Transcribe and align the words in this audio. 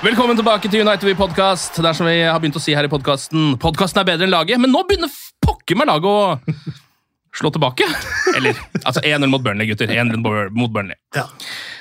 Velkommen 0.00 0.32
tilbake 0.32 0.64
til 0.72 0.80
United 0.80 1.04
We 1.04 1.12
Podcast. 1.12 1.76
Det 1.76 1.84
er 1.84 1.96
som 1.98 2.06
vi 2.08 2.22
har 2.24 2.38
begynt 2.40 2.56
å 2.56 2.60
si 2.64 2.72
her 2.72 2.86
i 2.86 2.88
podkasten. 2.88 3.58
Podkasten 3.60 4.00
er 4.00 4.06
bedre 4.08 4.24
enn 4.24 4.32
laget, 4.32 4.56
men 4.56 4.72
nå 4.72 4.80
begynner 4.88 5.12
pokker 5.44 5.76
meg 5.76 5.90
laget 5.90 6.08
å 6.08 6.54
slå 7.36 7.50
tilbake. 7.52 7.84
Eller 8.32 8.56
altså 8.80 9.02
1-0 9.04 9.28
mot 9.28 9.44
Burnley, 9.44 9.68
gutter. 9.68 9.92
1-0 9.92 10.16
mot 10.56 10.72
Burnley. 10.72 10.96
Ja. 11.12 11.26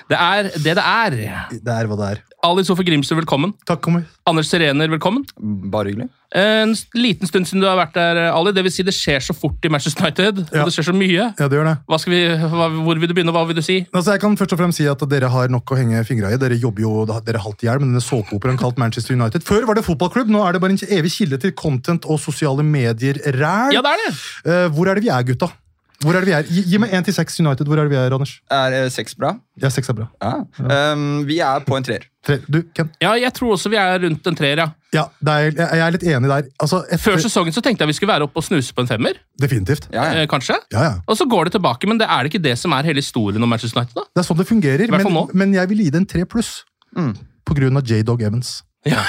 Det 0.10 0.18
er 0.18 0.48
det 0.58 0.74
det 0.74 0.82
er. 0.82 1.16
Det 1.54 1.74
er 1.74 1.90
hva 1.90 1.98
det 2.00 2.08
er. 2.16 2.22
Ali 2.46 2.64
Sofe 2.64 2.86
Grimsrud, 2.88 3.20
velkommen. 3.20 3.52
Takk, 3.68 3.82
kommer. 3.84 4.06
Anders 4.30 4.48
Serener, 4.50 4.90
velkommen. 4.90 5.26
Bare 5.70 5.92
hyggelig. 5.92 6.08
En 6.40 6.72
liten 6.98 7.28
stund 7.28 7.46
siden 7.50 7.62
du 7.62 7.68
har 7.68 7.78
vært 7.78 7.94
der, 7.98 8.20
Ali. 8.32 8.54
Det 8.56 8.64
vil 8.66 8.74
si 8.74 8.86
det 8.86 8.96
skjer 8.96 9.22
så 9.22 9.36
fort 9.38 9.66
i 9.66 9.70
Manchester 9.70 10.08
United. 10.08 10.42
Ja. 10.48 10.64
Og 10.64 10.70
det 10.70 10.74
skjer 10.74 10.88
så 10.88 10.96
mye. 10.98 11.28
Ja, 11.28 11.50
det 11.52 11.60
gjør 11.60 11.70
det. 11.70 11.76
Vi, 12.10 12.22
hva, 12.42 12.70
hvor 12.74 13.02
vil 13.02 13.12
du 13.12 13.16
begynne, 13.18 13.36
hva 13.36 13.46
vil 13.50 13.60
du 13.60 13.64
si? 13.66 13.80
Altså, 13.92 14.16
jeg 14.16 14.24
kan 14.24 14.40
først 14.40 14.56
og 14.56 14.62
fremst 14.64 14.82
si 14.82 14.90
at 14.90 15.06
Dere 15.12 15.30
har 15.30 15.54
nok 15.54 15.76
å 15.76 15.78
henge 15.78 16.02
fingra 16.10 16.34
i. 16.34 16.42
Dere 16.42 16.58
jobber 16.58 16.86
jo 16.88 17.06
dere 17.10 17.38
er 17.38 17.44
halvt 17.46 17.66
i 17.66 17.70
hjel 17.70 17.82
med 17.84 17.92
denne 17.92 18.06
såpeoperaen 18.06 18.62
kalt 18.62 18.82
Manchester 18.82 19.18
United. 19.18 19.46
Før 19.46 19.70
var 19.70 19.78
det 19.78 19.86
fotballklubb, 19.86 20.34
nå 20.34 20.42
er 20.48 20.58
det 20.58 20.64
bare 20.66 20.78
en 20.78 20.86
evig 21.00 21.14
kilde 21.20 21.42
til 21.44 21.54
content 21.58 22.10
og 22.10 22.22
sosiale 22.24 22.66
medier-ræl. 22.66 23.76
Ja, 23.78 23.86
det 23.86 23.94
er 23.98 24.06
det. 24.08 24.14
Eh, 24.50 24.70
hvor 24.74 24.90
er 24.90 24.98
det 24.98 25.06
vi 25.06 25.14
er, 25.14 25.26
gutta? 25.34 25.52
Hvor 26.00 26.16
er 26.16 26.24
det 26.24 26.30
vi 26.30 26.36
er? 26.38 26.46
Gi, 26.48 26.62
gi 26.72 26.80
meg 26.80 26.94
én 26.96 27.04
til 27.04 27.12
seks 27.16 27.42
United. 27.42 27.68
Hvor 27.68 27.80
er 27.82 27.88
det 27.90 27.92
vi 27.92 27.98
er, 28.00 28.14
Anders? 28.16 28.38
Er 28.56 28.76
seks 28.94 29.18
bra? 29.20 29.34
Ja, 29.60 29.68
seks 29.74 29.92
er 29.92 29.98
bra. 29.98 30.06
Ja. 30.24 30.94
Um, 30.96 31.26
vi 31.28 31.42
er 31.44 31.66
på 31.68 31.76
en 31.76 31.84
treer. 31.84 32.06
Tre. 32.24 32.38
Du, 32.48 32.62
Ken? 32.76 32.88
Ja, 33.04 33.18
jeg 33.20 33.34
tror 33.36 33.58
også 33.58 33.72
vi 33.72 33.80
er 33.80 34.00
rundt 34.06 34.30
en 34.32 34.38
treer, 34.40 34.62
ja. 34.64 34.70
Ja, 34.96 35.04
det 35.20 35.34
er, 35.36 35.50
jeg 35.60 35.84
er 35.84 35.94
litt 35.94 36.06
enig 36.08 36.32
der. 36.32 36.48
Altså, 36.64 36.80
etter, 36.88 37.04
Før 37.04 37.20
sesongen 37.26 37.56
så 37.56 37.64
tenkte 37.66 37.84
jeg 37.84 37.92
vi 37.92 37.98
skulle 38.00 38.14
være 38.14 38.30
oppe 38.30 38.40
og 38.40 38.48
snuse 38.48 38.76
på 38.76 38.86
en 38.86 38.90
femmer. 38.90 39.20
Definitivt. 39.44 39.90
Ja, 39.92 40.08
ja. 40.08 40.24
Eh, 40.24 40.30
kanskje? 40.32 40.56
Ja, 40.72 40.86
ja. 40.88 40.96
Og 41.04 41.20
så 41.20 41.28
går 41.30 41.50
det 41.50 41.58
tilbake, 41.58 41.92
men 41.92 42.00
det 42.00 42.08
er 42.08 42.24
det 42.24 42.32
ikke 42.32 42.44
det 42.48 42.56
som 42.64 42.74
er 42.80 42.88
hele 42.88 43.04
historien 43.04 43.44
om 43.44 43.52
Manchester 43.52 43.84
United? 43.84 44.00
da? 44.00 44.08
Det 44.08 44.24
er 44.24 44.30
sånn 44.32 44.40
det 44.40 44.48
fungerer. 44.50 44.96
Men, 44.96 45.06
nå. 45.20 45.28
men 45.36 45.60
jeg 45.60 45.74
vil 45.74 45.84
gi 45.84 45.92
det 45.92 46.04
en 46.06 46.10
tre 46.16 46.24
pluss. 46.32 46.62
Mm. 46.96 47.12
På 47.44 47.60
grunn 47.60 47.80
av 47.80 47.92
J-Dog 47.92 48.24
Evans. 48.24 48.62
Ja. 48.88 49.04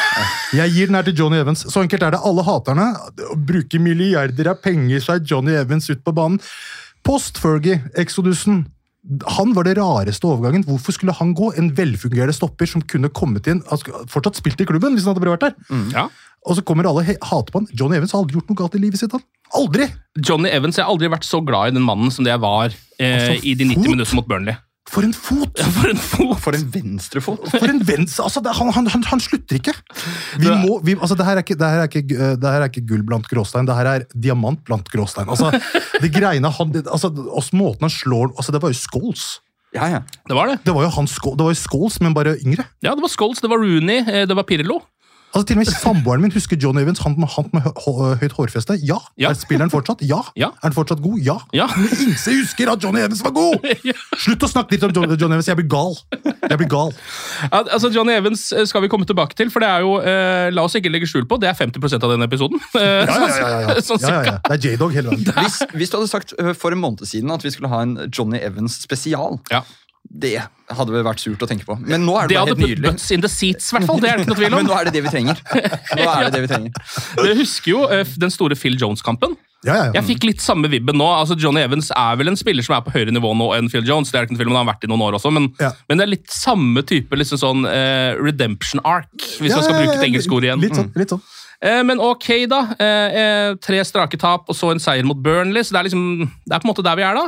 Jeg 0.56 0.74
gir 0.74 0.90
den 0.90 0.98
her 0.98 1.06
til 1.06 1.14
Johnny 1.14 1.38
Evans. 1.38 1.62
Så 1.70 1.84
enkelt 1.84 2.02
er 2.02 2.16
det. 2.16 2.20
Alle 2.26 2.42
haterne 2.46 2.88
bruker 3.46 3.82
milliarder 3.82 4.50
av 4.50 4.58
penger 4.64 5.02
så 5.04 5.16
er 5.16 5.24
Johnny 5.24 5.54
Evans 5.54 5.86
ut 5.92 6.02
på 6.04 6.14
banen. 6.16 6.40
Post-Fergie, 7.06 7.80
Exodusen. 8.00 8.66
Han 9.38 9.54
var 9.56 9.64
det 9.64 9.78
rareste 9.78 10.28
overgangen. 10.28 10.64
Hvorfor 10.68 10.92
skulle 10.92 11.14
han 11.16 11.32
gå? 11.34 11.52
En 11.58 11.70
velfungerende 11.76 12.34
stopper 12.36 12.68
som 12.68 12.82
kunne 12.84 13.08
kommet 13.16 13.48
inn 13.48 13.62
han 13.70 13.80
skulle 13.80 14.04
fortsatt 14.12 14.36
spilt 14.36 14.60
i 14.60 14.66
klubben. 14.68 14.92
hvis 14.94 15.06
han 15.08 15.14
hadde 15.16 15.30
vært 15.30 15.46
der. 15.48 15.54
Ja. 15.96 16.08
Og 16.48 16.56
så 16.56 16.62
kommer 16.64 16.86
alle 16.88 17.04
hater 17.04 17.52
på 17.52 17.60
han. 17.62 17.68
Johnny 17.76 17.96
Evans 17.96 18.12
har 18.12 18.20
aldri 18.22 18.36
gjort 18.38 18.48
noe 18.52 18.60
galt 18.60 18.76
i 18.76 18.82
livet 18.84 19.00
sitt. 19.00 19.12
han. 19.12 19.24
Aldri! 19.56 19.88
Johnny 20.20 20.48
Evans, 20.52 20.76
Jeg 20.76 20.84
har 20.84 20.92
aldri 20.92 21.08
vært 21.10 21.24
så 21.26 21.40
glad 21.44 21.72
i 21.72 21.74
den 21.78 21.84
mannen 21.84 22.10
som 22.14 22.24
det 22.24 22.30
jeg 22.32 22.40
var 22.44 22.70
eh, 23.00 23.14
Altså, 23.16 23.40
i 23.44 23.54
de 23.54 23.64
90 23.64 23.74
fot. 23.74 23.88
minuttene 23.90 24.16
mot 24.20 24.28
Burnley. 24.28 24.56
For 24.90 25.06
en 25.06 25.12
fot! 25.14 25.60
For 25.76 25.90
en 25.92 26.00
fot! 26.02 26.38
For 26.42 26.56
en 26.56 26.64
venstrefot! 26.74 27.44
For 27.52 27.70
en 27.70 27.82
venstre, 27.86 28.24
altså, 28.26 28.42
det, 28.42 28.54
han, 28.58 28.72
han, 28.74 28.88
han, 28.90 29.22
slutter 29.22 29.60
ikke! 29.60 29.74
Vi 30.42 30.50
må, 30.50 30.80
vi, 30.86 30.96
altså, 30.98 31.14
det, 31.18 31.26
her 31.28 31.38
er 31.38 31.44
ikke, 31.44 31.58
det, 31.60 31.68
her 31.70 31.84
er 31.84 31.90
ikke, 31.90 32.02
eh, 32.16 32.32
det 32.40 32.54
her 32.54 32.64
er 32.64 32.72
ikke 32.72 32.82
gull 32.88 33.04
blant 33.06 33.28
gråstein, 33.30 33.68
det 33.68 33.76
her 33.78 33.90
er 33.92 34.06
diamant 34.14 34.62
blant 34.66 34.90
gråstein. 34.90 35.30
Altså, 35.30 35.52
det 36.02 36.10
greiene 36.14 36.50
han, 36.56 36.74
altså, 36.82 37.12
Måten 37.56 37.86
han 37.86 37.92
slår 37.92 38.30
altså, 38.38 38.52
Det 38.54 38.60
var 38.62 38.70
jo 38.72 38.78
Scholes. 38.78 39.24
Ja, 39.74 39.86
ja. 39.90 40.00
Det 40.26 40.34
var 40.34 40.50
det. 40.50 40.58
Det 40.66 40.74
var 40.74 40.86
jo, 40.86 40.92
han, 40.96 41.06
det 41.06 41.44
var 41.46 41.54
jo 41.54 41.60
Scholes, 41.60 42.00
men 42.02 42.16
bare 42.16 42.34
yngre. 42.42 42.66
Ja, 42.82 42.96
Det 42.96 43.04
var 43.04 43.12
Scholes, 43.14 43.42
det 43.42 43.50
var 43.52 43.62
Rooney, 43.62 44.02
eh, 44.02 44.26
det 44.26 44.36
var 44.38 44.48
Pirlo. 44.48 44.80
Altså, 45.30 45.46
til 45.46 45.54
og 45.56 45.60
med 45.60 45.68
Samboeren 45.70 46.22
min 46.24 46.32
husker 46.34 46.56
John 46.58 46.78
Evans, 46.80 46.98
han, 47.04 47.14
med- 47.18 47.28
han 47.36 47.46
med 47.54 47.62
hø, 47.62 47.70
hø, 47.84 48.14
høyt 48.18 48.32
hårfeste. 48.34 48.74
Ja. 48.82 48.96
Ja. 49.20 49.30
Er 49.30 49.38
spilleren 49.38 49.70
fortsatt? 49.70 50.00
Ja. 50.02 50.18
Ja. 50.36 50.48
Er 50.58 50.66
han 50.70 50.74
fortsatt 50.74 50.98
god? 51.04 51.20
Ja. 51.22 51.36
Ja. 51.54 51.68
Men 51.78 51.86
Ingse 52.08 52.34
husker 52.34 52.72
at 52.72 52.82
Johnny 52.82 52.98
Evans 53.04 53.22
var 53.24 53.30
god! 53.36 53.62
Ja. 53.86 53.94
Slutt 54.18 54.42
å 54.42 54.48
snakke 54.50 54.74
litt 54.74 54.82
om 54.88 54.92
John, 54.96 55.14
John 55.14 55.32
Evans, 55.36 55.46
jeg 55.48 55.56
blir 55.60 55.68
gal. 55.70 55.94
Jeg 56.50 56.58
blir 56.60 56.68
gal. 56.72 56.91
Altså 57.74 57.92
Johnny 57.94 58.12
Evans 58.18 58.48
eh, 58.52 58.66
skal 58.66 58.82
vi 58.84 58.91
komme 58.92 59.06
tilbake 59.08 59.38
til, 59.38 59.50
for 59.54 59.62
det 59.62 59.70
er 59.70 59.84
jo 59.86 59.94
eh, 60.02 60.48
La 60.54 60.64
oss 60.66 60.74
ikke 60.78 60.91
legge 60.92 61.06
skjul 61.10 61.28
på, 61.30 61.38
det 61.42 61.48
er 61.52 61.56
50% 61.58 62.06
av 62.06 62.14
denne 62.16 62.26
episoden. 62.28 62.58
Eh, 62.74 62.88
Ja, 63.06 63.06
ja, 63.06 63.28
ja. 63.30 63.50
ja, 63.54 63.60
ja. 63.70 63.76
Sånn 63.86 64.02
ja, 64.02 64.10
ja, 64.16 64.24
ja. 64.32 64.36
Det 64.50 64.56
er 64.58 64.66
J-Dog 64.72 64.94
hele 64.98 65.14
veien. 65.14 65.30
Hvis, 65.41 65.60
hvis 65.78 65.92
du 65.94 66.00
hadde 66.00 66.10
sagt 66.10 66.34
for 66.58 66.74
en 66.74 66.82
måned 66.82 67.06
siden 67.08 67.30
at 67.34 67.47
vi 67.47 67.54
skulle 67.54 67.70
ha 67.72 67.80
en 67.86 67.97
Johnny 68.10 68.42
Evans 68.42 68.80
spesial, 68.84 69.38
Ja. 69.54 69.62
Det 70.10 70.38
hadde 70.70 70.94
vel 70.94 71.04
vært 71.06 71.22
surt 71.22 71.42
å 71.44 71.46
tenke 71.46 71.66
på. 71.66 71.76
Men 71.82 72.02
nå 72.06 72.16
er 72.18 72.26
det, 72.26 72.34
Det 72.34 72.38
bare 72.40 72.48
hadde 72.48 72.60
nydelig. 72.60 72.80
Det 72.80 72.88
hadde 72.88 72.96
butts 72.98 73.10
in 73.14 73.22
the 73.22 73.30
seats, 73.30 73.68
i 73.70 73.76
hvert 73.76 73.86
fall. 73.86 74.00
Det 74.02 74.08
er 74.10 74.16
det 74.18 74.24
ikke 74.24 74.32
noe 74.32 74.40
tvil 74.40 74.54
Men 74.58 74.66
nå 74.66 74.74
er 74.78 74.88
det 74.88 74.94
det 74.96 75.04
vi 75.04 75.12
trenger. 75.12 75.44
Nå 75.44 76.08
er 76.08 76.24
det 76.24 76.32
det 76.34 76.42
vi 76.46 76.50
trenger. 76.50 76.90
Dere 77.20 77.36
husker 77.38 77.70
jo 77.70 77.84
eh, 77.94 78.16
den 78.24 78.34
store 78.34 78.58
Phil 78.58 78.78
Jones-kampen. 78.80 79.36
Ja, 79.60 79.74
ja, 79.74 79.84
ja. 79.90 79.92
Jeg 79.98 80.06
fikk 80.08 80.24
litt 80.24 80.40
samme 80.40 80.70
vibben 80.72 80.96
nå. 80.96 81.04
altså 81.04 81.36
Johnny 81.36 81.60
Evans 81.60 81.90
er 81.92 82.16
vel 82.16 82.30
en 82.32 82.38
spiller 82.40 82.64
som 82.64 82.78
er 82.78 82.84
på 82.86 82.94
høyere 82.94 83.12
nivå 83.12 83.34
nå 83.36 83.50
enn 83.58 83.68
Phil 83.68 83.84
Jones. 83.84 84.08
det 84.08 84.16
er 84.16 84.24
ikke 84.24 84.32
noe 84.32 84.40
tvil 84.40 84.48
om, 84.48 84.56
Han 84.56 84.62
har 84.64 84.70
vært 84.72 84.86
i 84.86 84.88
noen 84.88 85.04
år 85.04 85.18
også, 85.18 85.32
men, 85.36 85.50
Ja. 85.60 85.74
men 85.90 86.00
det 86.00 86.06
er 86.06 86.12
litt 86.14 86.32
samme 86.32 86.80
type 86.88 87.18
liksom 87.20 87.42
sånn 87.42 87.68
uh, 87.68 88.16
redemption 88.16 88.80
arc, 88.88 89.12
hvis 89.36 89.52
man 89.52 89.66
skal 89.66 89.76
bruke 89.76 89.98
et 89.98 90.06
engelsk 90.08 90.32
ord 90.32 90.48
igjen. 90.48 90.64
Litt 90.64 90.80
sånn. 90.80 90.88
Litt 90.96 91.12
sånn. 91.12 91.20
Eh, 91.60 91.82
men 91.84 92.00
ok, 92.00 92.28
da. 92.48 92.60
Eh, 92.81 93.16
eh, 93.21 93.54
tre 93.60 93.82
strake 93.84 94.16
tap 94.21 94.48
og 94.48 94.56
så 94.56 94.71
en 94.72 94.81
seier 94.81 95.04
mot 95.06 95.19
Burnley. 95.21 95.65
så 95.65 95.76
Det 95.76 95.81
er 95.81 95.88
liksom, 95.91 96.04
det 96.47 96.54
er 96.54 96.62
på 96.62 96.69
en 96.69 96.72
måte 96.72 96.84
der 96.87 96.97
vi 96.97 97.04
er, 97.04 97.19
da. 97.19 97.26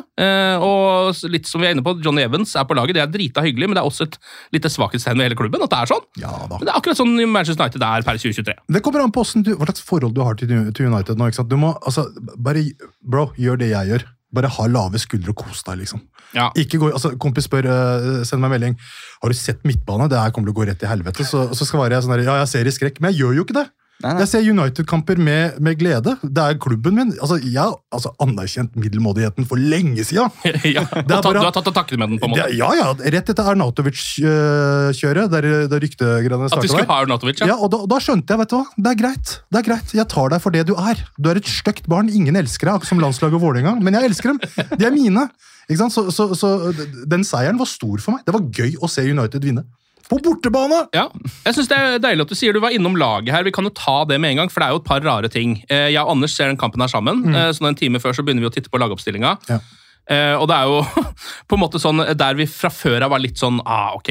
Og 0.64 1.20
litt 1.32 1.48
som 1.48 1.60
vi 1.60 1.68
er 1.68 1.76
inne 1.76 1.84
på, 1.84 1.94
Johnny 2.04 2.24
Evans 2.24 2.54
er 2.56 2.64
på 2.68 2.76
laget. 2.78 2.96
Det 2.96 3.04
er 3.04 3.12
drita 3.12 3.44
hyggelig, 3.44 3.68
men 3.68 3.76
det 3.76 3.82
er 3.82 3.90
også 3.90 4.08
et 4.08 4.16
lite 4.56 4.72
svakhetstegn 4.72 5.20
ved 5.20 5.28
hele 5.28 5.38
klubben. 5.38 5.62
at 5.62 5.72
det 5.72 5.82
er 5.82 5.92
sånn. 5.92 6.06
Ja 6.22 6.32
da. 6.48 6.56
Men 6.56 6.66
det 6.66 6.72
er 6.72 6.80
akkurat 6.80 7.00
sånn 7.00 7.14
Manchester 7.28 7.64
United 7.64 7.84
er 7.84 8.08
per 8.08 8.16
2023. 8.16 8.56
Det 8.72 8.82
kommer 8.82 9.04
an 9.04 9.12
på 9.12 9.26
du, 9.42 9.54
hva 9.56 9.68
slags 9.68 9.84
forhold 9.84 10.16
du 10.16 10.24
har 10.24 10.34
til, 10.40 10.50
United 10.52 11.18
nå. 11.18 11.28
ikke 11.28 11.42
sant? 11.42 11.52
Du 11.52 11.60
må, 11.60 11.76
altså, 11.84 12.08
bare, 12.36 12.64
Bro, 13.04 13.30
gjør 13.36 13.60
det 13.60 13.72
jeg 13.72 13.92
gjør. 13.92 14.08
Bare 14.32 14.48
ha 14.48 14.64
lave 14.64 14.96
skuldre 14.96 15.34
og 15.34 15.42
kos 15.44 15.60
deg, 15.66 15.82
liksom. 15.82 16.00
Ja. 16.32 16.48
Ikke 16.56 16.80
gå, 16.80 16.88
altså, 16.88 17.12
kompis 17.20 17.44
spør, 17.44 17.68
uh, 17.68 18.22
send 18.24 18.40
meg 18.40 18.48
en 18.48 18.54
melding. 18.54 18.76
Har 19.20 19.28
du 19.28 19.36
sett 19.36 19.60
midtbane? 19.68 20.08
Det 20.08 20.16
her 20.16 20.32
kommer 20.32 20.48
til 20.48 20.56
å 20.56 20.60
gå 20.62 20.68
rett 20.70 20.84
i 20.86 20.88
helvete. 20.88 21.26
Så, 21.28 21.50
så 21.52 21.68
skal 21.68 21.84
være 21.84 22.00
sånn 22.00 22.14
der, 22.16 22.24
ja, 22.24 22.38
jeg 22.40 22.48
ser 22.54 22.70
i 22.70 22.72
skrekk, 22.72 23.02
men 23.02 23.12
jeg 23.12 23.20
gjør 23.20 23.36
jo 23.36 23.44
ikke 23.44 23.58
det. 23.60 23.66
Nei, 24.02 24.12
nei. 24.16 24.22
Jeg 24.24 24.28
ser 24.32 24.46
United-kamper 24.50 25.18
med, 25.22 25.58
med 25.62 25.76
glede. 25.78 26.16
Det 26.24 26.42
er 26.42 26.56
klubben 26.58 26.96
min. 26.96 27.12
Altså, 27.22 27.36
Jeg 27.38 27.60
har 27.60 27.76
altså, 27.94 28.10
anerkjent 28.24 28.74
middelmådigheten 28.74 29.46
for 29.46 29.60
lenge 29.60 30.02
sida. 30.08 30.24
ja. 30.76 30.82
Du, 31.06 31.12
har 31.14 31.22
tatt, 31.52 31.60
til 31.68 31.76
takke 31.76 31.98
med 32.00 32.10
den, 32.14 32.18
på 32.18 32.26
en 32.26 32.34
måte. 32.34 32.48
Det- 32.48 32.58
Ja, 32.58 32.72
ja, 32.78 32.88
Rett 33.14 33.30
etter 33.30 33.50
Arnautovic-kjøret, 33.52 35.30
der, 35.30 35.46
der 35.70 35.84
ryktegreiene 35.84 36.48
At 36.48 36.50
du 36.50 36.56
starta 36.56 36.72
skulle 36.72 36.88
ha 36.90 36.98
Arnautovic, 37.04 37.42
ja. 37.44 37.52
Ja, 37.52 37.56
og 37.62 37.70
da, 37.74 37.82
da 37.92 38.00
skjønte 38.02 38.34
jeg, 38.34 38.42
vet 38.42 38.50
du 38.52 38.56
hva, 38.58 38.64
det 38.86 38.90
er 38.94 38.98
greit. 39.04 39.34
Det 39.52 39.60
er 39.62 39.68
greit. 39.70 39.94
Jeg 40.00 40.08
tar 40.10 40.34
deg 40.34 40.42
for 40.42 40.54
det 40.56 40.64
du 40.70 40.74
er. 40.74 41.04
Du 41.18 41.30
er 41.30 41.38
et 41.38 41.52
stygt 41.52 41.86
barn. 41.92 42.10
Ingen 42.10 42.38
elsker 42.42 42.68
deg, 42.68 42.80
akkurat 42.80 42.90
som 42.94 43.02
landslaget 43.02 43.38
og 43.38 43.44
Vålerenga. 43.46 43.76
Men 43.82 43.98
jeg 43.98 44.10
elsker 44.10 44.34
dem. 44.34 44.42
De 44.78 44.88
er 44.88 44.94
mine. 44.94 45.28
Så, 45.72 46.08
så, 46.10 46.26
så 46.36 46.48
den 47.08 47.22
seieren 47.24 47.60
var 47.60 47.70
stor 47.70 48.02
for 48.02 48.16
meg. 48.16 48.26
Det 48.26 48.34
var 48.34 48.42
gøy 48.50 48.74
å 48.82 48.90
se 48.90 49.04
United 49.06 49.46
vinne. 49.46 49.62
På 50.12 50.18
bortebane! 50.20 50.82
Ja, 50.92 51.06
jeg 51.46 51.54
synes 51.56 51.68
Det 51.72 51.78
er 51.80 51.98
deilig 52.04 52.26
at 52.26 52.32
du 52.34 52.36
sier 52.36 52.52
du 52.52 52.60
var 52.60 52.74
innom 52.76 52.94
laget 53.00 53.32
her. 53.32 53.44
Vi 53.48 53.52
kan 53.56 53.64
jo 53.64 53.72
ta 53.72 54.02
det 54.04 54.20
med 54.20 54.34
en 54.34 54.42
gang, 54.42 54.50
for 54.52 54.60
det 54.60 54.68
er 54.68 54.74
jo 54.76 54.82
et 54.82 54.88
par 54.90 55.00
rare 55.06 55.30
ting. 55.32 55.56
Eh, 55.72 55.88
Jeg 55.94 56.02
og 56.04 56.10
Anders 56.12 56.34
ser 56.36 56.50
den 56.52 56.58
kampen 56.60 56.80
her 56.84 56.88
sammen, 56.92 57.22
Mm. 57.24 57.34
eh, 57.34 57.50
så 57.56 57.64
en 57.68 57.74
time 57.78 57.98
før 58.02 58.12
så 58.12 58.22
begynner 58.26 58.44
vi 58.44 58.50
å 58.50 58.54
titte 58.54 58.68
på 58.68 58.78
lagoppstillinga. 58.82 59.38
Ja. 59.48 59.58
Eh, 60.10 60.34
og 60.34 60.48
det 60.50 60.56
er 60.56 60.66
jo 60.66 60.80
på 61.48 61.54
en 61.54 61.60
måte 61.62 61.78
sånn 61.78 62.02
der 62.18 62.34
vi 62.34 62.46
fra 62.50 62.72
før 62.74 63.04
av 63.06 63.12
var 63.14 63.22
litt 63.22 63.38
sånn 63.38 63.60
ah, 63.62 63.92
ok, 63.94 64.08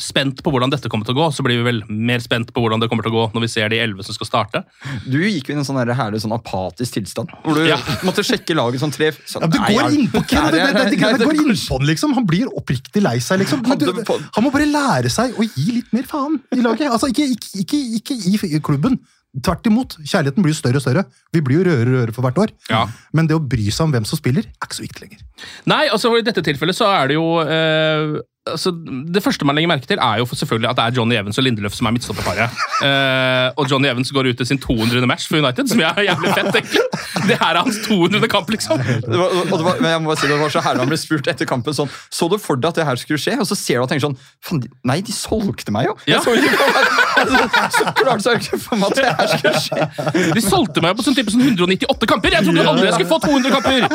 spent 0.00 0.40
på 0.40 0.52
hvordan 0.54 0.72
dette 0.72 0.88
kommer 0.88 1.04
til 1.04 1.12
å 1.12 1.18
gå, 1.18 1.26
så 1.36 1.44
blir 1.44 1.60
vi 1.60 1.66
vel 1.66 1.82
mer 1.92 2.22
spent 2.24 2.54
på 2.56 2.62
hvordan 2.64 2.80
det 2.80 2.88
kommer 2.88 3.04
til 3.04 3.12
å 3.12 3.18
gå 3.18 3.24
når 3.34 3.44
vi 3.44 3.50
ser 3.52 3.68
de 3.72 3.80
elleve 3.84 4.06
som 4.06 4.16
skal 4.16 4.30
starte. 4.30 4.62
Du 5.04 5.18
gikk 5.20 5.50
jo 5.50 5.56
i 5.56 5.58
en 5.60 5.66
sånn 5.68 5.80
herlig 5.84 6.22
sånn 6.24 6.32
apatisk 6.36 6.96
tilstand. 6.96 7.34
Hvor 7.44 7.58
du 7.60 7.66
Ja. 7.68 7.76
måtte 8.06 8.24
sjekke 8.24 8.56
laget 8.56 8.80
sånn 8.80 8.94
tre 8.94 9.10
sånn, 9.18 9.44
Ja, 9.44 9.50
det 9.52 9.60
går 9.60 9.90
inn 9.92 10.06
innpå 10.06 10.22
Ken! 10.30 10.48
Det, 10.48 10.56
det, 10.56 10.72
det, 10.72 10.84
det, 10.96 11.00
Nei, 11.02 11.12
det, 11.12 11.18
det- 11.20 11.28
går 11.28 11.42
innpå 11.42 11.80
den, 11.82 11.90
liksom. 11.92 12.14
Han 12.16 12.26
blir 12.28 12.48
oppriktig 12.56 13.02
lei 13.04 13.18
seg, 13.20 13.42
liksom. 13.44 13.60
Men 13.66 13.78
du, 13.82 13.92
han 14.08 14.44
må 14.46 14.54
bare 14.54 14.68
lære 14.70 15.12
seg 15.12 15.36
å 15.36 15.44
gi 15.46 15.66
litt 15.80 15.92
mer 15.96 16.08
faen 16.08 16.40
i 16.54 16.62
laget. 16.64 16.88
Altså, 16.88 17.10
ikke, 17.12 17.28
ikke, 17.36 17.82
ikke, 18.00 18.18
ikke 18.32 18.50
i 18.56 18.62
klubben. 18.64 18.96
Tvert 19.36 19.66
imot. 19.68 19.98
Kjærligheten 20.00 20.44
blir 20.44 20.54
jo 20.54 20.58
større 20.60 20.80
og 20.80 20.84
større. 20.84 21.02
Vi 21.34 21.42
blir 21.44 21.60
jo 21.60 21.66
rødere 21.66 21.90
og 21.90 21.98
rødere 21.98 22.14
for 22.16 22.24
hvert 22.24 22.38
år. 22.46 22.54
Ja. 22.72 22.86
Men 23.16 23.28
det 23.28 23.36
å 23.36 23.42
bry 23.42 23.66
seg 23.68 23.88
om 23.88 23.92
hvem 23.92 24.06
som 24.08 24.20
spiller, 24.20 24.46
er 24.48 24.68
ikke 24.68 24.78
så 24.78 24.86
viktig 24.86 25.04
lenger. 25.04 25.26
Nei, 25.68 25.82
altså 25.92 26.14
i 26.16 26.24
dette 26.24 26.44
tilfellet 26.46 26.78
så 26.78 26.88
er 26.94 27.10
det 27.10 27.18
jo 27.18 27.26
eh, 27.44 28.16
altså, 28.46 28.70
Det 29.14 29.22
første 29.22 29.46
man 29.46 29.56
legger 29.56 29.70
merke 29.70 29.86
til, 29.86 29.98
er 30.02 30.20
jo 30.20 30.26
for 30.28 30.38
selvfølgelig 30.38 30.70
at 30.70 30.78
det 30.78 30.84
er 30.84 30.96
Johnny 30.98 31.16
Evans 31.18 31.38
og 31.38 31.44
Lindeløf 31.44 31.74
som 31.74 31.88
er 31.88 31.94
midtstopperparet. 31.96 32.50
Uh, 32.82 33.48
og 33.58 33.70
Johnny 33.70 33.88
Evans 33.90 34.12
går 34.12 34.30
ut 34.30 34.36
til 34.36 34.46
sin 34.46 34.58
200. 34.58 35.06
match 35.06 35.28
for 35.28 35.36
United, 35.36 35.68
som 35.68 35.80
er 35.80 36.02
jævlig 36.08 36.34
fett, 36.34 36.54
egentlig. 36.54 36.84
Det 37.28 37.38
her 37.40 37.56
er 37.56 37.62
hans 37.62 37.78
200. 37.86 38.28
kamp, 38.28 38.50
liksom. 38.50 38.78
Det 38.78 39.18
var, 39.18 39.34
det 39.50 39.64
var, 39.64 39.80
men 39.80 39.90
jeg 39.90 40.02
må 40.02 40.12
bare 40.12 40.20
si 40.20 40.30
det 40.30 40.38
var 40.40 40.52
så 40.52 40.62
herlig 40.62 40.84
Han 40.84 40.90
ble 40.90 40.98
spurt 41.00 41.28
etter 41.30 41.48
kampen 41.48 41.74
sånn 41.74 41.90
Så 42.12 42.28
du 42.30 42.36
for 42.40 42.58
deg 42.60 42.70
at 42.70 42.78
det 42.78 42.86
her 42.86 43.00
skulle 43.00 43.20
skje? 43.20 43.34
Og 43.40 43.48
så 43.48 43.56
ser 43.58 43.80
du 43.80 43.86
og 43.86 43.90
tenker 43.90 44.04
sånn 44.06 44.16
Faen, 44.44 44.62
nei, 44.86 44.98
de 45.04 45.14
solgte 45.14 45.74
meg 45.74 45.88
jo! 45.88 45.96
Ja. 46.06 46.20
Jeg 46.20 46.24
så 46.24 46.34
ikke 46.36 46.54
for 46.60 46.76
meg 46.76 47.72
Så 47.76 47.84
klart 47.98 48.24
så 48.24 48.34
jeg 48.34 48.42
det 48.42 48.46
ikke 48.46 48.60
for 48.62 48.80
meg 48.80 48.92
at 48.92 48.98
det 49.00 49.12
her 49.18 49.30
skulle 49.32 49.62
skje. 49.64 50.30
De 50.36 50.42
solgte 50.44 50.84
meg 50.84 50.96
på 50.98 51.06
sånn 51.06 51.16
type 51.18 51.34
sånn 51.34 51.46
198 51.46 52.10
kamper! 52.12 52.36
Jeg 52.36 52.48
trodde 52.48 52.66
aldri 52.72 52.88
jeg 52.88 52.98
skulle 52.98 53.12
få 53.12 53.20
200 53.24 53.54
kamper! 53.56 53.86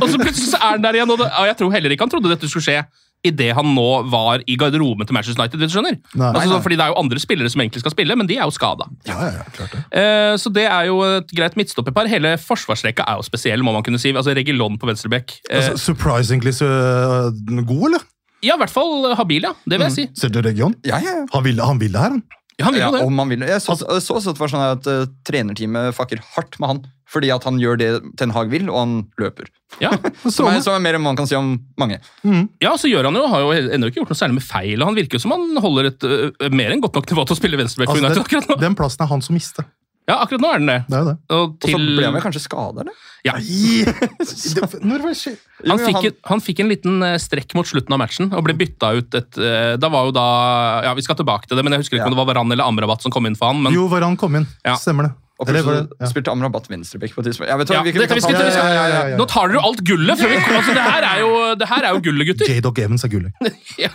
Og 0.00 0.06
så 0.08 0.20
plutselig 0.20 0.50
så 0.52 0.60
er 0.60 0.76
han 0.76 0.84
der 0.84 1.00
igjen, 1.00 1.14
og, 1.14 1.20
det, 1.20 1.30
jeg 1.50 1.58
tror 1.60 1.74
heller 1.74 1.94
ikke 1.94 2.06
han 2.06 2.14
trodde 2.14 2.32
dette 2.32 2.50
skulle 2.50 2.68
skje 2.68 2.78
idet 3.24 3.54
han 3.56 3.70
nå 3.74 3.86
var 4.12 4.42
i 4.46 4.56
garderoben 4.60 5.06
til 5.08 5.16
Manchester 5.16 5.40
United. 5.42 5.58
hvis 5.62 5.72
du 5.72 5.78
skjønner? 5.78 5.96
Nei. 6.14 6.28
altså, 6.34 6.50
sånn, 6.52 6.62
fordi 6.66 6.76
Det 6.78 6.84
er 6.84 6.92
jo 6.92 6.98
andre 7.00 7.22
spillere 7.22 7.50
som 7.50 7.62
egentlig 7.64 7.80
skal 7.84 7.94
spille, 7.94 8.16
men 8.20 8.26
de 8.30 8.36
er 8.36 8.44
jo 8.44 8.54
skada. 8.54 8.86
Ja, 9.08 9.16
ja, 9.24 9.30
ja, 9.40 9.44
klart 9.56 9.72
det. 9.72 9.82
Eh, 10.00 10.34
så 10.42 10.52
det 10.52 10.66
er 10.68 10.88
jo 10.90 11.00
et 11.06 11.32
greit 11.34 11.56
midtstopperpar. 11.56 12.08
Hele 12.12 12.34
forsvarsrekka 12.38 13.06
er 13.08 13.20
jo 13.20 13.26
spesiell, 13.26 13.62
må 13.64 13.72
man 13.72 13.82
kunne 13.86 13.98
si. 14.02 14.12
Altså 14.12 14.34
Regilon 14.36 14.76
på 14.78 14.86
venstrebekk. 14.90 15.38
Eh, 15.50 15.56
Altså, 15.64 15.78
surprisingly 15.92 16.52
så 16.52 16.68
øh, 16.68 17.64
god, 17.64 17.86
eller? 17.90 18.02
ja, 18.44 18.54
i 18.54 18.60
hvert 18.60 18.70
fall 18.74 19.14
habil, 19.16 19.46
ja. 19.48 19.54
Det 19.64 19.78
vil 19.80 19.86
jeg 19.88 19.94
si. 19.96 20.02
Ser 20.20 20.28
du 20.34 20.42
region? 20.44 20.74
Ja, 20.84 20.98
ja, 21.00 21.14
ja. 21.22 21.26
Han 21.32 21.44
ville, 21.46 21.64
han 21.64 21.78
ville 21.80 21.96
her, 21.98 22.10
han. 22.18 22.22
Ja, 22.58 22.66
han 22.68 22.74
vil 22.76 22.82
Ja, 22.84 22.90
det. 22.92 23.00
om 23.02 23.18
han 23.18 23.30
vil. 23.32 23.40
Jeg 23.48 23.62
så, 23.64 23.72
jeg 23.80 24.02
så 24.04 24.14
også 24.18 24.30
at 24.30 24.36
det 24.36 24.42
var 24.44 24.50
sånn 24.52 24.66
at 24.68 24.86
uh, 24.86 25.06
trenerteamet 25.26 25.94
fucker 25.96 26.20
hardt 26.36 26.58
med 26.60 26.68
han. 26.70 26.82
Fordi 27.14 27.30
at 27.30 27.44
han 27.46 27.60
gjør 27.62 27.78
det 27.78 27.88
Ten 28.18 28.32
Hag 28.34 28.48
vil, 28.50 28.66
og 28.72 28.78
han 28.80 28.94
løper. 29.22 29.46
Ja. 29.78 29.92
Som 30.34 30.48
er, 30.50 30.58
som 30.64 30.74
er 30.74 30.82
mer 30.82 30.98
enn 30.98 31.04
man 31.06 31.14
kan 31.18 31.28
si 31.30 31.36
om 31.38 31.54
mange. 31.78 32.00
ja, 32.62 32.72
så 32.80 32.90
gjør 32.90 33.06
han 33.08 33.14
jo, 33.20 33.22
har 33.30 33.44
jo 33.46 33.52
ennå 33.76 33.88
ikke 33.92 34.00
gjort 34.02 34.10
noe 34.12 34.18
særlig 34.18 34.40
med 34.40 34.46
feil, 34.48 34.82
og 34.82 34.90
han 34.90 34.98
virker 34.98 35.22
som 35.22 35.32
han 35.34 35.46
holder 35.62 35.92
et 35.92 36.04
uh, 36.10 36.50
mer 36.50 36.74
enn 36.74 36.82
godt 36.82 36.98
nok 36.98 37.06
nivå 37.14 37.24
til 37.30 37.36
å 37.36 37.38
spille 37.38 37.58
venstreback 37.62 37.94
Altså, 37.94 38.04
United 38.04 38.22
akkurat 38.26 38.50
nå. 38.50 38.58
den, 38.66 38.74
plassen 38.78 39.06
er 39.06 39.10
han 39.14 39.22
som 39.24 39.34
mister. 39.38 39.66
Ja, 40.04 40.18
akkurat 40.20 40.42
nå 40.44 40.50
er 40.52 40.60
den 40.60 40.68
det. 40.68 40.78
Det 40.90 40.96
er 40.98 41.00
jo 41.00 41.08
det. 41.08 41.16
Og 41.32 41.42
Og 41.44 41.54
så 41.64 41.70
til, 41.70 41.86
ble 41.96 42.04
han 42.10 42.16
vel 42.18 42.24
kanskje 42.26 42.42
skada, 42.44 42.82
eller? 42.84 42.98
ja, 43.24 43.34
han, 45.64 45.80
fikk, 45.80 46.18
han- 46.28 46.42
fikk 46.44 46.60
en 46.60 46.68
liten 46.70 46.98
eh, 47.06 47.16
strekk 47.22 47.54
mot 47.56 47.68
slutten 47.68 47.94
av 47.96 48.02
matchen 48.02 48.28
og 48.34 48.44
ble 48.44 48.56
bytta 48.58 48.90
ut 48.98 49.16
et 49.16 49.38
eh, 49.40 49.74
Da 49.80 49.88
var 49.92 50.10
jo 50.10 50.14
da 50.16 50.24
Ja, 50.90 50.92
vi 50.98 51.04
skal 51.06 51.16
tilbake 51.18 51.48
til 51.48 51.56
det, 51.58 51.64
men 51.64 51.72
jeg 51.76 51.84
husker 51.84 51.96
ikke 51.98 52.04
Ja. 52.04 52.10
om 52.12 52.16
det 52.16 52.20
var 52.20 52.28
Varan 52.34 52.52
eller 52.52 52.68
Amrabat 52.68 53.00
som 53.04 53.14
kom 53.14 53.24
inn 53.30 53.36
for 53.38 53.48
han. 53.52 53.62
Men 53.64 53.72
Jo, 53.76 53.86
Varan 53.88 54.16
kom 54.20 54.36
inn. 54.36 54.46
Ja. 54.64 54.76
Stemmer 54.80 55.08
det. 55.08 55.14
Og 55.40 55.48
plutselig 55.48 55.74
det- 55.90 55.96
ja. 56.00 56.06
spilte 56.12 56.30
Amrabat 56.30 56.68
venstrebekk 56.70 57.14
på 57.16 57.20
et 57.24 57.26
tidspunkt. 57.30 57.50
Vet 57.58 57.70
ja, 57.74 57.82
vi, 57.82 57.90
kan- 57.90 58.00
vi 58.00 58.06
dette, 58.06 58.06
kan 58.08 58.16
vi 58.16 58.20
skal, 58.22 58.34
det. 58.38 58.54
Ja, 58.54 58.66
ja, 58.70 58.84
ja, 58.86 59.00
ja. 59.12 59.16
Nå 59.18 59.26
tar 59.26 59.48
dere 59.50 59.58
jo 59.58 59.64
alt 59.66 59.80
gullet! 59.84 60.18
Før 60.20 60.28
vi, 60.30 60.36
altså, 60.36 60.74
det, 60.76 60.84
her 60.94 61.02
er 61.10 61.18
jo, 61.24 61.30
det 61.58 61.68
her 61.68 61.82
er 61.88 61.90
jo 61.96 62.00
gullet, 62.06 62.26
gutter. 62.30 62.52
J-Dog 62.54 62.78
Evans 62.78 63.04
er 63.04 63.08
gullet. 63.08 63.32
Ja. 63.84 63.90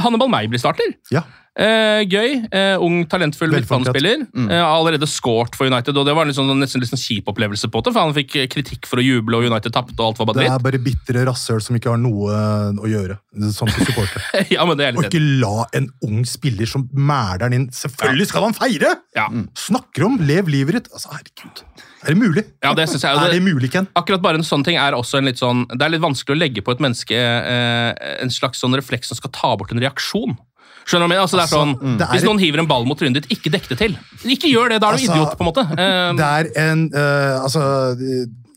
Hannibal 0.00 0.28
May 0.28 0.48
starter. 0.60 0.94
Ja. 1.12 1.22
Eh, 1.56 2.02
gøy. 2.04 2.34
Eh, 2.52 2.76
ung, 2.84 2.98
talentfull 3.08 3.48
midtbanespiller. 3.54 4.26
Mm. 4.36 4.50
Eh, 4.52 4.60
allerede 4.60 5.06
scoret 5.08 5.56
for 5.56 5.64
United, 5.70 5.96
og 5.96 6.04
det 6.04 6.12
var 6.16 6.28
sånn, 6.36 6.50
nesten 6.60 6.82
litt 6.82 6.90
sånn 6.90 7.00
kjip 7.00 7.30
opplevelse 7.32 7.70
på 7.72 7.80
det, 7.86 7.94
for 7.96 8.04
han 8.04 8.12
fikk 8.16 8.36
eh, 8.42 8.48
kritikk 8.52 8.84
for 8.90 9.00
å 9.00 9.04
juble, 9.06 9.38
og 9.40 9.48
United 9.48 9.72
tapte, 9.72 9.96
og 9.96 10.10
alt 10.10 10.20
var 10.20 10.28
bare 10.28 10.36
Det 10.36 10.44
dritt. 10.44 10.58
er 10.58 10.66
bare 10.66 10.82
bitre 10.84 11.24
rasshøl 11.30 11.62
som 11.64 11.78
ikke 11.78 11.94
har 11.94 12.02
noe 12.02 12.36
å 12.76 12.90
gjøre. 12.90 13.16
som 13.56 13.68
supporter. 13.72 14.20
ja, 14.56 14.64
men 14.68 14.76
det 14.76 14.90
er 14.90 14.98
Og 15.00 15.08
ikke 15.08 15.22
la 15.40 15.64
en 15.76 15.88
ung 16.04 16.24
spiller 16.28 16.68
som 16.68 16.88
mæler 16.92 17.46
den 17.46 17.52
inn 17.60 17.66
Selvfølgelig 17.72 18.28
skal 18.30 18.46
han 18.50 18.56
feire! 18.56 18.94
ja. 19.16 19.26
Snakker 19.56 20.04
om 20.06 20.18
'lev 20.20 20.48
livet 20.52 20.76
ditt'. 20.76 20.92
Altså, 20.92 21.08
herregud. 21.12 21.62
Er 22.04 22.12
det 22.14 22.18
mulig? 22.20 22.44
ja, 22.62 22.74
det 22.76 22.88
synes 22.88 23.02
jeg. 23.02 23.16
Er 23.16 23.32
det 23.32 23.40
det, 23.40 23.42
mulig, 23.48 23.70
Ken? 23.72 23.88
akkurat 23.96 24.22
bare 24.22 24.36
en 24.38 24.44
sånn 24.46 24.62
ting 24.64 24.76
er 24.76 24.92
også 24.94 25.18
en 25.18 25.24
litt 25.26 25.40
sånn 25.40 25.64
Det 25.72 25.82
er 25.82 25.90
litt 25.96 26.04
vanskelig 26.04 26.36
å 26.36 26.38
legge 26.38 26.62
på 26.62 26.72
et 26.76 26.80
menneske 26.84 27.16
eh, 27.16 28.20
en 28.22 28.30
slags 28.30 28.60
sånn 28.62 28.76
refleks 28.76 29.08
som 29.10 29.16
skal 29.18 29.32
ta 29.32 29.56
bort 29.56 29.72
en 29.72 29.80
reaksjon. 29.82 30.36
Skjønner 30.86 31.10
du 31.10 31.12
hva 31.12 31.18
jeg 31.18 31.18
mener? 31.18 31.24
Altså, 31.26 31.36
det 31.36 31.42
er 31.42 31.46
Altså, 31.46 31.60
sånn, 31.60 31.98
det 31.98 32.06
er 32.06 32.14
Hvis 32.14 32.26
noen 32.28 32.42
hiver 32.42 32.62
en 32.62 32.70
ball 32.70 32.84
mot 32.86 32.98
trynet 32.98 33.20
ditt, 33.20 33.30
ikke 33.34 33.52
dekk 33.56 33.70
det 33.72 33.78
til. 33.82 33.94
Ikke 34.36 34.50
gjør 34.50 34.74
det, 34.74 34.80
da 34.82 34.90
er 34.92 34.98
du 34.98 35.02
Altså, 35.02 35.12
idiot, 35.12 35.36
på 35.38 35.44
en 35.44 35.50
måte. 35.50 35.64
Um, 35.74 36.18
Det 36.20 36.26
er 36.26 36.50
en 36.62 36.84
uh, 36.94 37.42
Altså 37.42 37.62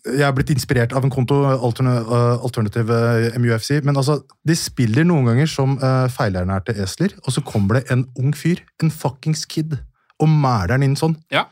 jeg 0.10 0.26
er 0.26 0.34
blitt 0.34 0.52
inspirert 0.54 0.94
av 0.96 1.04
en 1.06 1.12
konto, 1.12 1.42
eh, 1.44 1.66
Alternative 1.68 2.96
MUFC. 3.38 3.82
Men 3.86 4.00
altså, 4.00 4.20
de 4.48 4.56
spiller 4.58 5.06
noen 5.08 5.28
ganger 5.28 5.50
som 5.52 5.76
uh, 5.82 6.08
feilernærte 6.10 6.76
esler, 6.82 7.14
og 7.26 7.36
så 7.36 7.44
kommer 7.46 7.80
det 7.80 7.94
en 7.94 8.06
ung 8.18 8.34
fyr, 8.38 8.64
en 8.82 8.94
fuckings 8.94 9.46
kid, 9.50 9.76
og 10.20 10.32
mæler 10.32 10.78
den 10.78 10.90
inn 10.90 11.00
sånn. 11.00 11.18
ja. 11.34 11.46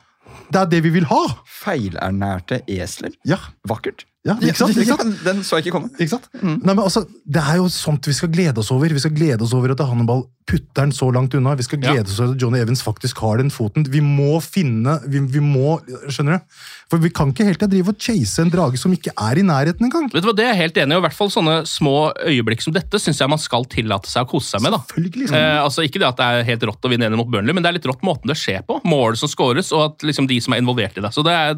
Det 0.51 0.59
er 0.59 0.67
det 0.71 0.79
vi 0.85 0.91
vil 0.93 1.07
ha! 1.09 1.21
Feilernærte 1.49 2.61
esler. 2.71 3.15
Ja, 3.27 3.39
Vakkert. 3.67 4.05
Ja 4.27 4.35
ikke 4.37 4.59
sant? 4.59 4.77
Ikke 4.77 4.95
sant? 4.97 5.21
Den 5.25 5.43
så 5.47 5.57
jeg 5.57 5.67
ikke 5.67 5.75
komme. 5.79 5.89
Ikke 5.97 6.13
sant? 6.17 6.27
Nei, 6.43 6.73
men 6.73 6.83
altså, 6.83 7.05
Det 7.27 7.41
er 7.43 7.57
jo 7.61 7.67
sånt 7.71 8.05
vi 8.07 8.13
skal 8.17 8.29
glede 8.33 8.59
oss 8.61 8.71
over. 8.75 8.91
Vi 8.91 8.99
skal 9.03 9.15
glede 9.15 9.41
oss 9.45 9.53
over 9.55 9.71
at 9.73 9.79
Hannibal 9.87 10.25
putter 10.47 10.85
den 10.85 10.93
så 10.95 11.09
langt 11.11 11.33
unna. 11.35 11.55
Vi 11.59 11.63
skal 11.67 11.79
Ja. 11.83 11.91
glede 11.91 12.07
oss 12.11 12.19
over 12.23 12.31
at 12.35 12.41
Johnny 12.41 12.59
Evans 12.63 12.81
faktisk 12.83 13.17
har 13.19 13.37
den 13.41 13.49
foten. 13.51 13.83
Vi 13.91 13.99
må 13.99 14.37
finne 14.43 14.97
vi, 15.07 15.19
vi 15.19 15.41
må, 15.43 15.77
Skjønner 16.07 16.37
du? 16.39 16.57
For 16.89 17.01
vi 17.03 17.09
kan 17.11 17.33
ikke 17.33 17.43
helt 17.43 17.59
til 17.59 17.67
drive 17.73 17.89
og 17.91 17.97
chase 17.99 18.39
en 18.45 18.49
drage 18.53 18.77
som 18.79 18.93
ikke 18.95 19.11
er 19.11 19.39
i 19.41 19.43
nærheten 19.43 19.83
engang. 19.89 20.07
Vet 20.13 20.23
du 20.23 20.29
hva, 20.29 20.35
Det 20.37 20.45
er 20.45 20.53
jeg 20.55 20.61
helt 20.63 20.77
enig 20.85 20.95
i. 20.95 20.97
I 21.01 21.05
hvert 21.07 21.17
fall 21.17 21.29
sånne 21.33 21.57
små 21.67 21.95
øyeblikk 22.23 22.63
som 22.63 22.71
dette 22.73 22.95
syns 23.03 23.19
jeg 23.19 23.29
man 23.29 23.39
skal 23.43 23.65
tillate 23.65 24.07
seg 24.07 24.23
å 24.23 24.29
kose 24.31 24.51
seg 24.55 24.61
med. 24.63 24.71
da. 24.71 24.79
Selvfølgelig. 24.87 25.31
Eh, 25.35 25.59
altså 25.63 25.83
Ikke 25.83 25.99
det 25.99 26.07
at 26.07 26.17
det 26.17 26.25
er 26.31 26.43
helt 26.53 26.63
rått 26.71 26.87
å 26.87 26.89
vinne 26.91 27.07
1 27.11 27.17
mot 27.19 27.27
Burnley, 27.27 27.53
men 27.53 27.63
det 27.63 27.69
er 27.73 27.79
litt 27.79 27.87
rått 27.91 28.03
måten 28.07 28.27
det 28.31 28.37
skjer 28.39 28.63
på. 28.67 28.79
Målet 28.87 29.17
som 29.19 29.27
scores, 29.31 29.71
og 29.75 29.83
at 29.91 30.07
liksom 30.07 30.27
de 30.31 30.39
som 30.39 30.53
er 30.55 30.63
involvert 30.63 30.95
i 30.97 31.01
det. 31.03 31.11
Så 31.13 31.23
det 31.27 31.33
er, 31.35 31.55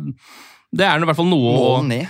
det 0.74 0.86
er 0.86 0.98
i 0.98 1.06
hvert 1.06 1.16
fall 1.18 1.30
noe 1.30 1.54
Mål 1.54 1.88
ned, 1.88 2.08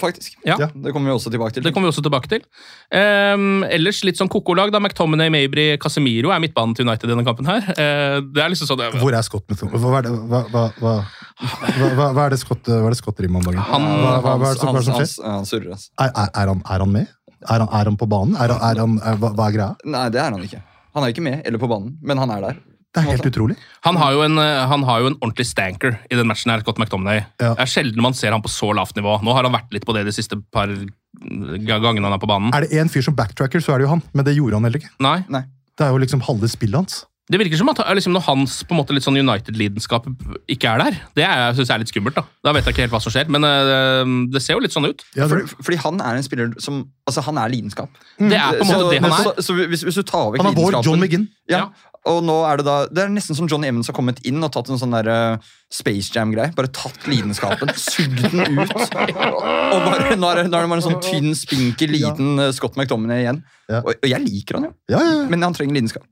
faktisk. 0.00 0.34
Ja. 0.46 0.56
Det 0.58 0.92
kommer 0.92 1.10
vi 1.10 1.14
også 1.14 1.30
tilbake 1.32 1.54
til. 1.56 1.62
det 1.64 1.72
kommer 1.74 1.88
vi 1.88 1.92
også 1.94 2.02
tilbake 2.04 2.30
til. 2.32 2.42
Um, 2.90 3.62
ellers 3.68 4.02
litt 4.06 4.18
sånn 4.20 4.30
koko-lag. 4.32 4.72
da 4.74 4.80
McTominay, 4.80 5.30
Mabry, 5.30 5.66
Casemiro 5.80 6.32
er 6.34 6.42
midtbanen 6.42 6.74
til 6.74 6.86
United 6.88 7.08
i 7.08 7.12
denne 7.12 7.24
kampen. 7.26 7.46
her. 7.46 7.62
Uh, 7.78 8.18
det 8.34 8.42
er 8.44 8.52
liksom 8.54 8.70
sånn... 8.70 8.84
Hvor 9.00 9.14
er 9.14 9.22
Scott 9.26 9.46
McTominay? 9.48 9.80
Hva 9.84 10.02
det, 10.04 10.14
hva, 10.30 10.42
hva, 10.50 10.64
hva, 10.80 10.94
hva, 11.40 11.90
hva, 11.94 12.08
hva 12.16 12.26
er 12.26 12.34
det 12.34 12.40
Scott, 12.42 12.66
hva 12.66 12.84
er 12.88 12.96
det 12.96 13.00
Scott 13.00 13.18
driver 13.20 13.36
med 13.36 13.42
om 13.44 13.50
dagen? 13.52 13.64
Han- 13.70 13.88
hva, 13.90 14.14
hva, 14.20 14.36
hva, 14.42 14.50
er 14.50 14.58
det 14.58 14.60
som- 14.60 14.74
hans, 14.74 14.76
er 14.76 14.80
det 14.80 14.86
som 14.86 15.00
skjer? 15.00 15.24
han, 15.24 15.38
han 15.40 15.50
surrer, 15.52 15.70
altså. 15.78 15.90
Er, 16.00 16.10
er, 16.14 16.30
er, 16.42 16.52
han, 16.54 16.62
er 16.76 16.86
han 16.86 16.94
med? 16.98 17.14
Er 17.44 17.58
han, 17.60 17.68
er 17.80 17.90
han 17.92 17.96
på 18.00 18.08
banen? 18.08 18.36
Er, 18.40 18.54
er 18.56 18.78
han, 18.84 18.98
er, 19.04 19.18
hva, 19.20 19.34
hva 19.36 19.48
er 19.50 19.58
greia? 19.58 19.72
Nei, 19.84 20.06
det 20.14 20.20
er 20.22 20.30
han 20.32 20.42
ikke. 20.46 20.62
Han 20.94 21.02
er 21.06 21.10
ikke 21.14 21.24
med 21.26 21.42
eller 21.44 21.58
på 21.58 21.68
banen, 21.70 21.96
men 22.06 22.18
han 22.22 22.30
er 22.30 22.44
der. 22.48 22.62
Det 22.94 23.02
er 23.02 23.08
helt 23.10 23.26
utrolig. 23.26 23.56
Han 23.82 23.96
har, 23.98 24.12
jo 24.14 24.20
en, 24.22 24.38
eh, 24.38 24.60
han 24.70 24.84
har 24.86 25.00
jo 25.02 25.08
en 25.10 25.16
ordentlig 25.18 25.48
stanker 25.48 25.96
i 26.06 26.18
den 26.18 26.28
matchen 26.30 26.52
her, 26.52 26.62
Scott 26.62 26.78
McTominay. 26.78 27.24
Ja. 27.42 27.54
Det 27.56 27.64
er 27.66 27.70
sjelden 27.72 28.04
man 28.04 28.14
ser 28.14 28.30
han 28.36 28.44
på 28.44 28.52
så 28.52 28.70
lavt 28.76 28.94
nivå. 28.94 29.16
Nå 29.26 29.34
har 29.34 29.48
han 29.48 29.56
vært 29.56 29.74
litt 29.74 29.86
på 29.88 29.96
det 29.96 30.04
de 30.06 30.14
siste 30.14 30.38
par 30.54 30.70
gangene 30.70 32.06
han 32.06 32.14
er 32.14 32.22
på 32.22 32.30
banen. 32.30 32.54
Er 32.54 32.66
det 32.66 32.78
én 32.78 32.90
fyr 32.92 33.02
som 33.06 33.16
backtracker, 33.18 33.62
så 33.64 33.74
er 33.74 33.82
det 33.82 33.88
jo 33.88 33.96
han. 33.96 34.04
Men 34.14 34.28
det 34.28 34.36
gjorde 34.36 34.60
han 34.60 34.68
heller 34.68 34.82
ikke. 34.82 34.94
Nei. 35.02 35.18
Nei. 35.32 35.42
Det 35.74 35.88
er 35.88 35.90
jo 35.90 35.98
liksom 36.04 36.22
halve 36.28 36.50
spillet 36.52 36.84
hans. 36.84 37.02
Det 37.30 37.38
virker 37.40 37.56
som 37.56 37.70
at 37.72 37.78
liksom, 37.96 38.12
når 38.12 38.24
hans 38.26 38.58
på 38.68 38.74
en 38.74 38.80
måte 38.82 38.92
litt 38.92 39.04
sånn 39.06 39.16
United-lidenskap 39.16 40.04
ikke 40.52 40.74
er 40.74 40.82
der. 40.82 40.98
Det 41.16 41.24
er- 41.24 41.54
synes 41.56 41.70
jeg 41.70 41.74
er 41.74 41.80
litt 41.80 41.88
skummelt. 41.92 42.14
Da 42.18 42.24
Da 42.44 42.52
vet 42.52 42.66
jeg 42.66 42.74
ikke 42.74 42.84
helt 42.84 42.92
hva 42.92 43.00
som 43.00 43.12
skjer, 43.14 43.30
men 43.32 43.44
uh, 43.48 44.04
det 44.30 44.42
ser 44.44 44.58
jo 44.58 44.60
litt 44.60 44.74
sånn 44.76 44.84
ut. 44.90 45.00
Ja, 45.16 45.24
Fordi, 45.30 45.48
fordi 45.64 45.78
han 45.80 46.00
er 46.04 46.16
en 46.20 46.22
spiller 46.26 46.52
som 46.60 46.84
Altså, 47.08 47.20
han 47.24 47.36
er 47.36 47.48
lidenskap. 47.52 47.90
Det 48.18 48.32
er 48.32 48.56
på 48.58 48.64
en 48.64 48.68
måte 48.68 48.84
så, 48.84 48.90
det 48.92 49.00
han 49.02 49.10
er. 49.12 49.24
Så, 49.24 49.32
så 49.44 49.56
hvis, 49.68 49.82
hvis 49.84 49.98
du 50.00 50.02
tar 50.08 50.30
vekk 50.32 50.40
han 50.40 50.52
er 50.52 50.56
vår 50.56 50.78
John 50.84 51.00
McGinn. 51.00 51.26
Ja. 51.48 51.58
Ja. 51.58 51.90
Og 52.04 52.20
nå 52.24 52.34
er 52.44 52.60
det 52.60 52.64
da 52.68 52.76
Det 52.92 53.00
er 53.06 53.08
nesten 53.08 53.36
som 53.36 53.46
Johnny 53.48 53.68
Evans 53.68 53.88
har 53.88 53.96
kommet 53.96 54.20
inn 54.28 54.42
og 54.44 54.50
tatt 54.52 54.68
en 54.68 54.80
sånn 54.80 54.92
der 54.92 55.08
uh, 55.08 55.52
Space 55.72 56.12
Jam-greie. 56.12 56.52
Bare 56.56 56.68
tatt 56.68 57.06
lidenskapen, 57.08 57.72
sugd 57.80 58.20
den 58.20 58.58
ut. 58.60 58.72
Og 58.76 59.80
bare, 59.88 60.16
nå, 60.16 60.28
er 60.28 60.42
det, 60.42 60.50
nå 60.52 60.58
er 60.58 60.66
det 60.66 60.68
bare 60.68 60.76
en 60.80 60.84
sånn 60.84 61.00
tynn, 61.04 61.32
spinkel, 61.36 61.92
liten 61.96 62.36
uh, 62.40 62.50
Scott 62.56 62.76
McDominay 62.76 63.24
igjen. 63.24 63.40
Ja. 63.72 63.80
Og, 63.80 63.94
og 63.96 64.08
jeg 64.10 64.20
liker 64.26 64.60
han 64.60 64.68
jo, 64.68 64.74
Ja, 64.92 65.00
ja, 65.00 65.14
ja. 65.22 65.24
men 65.32 65.44
han 65.46 65.56
trenger 65.56 65.76
lidenskap. 65.80 66.04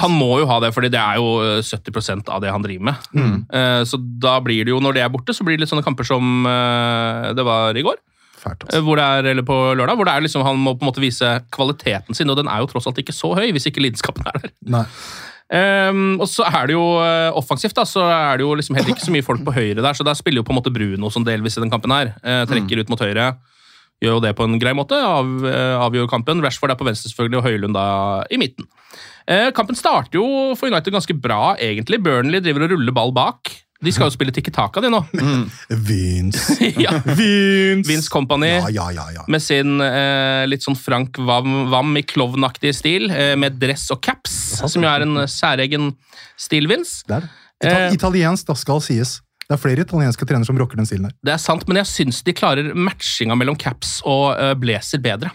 Han 0.00 0.14
må 0.16 0.38
jo 0.40 0.48
ha 0.48 0.58
det, 0.64 0.72
fordi 0.72 0.90
det 0.92 1.00
er 1.00 1.18
jo 1.20 1.38
eh, 1.44 1.60
70% 1.60 2.30
av 2.32 2.40
det 2.44 2.52
han 2.54 2.64
driver 2.64 2.88
med. 2.90 3.08
Mm. 3.12 3.34
Eh, 3.52 3.82
Så 3.88 4.00
da 4.00 4.38
blir 4.44 4.64
det 4.64 4.72
jo, 4.72 4.80
når 4.80 4.96
det 4.96 5.04
er 5.04 5.12
borte, 5.12 5.34
så 5.36 5.44
blir 5.44 5.58
det 5.58 5.66
litt 5.66 5.72
sånne 5.72 5.84
kamper 5.86 6.08
som 6.08 6.46
eh, 6.48 7.32
det 7.36 7.44
var 7.46 7.76
i 7.76 7.84
går. 7.84 8.00
Fælt, 8.38 8.62
eh, 8.62 8.66
altså. 8.70 8.82
hvor 8.86 9.00
det 9.00 9.06
er, 9.06 9.30
eller 9.34 9.46
på 9.46 9.56
lørdag, 9.78 9.98
hvor 9.98 10.08
det 10.08 10.14
er 10.14 10.24
liksom, 10.24 10.44
han 10.46 10.60
må 10.62 10.76
på 10.78 10.86
en 10.86 10.92
måte 10.92 11.02
vise 11.04 11.32
kvaliteten 11.54 12.16
sin, 12.16 12.30
og 12.30 12.38
den 12.40 12.50
er 12.50 12.62
jo 12.62 12.70
tross 12.70 12.88
alt 12.88 13.00
ikke 13.02 13.16
så 13.16 13.34
høy 13.36 13.50
hvis 13.52 13.68
ikke 13.70 13.82
lidenskapen 13.84 14.28
er 14.30 14.40
der. 14.40 14.54
Nei. 14.78 14.86
Um, 15.48 16.18
og 16.20 16.26
så 16.28 16.44
er 16.44 16.68
det 16.68 16.74
jo 16.74 16.82
uh, 17.00 17.32
offensivt, 17.38 17.72
da, 17.76 17.86
så 17.88 18.02
er 18.04 18.36
det 18.36 18.44
jo 18.44 18.52
liksom 18.58 18.76
heller 18.76 18.92
ikke 18.92 19.06
så 19.06 19.14
mye 19.14 19.24
folk 19.24 19.40
på 19.46 19.54
høyre 19.56 19.80
der, 19.80 19.96
så 19.96 20.04
der 20.04 20.16
spiller 20.18 20.42
jo 20.42 20.46
på 20.48 20.52
en 20.52 20.58
måte 20.58 20.72
Bruno 20.74 21.08
som 21.12 21.24
delvis 21.24 21.56
i 21.56 21.62
den 21.62 21.72
kampen 21.72 21.94
her. 21.94 22.12
Uh, 22.20 22.42
trekker 22.48 22.82
ut 22.82 22.92
mot 22.92 23.00
høyre. 23.00 23.30
Gjør 24.04 24.18
jo 24.18 24.22
det 24.22 24.34
på 24.38 24.44
en 24.44 24.58
grei 24.60 24.74
måte, 24.76 24.98
av, 25.00 25.30
uh, 25.42 25.80
avgjør 25.86 26.10
kampen. 26.12 26.44
Rashford 26.44 26.74
er 26.74 26.78
på 26.78 26.86
venstre 26.86 27.08
selvfølgelig, 27.10 27.40
og 27.40 27.48
Høylund 27.48 27.78
da 27.78 27.86
i 28.28 28.38
midten. 28.40 28.68
Eh, 29.28 29.48
kampen 29.56 29.76
starter 29.76 30.20
jo 30.20 30.26
for 30.56 30.70
United 30.72 30.94
ganske 30.94 31.16
bra, 31.20 31.54
egentlig. 31.60 32.00
Burnley 32.04 32.40
driver 32.44 32.64
og 32.64 32.76
ruller 32.76 32.94
ball 32.96 33.12
bak. 33.16 33.52
De 33.84 33.92
skal 33.94 34.08
jo 34.08 34.14
spille 34.16 34.32
Tikki 34.34 34.50
Taka, 34.50 34.80
de 34.82 34.88
nå. 34.90 34.98
Vince. 35.86 36.56
ja. 36.84 36.96
Vince. 37.04 37.86
Vince 37.86 38.10
Company. 38.10 38.50
Ja, 38.56 38.72
ja, 38.74 38.88
ja, 38.96 39.04
ja. 39.14 39.26
Med 39.30 39.44
sin 39.44 39.78
eh, 39.84 40.42
litt 40.50 40.66
sånn 40.66 40.78
Frank 40.78 41.20
Wam 41.22 41.92
i 42.00 42.02
klovnaktig 42.02 42.72
stil, 42.74 43.06
eh, 43.14 43.36
med 43.38 43.60
dress 43.62 43.86
og 43.94 44.02
caps, 44.02 44.34
som 44.64 44.82
jo 44.82 44.90
er 44.90 45.06
en 45.06 45.22
særegen 45.30 45.92
stil, 46.40 46.66
Vince. 46.70 47.04
Det 47.06 47.20
er 47.20 47.28
det. 47.28 47.36
Ita 47.58 47.78
Eh. 47.88 47.94
Italiensk, 47.94 48.46
da, 48.46 48.54
skal 48.54 48.78
sies. 48.82 49.18
Det 49.48 49.56
er 49.56 49.60
flere 49.62 49.82
italienske 49.82 50.26
trenere 50.28 50.44
som 50.46 50.58
rocker 50.60 50.76
den 50.76 50.86
stilen 50.86 51.08
her. 51.08 51.14
Det 51.24 51.32
er 51.32 51.40
sant, 51.40 51.64
men 51.66 51.80
jeg 51.80 51.88
syns 51.88 52.20
de 52.22 52.34
klarer 52.36 52.74
matchinga 52.76 53.34
mellom 53.38 53.56
caps 53.56 53.98
og 54.04 54.36
uh, 54.36 54.52
blazer 54.60 55.00
bedre. 55.00 55.32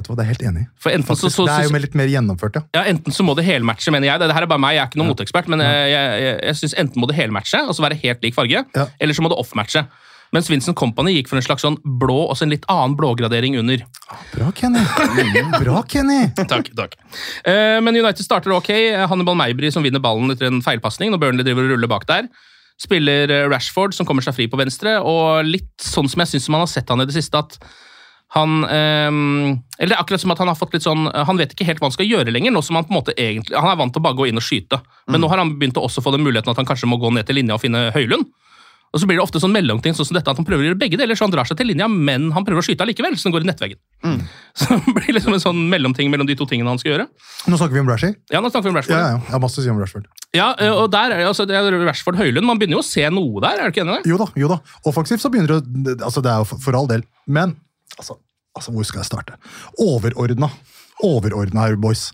Vet 0.00 0.08
du 0.08 0.12
hva, 0.12 0.18
Det 0.18 0.24
er 0.24 0.30
jeg 0.30 0.36
helt 0.38 0.46
enig. 0.50 0.66
For 0.80 0.96
enten 0.96 1.12
så, 1.20 1.28
så, 1.28 1.34
så, 1.36 1.48
det 1.50 1.56
er 1.60 1.68
jo 1.68 1.84
litt 1.84 1.96
mer 2.00 2.08
gjennomført, 2.10 2.56
ja. 2.56 2.66
ja, 2.80 2.84
enten 2.90 3.12
så 3.14 3.26
må 3.26 3.36
det 3.36 3.44
helmatche, 3.46 3.92
mener 3.92 4.08
jeg. 4.08 4.24
Det 4.24 4.32
her 4.32 4.46
er 4.46 4.50
bare 4.50 4.64
meg, 4.64 4.78
jeg 4.78 4.86
er 4.86 4.90
ikke 4.92 5.00
noen 5.02 5.12
moteekspert, 5.12 5.50
men 5.52 5.62
jeg, 5.64 5.90
jeg, 5.92 6.20
jeg, 6.24 6.36
jeg 6.48 6.60
synes 6.62 6.78
enten 6.84 7.02
må 7.02 7.08
det 7.10 7.18
helmatche, 7.20 7.60
altså 7.68 7.84
være 7.84 8.00
helt 8.00 8.24
lik 8.24 8.36
farge, 8.38 8.64
Ja. 8.64 8.86
eller 8.98 9.16
så 9.16 9.24
må 9.26 9.32
det 9.32 9.38
offmatche. 9.40 9.84
Mens 10.30 10.46
Vincent 10.46 10.76
Company 10.78 11.16
gikk 11.16 11.26
for 11.26 11.40
en 11.40 11.42
slags 11.42 11.64
sånn 11.66 11.76
blå 11.82 12.20
og 12.30 12.36
så 12.38 12.46
en 12.46 12.52
litt 12.52 12.66
annen 12.70 12.94
blågradering 12.98 13.56
under. 13.58 13.82
Bra, 14.30 14.52
Kenny. 14.54 14.82
Bra, 15.56 15.80
Kenny. 15.90 16.20
Takk, 16.52 16.70
takk. 16.78 16.94
Eh, 17.42 17.80
men 17.82 17.98
United 17.98 18.22
starter 18.22 18.54
ok. 18.54 18.70
Hannibal 19.10 19.34
Meibry 19.38 19.72
som 19.74 19.82
vinner 19.82 20.02
ballen 20.02 20.30
etter 20.30 20.46
en 20.46 20.62
feilpasning 20.62 21.10
når 21.10 21.22
Burnley 21.24 21.46
driver 21.48 21.66
og 21.66 21.74
ruller 21.74 21.90
bak 21.90 22.06
der. 22.06 22.30
Spiller 22.80 23.26
eh, 23.34 23.48
Rashford 23.50 23.96
som 23.96 24.06
kommer 24.06 24.22
seg 24.22 24.38
fri 24.38 24.46
på 24.50 24.60
venstre, 24.60 25.00
og 25.02 25.42
litt 25.50 25.72
sånn 25.82 26.08
som 26.08 26.22
jeg 26.22 26.36
syns 26.36 26.46
man 26.54 26.62
har 26.62 26.70
sett 26.70 26.94
han 26.94 27.02
i 27.02 27.08
det 27.10 27.16
siste, 27.18 27.42
at 27.42 27.58
han 28.36 28.64
eh, 28.64 29.10
Eller 29.80 29.90
det 29.90 29.96
er 29.96 30.02
akkurat 30.04 30.22
som 30.22 30.30
at 30.34 30.38
han 30.38 30.50
har 30.52 30.58
fått 30.58 30.76
litt 30.76 30.84
sånn 30.84 31.08
Han 31.10 31.40
vet 31.40 31.50
ikke 31.54 31.66
helt 31.66 31.80
hva 31.82 31.88
han 31.88 31.96
skal 31.96 32.06
gjøre 32.06 32.30
lenger, 32.30 32.54
nå 32.54 32.62
som 32.62 32.78
han 32.78 32.86
på 32.86 32.94
en 32.94 33.00
måte 33.00 33.14
egentlig 33.18 33.56
Han 33.58 33.72
er 33.72 33.80
vant 33.80 33.90
til 33.90 34.02
å 34.02 34.06
bare 34.06 34.18
gå 34.20 34.28
inn 34.30 34.38
og 34.38 34.46
skyte, 34.46 34.78
men 35.10 35.24
nå 35.24 35.30
har 35.32 35.42
han 35.42 35.56
begynt 35.58 35.80
å 35.80 35.86
også 35.88 36.04
få 36.04 36.14
den 36.14 36.22
muligheten 36.22 36.52
at 36.52 36.60
han 36.60 36.68
kanskje 36.68 36.90
må 36.90 37.00
gå 37.02 37.10
ned 37.16 37.26
til 37.26 37.40
linja 37.40 37.58
og 37.58 37.64
finne 37.64 37.88
Høylund. 37.96 38.28
Og 38.90 38.98
så 38.98 39.06
blir 39.06 39.20
det 39.20 39.22
ofte 39.22 39.38
sånn 39.38 39.52
mellomting 39.54 39.94
sånn 39.94 40.08
som 40.08 40.16
dette, 40.16 40.32
at 40.32 40.38
han 40.40 40.46
prøver 40.46 40.64
å 40.64 40.68
gjøre 40.70 40.78
begge 40.80 40.98
deler, 40.98 41.14
så 41.14 41.28
han 41.28 41.34
drar 41.34 41.46
seg 41.46 41.60
til 41.60 41.68
linja, 41.70 41.86
men 41.86 42.32
han 42.34 42.46
prøver 42.46 42.62
å 42.62 42.66
skyte 42.66 42.82
allikevel, 42.82 43.14
så 43.14 43.28
den 43.28 43.34
går 43.36 43.44
i 43.44 43.48
nettveggen. 43.52 43.78
Så 44.60 44.66
det 44.74 44.92
blir 44.96 45.14
liksom 45.14 45.36
en 45.36 45.42
sånn 45.42 45.60
mellomting 45.70 46.08
mellom 46.10 46.26
de 46.26 46.34
to 46.34 46.42
tingene 46.50 46.72
han 46.72 46.80
skal 46.80 46.90
gjøre. 46.96 47.04
Nå 47.46 47.58
snakker 47.60 47.76
vi 47.76 47.82
om 47.84 47.90
Rashi. 47.90 48.08
Ja, 48.34 48.40
nå 48.42 48.50
snakker 48.50 48.66
vi 48.66 48.72
om 48.72 48.78
Rashford. 48.80 48.96
Ja, 48.96 49.12
ja, 49.12 49.20
jeg 49.22 49.34
har 49.36 49.42
masse 49.44 49.62
å 49.62 49.62
si 49.62 49.70
om 49.70 49.78
Rashford. 49.78 50.08
Ja, 50.34 50.48
eh, 50.58 50.72
og 50.74 50.90
der 50.90 51.14
er 51.14 51.22
altså, 51.28 51.46
det 51.46 51.54
er 51.54 51.76
Rashford 51.86 52.18
Høylund. 52.18 52.48
Man 52.48 52.58
begynner 52.58 52.80
jo 52.80 52.82
å 52.82 52.88
se 52.88 53.04
noe 53.14 53.44
der, 53.44 53.60
er 53.60 53.70
du 53.70 53.76
ikke 53.76 53.84
enig 53.84 53.94
i 53.94 54.02
det? 54.02 54.10
Jo 54.10 54.18
da, 54.18 54.26
jo 54.42 54.50
da. 54.50 54.58
Offensivt 54.90 55.22
så 55.22 55.30
begynner 55.30 55.60
det 55.60 55.94
altså 56.00 56.24
Det 56.24 56.32
er 56.32 56.42
jo 56.42 56.58
for 56.58 56.80
all 56.80 56.90
del. 56.90 57.06
Men 57.30 57.54
altså, 57.98 58.18
altså, 58.56 58.72
hvor 58.74 58.84
skal 58.88 59.00
jeg 59.02 59.10
starte? 59.10 59.38
Overordna. 59.78 60.50
Overordna 61.02 61.66
her, 61.68 61.76
boys. 61.80 62.10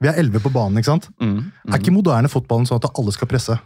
Vi 0.00 0.06
er 0.10 0.18
elleve 0.20 0.40
på 0.44 0.52
banen, 0.54 0.78
ikke 0.78 0.92
sant? 0.92 1.08
Er 1.18 1.78
ikke 1.80 1.94
moderne 1.94 2.30
fotballen 2.30 2.68
sånn 2.68 2.78
at 2.78 2.90
alle 2.94 3.14
skal 3.16 3.30
presse? 3.30 3.56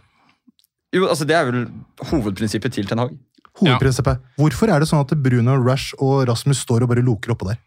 Jo, 0.93 1.07
altså 1.09 1.25
Det 1.25 1.35
er 1.35 1.45
vel 1.49 1.67
hovedprinsippet 2.09 2.73
til 2.73 2.87
Ten 2.89 3.01
Hag. 3.01 3.13
Hovedprinsippet. 3.59 4.21
Hvorfor 4.37 4.69
er 4.73 4.79
det 4.81 4.87
sånn 4.89 5.01
at 5.03 5.13
Bruno, 5.21 5.55
Rash 5.61 5.93
og 6.01 6.27
Rasmus 6.29 6.61
står 6.65 6.85
og 6.85 6.89
bare 6.93 7.05
loker 7.05 7.33
oppå 7.33 7.49
der? 7.49 7.59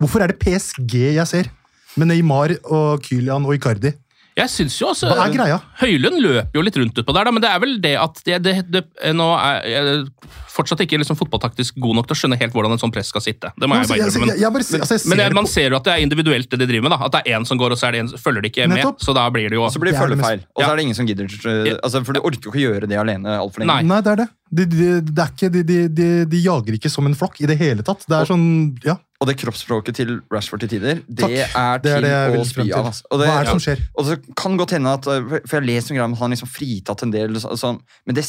Hvorfor 0.00 0.24
er 0.24 0.32
det 0.32 0.40
PSG 0.42 0.94
jeg 1.16 1.26
ser? 1.28 1.50
Med 1.96 2.10
Neymar 2.10 2.56
og 2.64 3.04
Kylian 3.04 3.44
og 3.46 3.54
Icardi. 3.54 3.92
Jeg 4.34 4.50
synes 4.50 4.74
jo 4.80 4.88
også 4.90 5.06
Hva 5.14 5.28
er 5.28 5.34
greia? 5.34 5.58
Høylund 5.78 6.18
løper 6.18 6.56
jo 6.58 6.62
litt 6.66 6.76
rundt 6.80 6.96
utpå 6.98 7.14
der, 7.14 7.28
da, 7.28 7.30
men 7.30 7.42
det 7.44 7.50
er 7.54 7.60
vel 7.62 7.76
det 7.84 7.92
at 8.02 8.16
det, 8.26 8.38
det, 8.42 8.54
det, 8.74 8.82
Nå 9.14 9.28
er 9.38 9.60
jeg 9.70 10.00
fortsatt 10.54 10.80
ikke 10.84 10.98
liksom 11.00 11.18
fotballtaktisk 11.18 11.78
god 11.82 11.96
nok 11.98 12.06
til 12.06 12.14
å 12.14 12.18
skjønne 12.18 12.38
helt 12.38 12.52
hvordan 12.54 12.74
en 12.74 12.78
sånn 12.78 12.92
press 12.94 13.08
skal 13.10 13.22
sitte. 13.24 13.50
Det 13.58 13.66
må 13.66 13.74
jeg 13.78 13.88
bare 13.90 13.98
Jeg- 13.98 14.06
jeg- 14.06 14.22
innrømme. 14.22 14.38
jeg 14.38 14.52
bare 14.54 14.66
altså, 14.82 14.94
jeg 14.98 15.08
Men 15.10 15.18
jeg, 15.18 15.34
man 15.34 15.46
ser 15.50 15.70
jo 15.70 15.76
at 15.76 15.84
det 15.84 15.92
er 15.94 16.02
individuelt, 16.06 16.48
det 16.50 16.58
de 16.60 16.66
driver 16.66 16.82
med. 16.88 16.90
da. 16.94 16.98
At 17.06 17.12
det 17.12 17.22
er 17.26 17.38
én 17.40 17.46
som 17.46 17.58
går, 17.58 17.72
og 17.74 17.78
så 17.78 17.88
er 17.88 17.92
det 17.92 18.00
en, 18.04 18.08
følger 18.08 18.42
de 18.42 18.50
ikke 18.50 18.68
med. 18.68 18.78
Nettopp. 18.78 19.00
Så 19.02 19.14
da 19.14 19.28
blir 19.30 19.48
det 19.50 19.58
jo 19.58 19.66
så 19.66 19.82
blir 19.82 19.90
det 19.90 19.98
følgefeil. 19.98 20.44
Og 20.54 20.62
så 20.62 20.70
er 20.70 20.76
det 20.76 20.82
ingen 20.86 20.94
som 20.94 21.06
gidder. 21.06 21.26
uh, 21.26 21.78
Altså, 21.82 22.04
For 22.06 22.12
du 22.14 22.20
orker 22.20 22.38
jo 22.42 22.50
ikke 22.54 22.62
gjøre 22.70 22.88
det 22.88 22.98
alene 22.98 23.26
altfor 23.38 23.58
lenge. 23.62 23.66
Nei. 23.66 23.82
Nei, 23.82 24.00
det 24.00 24.12
er 24.12 24.16
det. 24.22 24.28
De, 24.54 24.64
de, 24.66 25.00
det 25.00 25.18
er 25.18 25.30
ikke, 25.34 25.50
de, 25.50 25.62
de, 25.64 25.88
de, 25.88 26.24
de 26.26 26.38
jager 26.42 26.78
ikke 26.78 26.90
som 26.90 27.06
en 27.06 27.14
flokk 27.18 27.40
i 27.42 27.46
det 27.46 27.58
hele 27.58 27.82
tatt. 27.82 28.06
Det 28.06 28.14
er 28.14 28.24
sånn, 28.30 28.78
ja. 28.84 28.94
Og 29.24 29.30
det 29.30 29.38
kroppsspråket 29.40 29.96
til 29.96 30.18
Rashford 30.34 30.60
til 30.66 30.68
tider, 30.74 30.98
det 31.08 31.22
Takk. 31.24 31.30
er 31.32 31.78
Det 31.80 31.92
er 31.92 31.94
til 31.96 32.02
det 32.04 32.10
jeg 32.12 32.34
å 32.36 32.44
spy 32.44 32.62
til. 32.66 32.72
av. 32.76 32.88
Altså. 32.92 33.06
Og 33.10 33.20
Hva 33.22 33.28
er 33.40 33.46
det 33.48 33.54
som 33.54 33.62
skjer? 33.64 33.80
Og 33.96 34.04
så 34.10 34.16
kan 34.36 34.58
godt 34.60 34.74
hende 34.76 34.92
at 34.98 35.06
uh, 35.08 35.30
For 35.46 35.56
jeg 35.56 35.62
har 35.62 35.68
lest 35.70 35.88
noen 35.90 35.96
greier 35.98 36.10
om 36.12 36.16
han 36.20 36.34
liksom 36.36 36.50
fritatt 36.52 37.02
en 37.06 37.14
del, 37.14 37.40
så- 37.40 37.56
sånn, 37.56 37.80
men 38.04 38.18
det, 38.18 38.26